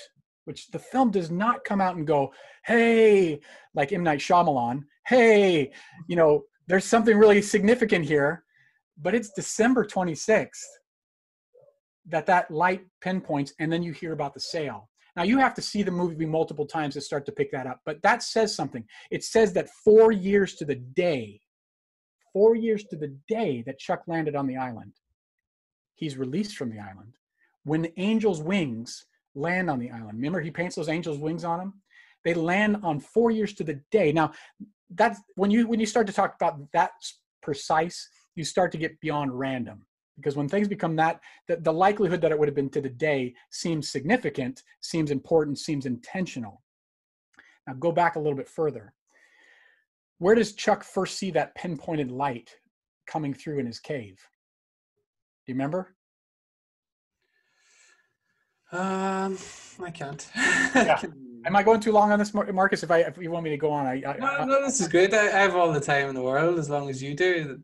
[0.49, 2.33] which the film does not come out and go,
[2.65, 3.39] hey,
[3.75, 4.03] like M.
[4.03, 5.71] Night Shyamalan, hey,
[6.09, 8.45] you know, there's something really significant here.
[8.97, 10.49] But it's December 26th
[12.07, 14.89] that that light pinpoints, and then you hear about the sail.
[15.17, 17.81] Now you have to see the movie multiple times to start to pick that up,
[17.85, 18.85] but that says something.
[19.11, 21.43] It says that four years to the day,
[22.33, 24.95] four years to the day that Chuck landed on the island,
[25.95, 27.13] he's released from the island.
[27.65, 29.05] When the angel's wings
[29.39, 30.15] land on the island.
[30.19, 31.75] Remember, he paints those angels' wings on them.
[32.25, 34.13] They land on four years to the day.
[34.13, 34.33] Now,
[34.91, 36.91] that's when you when you start to talk about that
[37.43, 39.87] precise, you start to get beyond random
[40.19, 42.89] because when things become that, the, the likelihood that it would have been to the
[42.89, 46.61] day seems significant, seems important, seems intentional.
[47.67, 48.95] Now, go back a little bit further.
[50.19, 52.51] Where does Chuck first see that pinpointed light
[53.07, 54.17] coming through in his cave?
[55.47, 55.95] Do you remember?
[58.71, 59.39] Um,
[59.83, 60.27] I can't.
[60.37, 61.01] Yeah.
[61.47, 62.83] Am I going too long on this, Marcus?
[62.83, 64.89] If I if you want me to go on, I, I no, no, this is
[64.89, 65.15] good.
[65.15, 67.61] I, I, have all the time in the world as long as you do.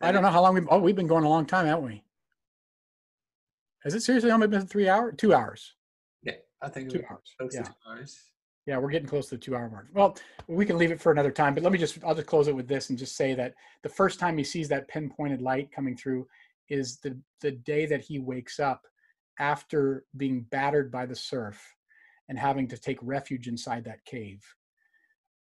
[0.00, 0.62] I don't know how long we.
[0.68, 2.02] Oh, we've been going a long time, haven't we?
[3.84, 5.14] Has it seriously only been three hours?
[5.16, 5.74] Two hours.
[6.22, 7.54] Yeah, I think two hours.
[7.54, 7.62] yeah.
[7.62, 8.20] two hours.
[8.66, 9.88] Yeah, we're getting close to the two-hour mark.
[9.94, 10.16] Well,
[10.46, 11.98] we can leave it for another time, but let me just.
[12.04, 14.68] I'll just close it with this and just say that the first time he sees
[14.68, 16.26] that pinpointed light coming through
[16.68, 18.82] is the the day that he wakes up
[19.40, 21.74] after being battered by the surf
[22.28, 24.44] and having to take refuge inside that cave.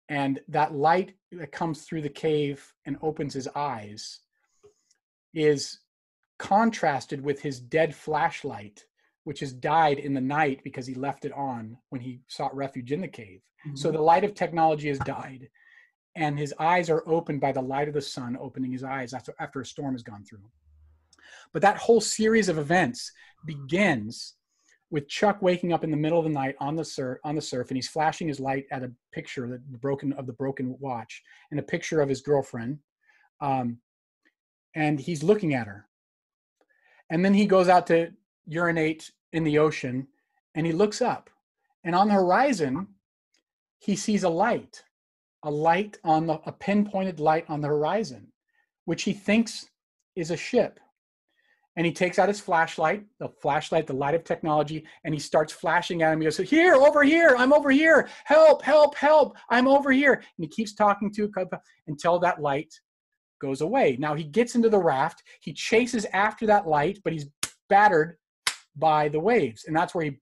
[0.09, 4.21] And that light that comes through the cave and opens his eyes
[5.35, 5.81] is
[6.39, 8.85] contrasted with his dead flashlight,
[9.25, 12.93] which has died in the night because he left it on when he sought refuge
[12.93, 13.43] in the cave.
[13.67, 13.77] Mm-hmm.
[13.77, 15.49] So the light of technology has died,
[16.17, 19.35] and his eyes are opened by the light of the sun opening his eyes after,
[19.39, 20.49] after a storm has gone through.
[21.53, 23.13] But that whole series of events
[23.45, 24.35] begins
[24.91, 27.41] with Chuck waking up in the middle of the night on the surf, on the
[27.41, 31.23] surf, and he's flashing his light at a picture the broken of the broken watch
[31.51, 32.79] and a picture of his girlfriend,
[33.41, 33.79] um,
[34.75, 35.87] and he's looking at her.
[37.09, 38.11] And then he goes out to
[38.47, 40.09] urinate in the ocean,
[40.55, 41.31] and he looks up,
[41.85, 42.89] and on the horizon,
[43.79, 44.83] he sees a light,
[45.45, 48.33] a light on the a pinpointed light on the horizon,
[48.85, 49.67] which he thinks
[50.17, 50.81] is a ship
[51.81, 55.51] and he takes out his flashlight, the flashlight, the light of technology, and he starts
[55.51, 56.21] flashing at him.
[56.21, 60.13] He goes, Here, over here, I'm over here, help, help, help, I'm over here.
[60.13, 61.33] And he keeps talking to
[61.87, 62.71] until that light
[63.41, 63.97] goes away.
[63.99, 67.29] Now he gets into the raft, he chases after that light, but he's
[67.71, 68.19] battered
[68.77, 69.65] by the waves.
[69.67, 70.19] And that's where he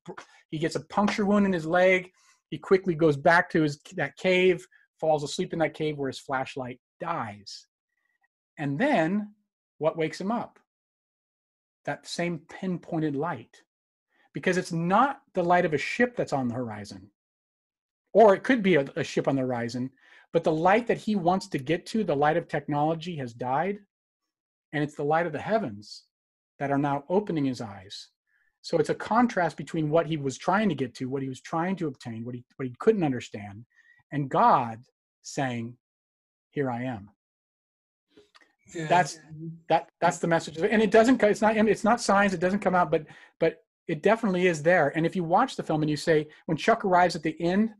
[0.52, 2.12] he gets a puncture wound in his leg.
[2.50, 4.64] He quickly goes back to his that cave,
[5.00, 7.66] falls asleep in that cave where his flashlight dies.
[8.58, 9.34] And then
[9.78, 10.60] what wakes him up?
[11.88, 13.62] That same pinpointed light
[14.34, 17.10] because it's not the light of a ship that's on the horizon
[18.12, 19.90] or it could be a, a, ship on the horizon
[20.32, 23.78] but the light that he wants to get to the light of technology has died
[24.72, 26.04] and it's the light of the heavens
[26.58, 28.08] that are now opening his eyes.
[28.60, 31.40] So it's a contrast between what he was trying to get to, what he was
[31.40, 33.64] trying to obtain, what he what he couldn't understand,
[34.12, 34.82] and God
[35.22, 35.76] saying,
[36.50, 37.10] "Here I am."
[38.74, 38.86] Yeah.
[38.86, 39.18] That's
[39.68, 41.22] that that's the message, and it doesn't.
[41.22, 41.56] It's not.
[41.56, 42.32] It's not science.
[42.34, 43.06] It doesn't come out, but
[43.40, 44.92] but it definitely is there.
[44.94, 47.70] And if you watch the film and you say, when Chuck arrives at the end,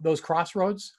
[0.00, 0.96] those crossroads,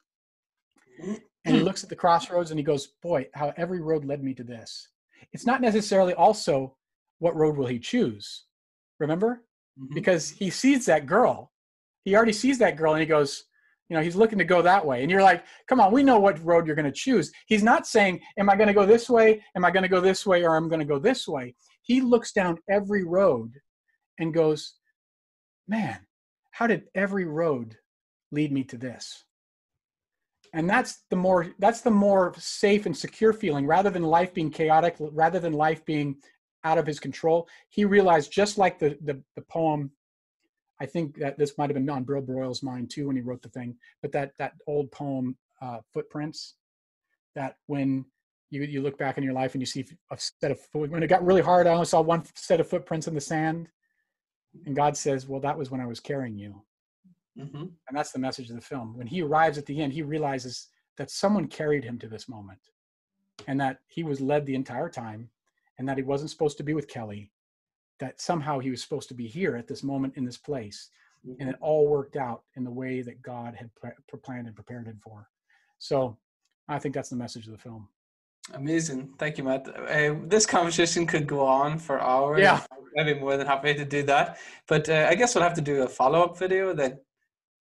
[1.45, 4.33] and he looks at the crossroads and he goes, "Boy, how every road led me
[4.35, 4.89] to this."
[5.33, 6.77] It's not necessarily also
[7.19, 8.45] what road will he choose.
[8.99, 9.43] Remember,
[9.79, 9.93] Mhm.
[9.93, 11.51] because he sees that girl.
[12.03, 13.45] He already sees that girl, and he goes,
[13.89, 15.01] you know, he's looking to go that way.
[15.01, 17.85] And you're like, "Come on, we know what road you're going to choose." He's not
[17.85, 19.43] saying, "Am I going to go this way?
[19.55, 20.43] Am I going to go this way?
[20.43, 23.53] Or I'm going to go this way?" He looks down every road
[24.19, 24.75] and goes,
[25.67, 25.99] "Man,
[26.51, 27.77] how did every road
[28.31, 29.23] lead me to this?"
[30.55, 34.49] and that's the more that's the more safe and secure feeling rather than life being
[34.49, 36.15] chaotic rather than life being
[36.63, 39.91] out of his control he realized just like the the, the poem
[40.79, 43.41] i think that this might have been on bill broyles mind too when he wrote
[43.41, 46.55] the thing but that that old poem uh, footprints
[47.35, 48.05] that when
[48.49, 51.07] you you look back in your life and you see a set of when it
[51.07, 53.67] got really hard i only saw one set of footprints in the sand
[54.65, 56.61] and god says well that was when i was carrying you
[57.37, 57.71] Mhm.
[57.87, 58.95] and that's the message of the film.
[58.95, 62.61] When he arrives at the end, he realizes that someone carried him to this moment
[63.45, 65.29] and that he was led the entire time
[65.77, 67.33] and that he wasn't supposed to be with Kelly,
[67.99, 70.89] that somehow he was supposed to be here at this moment in this place.
[71.39, 74.85] And it all worked out in the way that God had pl- planned and prepared
[74.85, 75.27] him for.
[75.79, 76.19] So
[76.67, 77.87] I think that's the message of the film.
[78.53, 79.09] Amazing.
[79.17, 79.67] Thank you, Matt.
[79.67, 82.41] Uh, this conversation could go on for hours.
[82.41, 82.61] Yeah.
[82.97, 84.37] I'd be more than happy to do that.
[84.67, 86.99] But uh, I guess we'll have to do a follow up video then.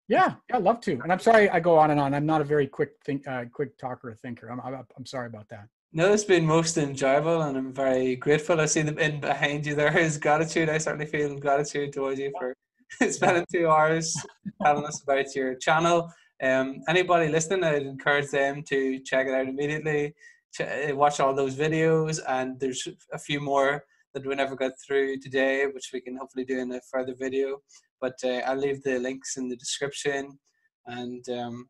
[0.08, 0.98] Yeah, yeah, I'd love to.
[1.00, 2.14] And I'm sorry I go on and on.
[2.14, 4.48] I'm not a very quick think, uh, quick talker or thinker.
[4.48, 5.68] I'm, I'm, I'm sorry about that.
[5.94, 8.58] No, it's been most enjoyable and I'm very grateful.
[8.58, 10.70] I see them in behind you there is gratitude.
[10.70, 12.54] I certainly feel gratitude towards you for
[13.10, 14.16] spending two hours
[14.62, 16.10] telling us about your channel.
[16.42, 20.14] Um, anybody listening, I'd encourage them to check it out immediately.
[20.54, 24.72] Ch- uh, watch all those videos, and there's a few more that we never got
[24.84, 27.58] through today, which we can hopefully do in a further video.
[28.00, 30.38] But uh, I'll leave the links in the description
[30.86, 31.68] and um,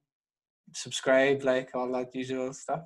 [0.74, 2.82] subscribe, like all that usual stuff.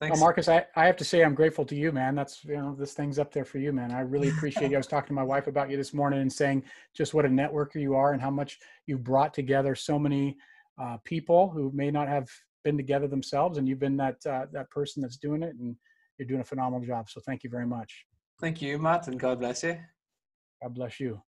[0.00, 2.14] Well, Marcus, I, I have to say I'm grateful to you, man.
[2.14, 3.90] That's you know this thing's up there for you, man.
[3.90, 4.76] I really appreciate you.
[4.76, 6.64] I was talking to my wife about you this morning and saying
[6.94, 10.36] just what a networker you are and how much you've brought together so many
[10.80, 12.28] uh, people who may not have
[12.64, 15.76] been together themselves, and you've been that uh, that person that's doing it, and
[16.18, 17.08] you're doing a phenomenal job.
[17.08, 18.04] So thank you very much.
[18.40, 19.78] Thank you, Matt, and God bless you.
[20.62, 21.22] God bless you.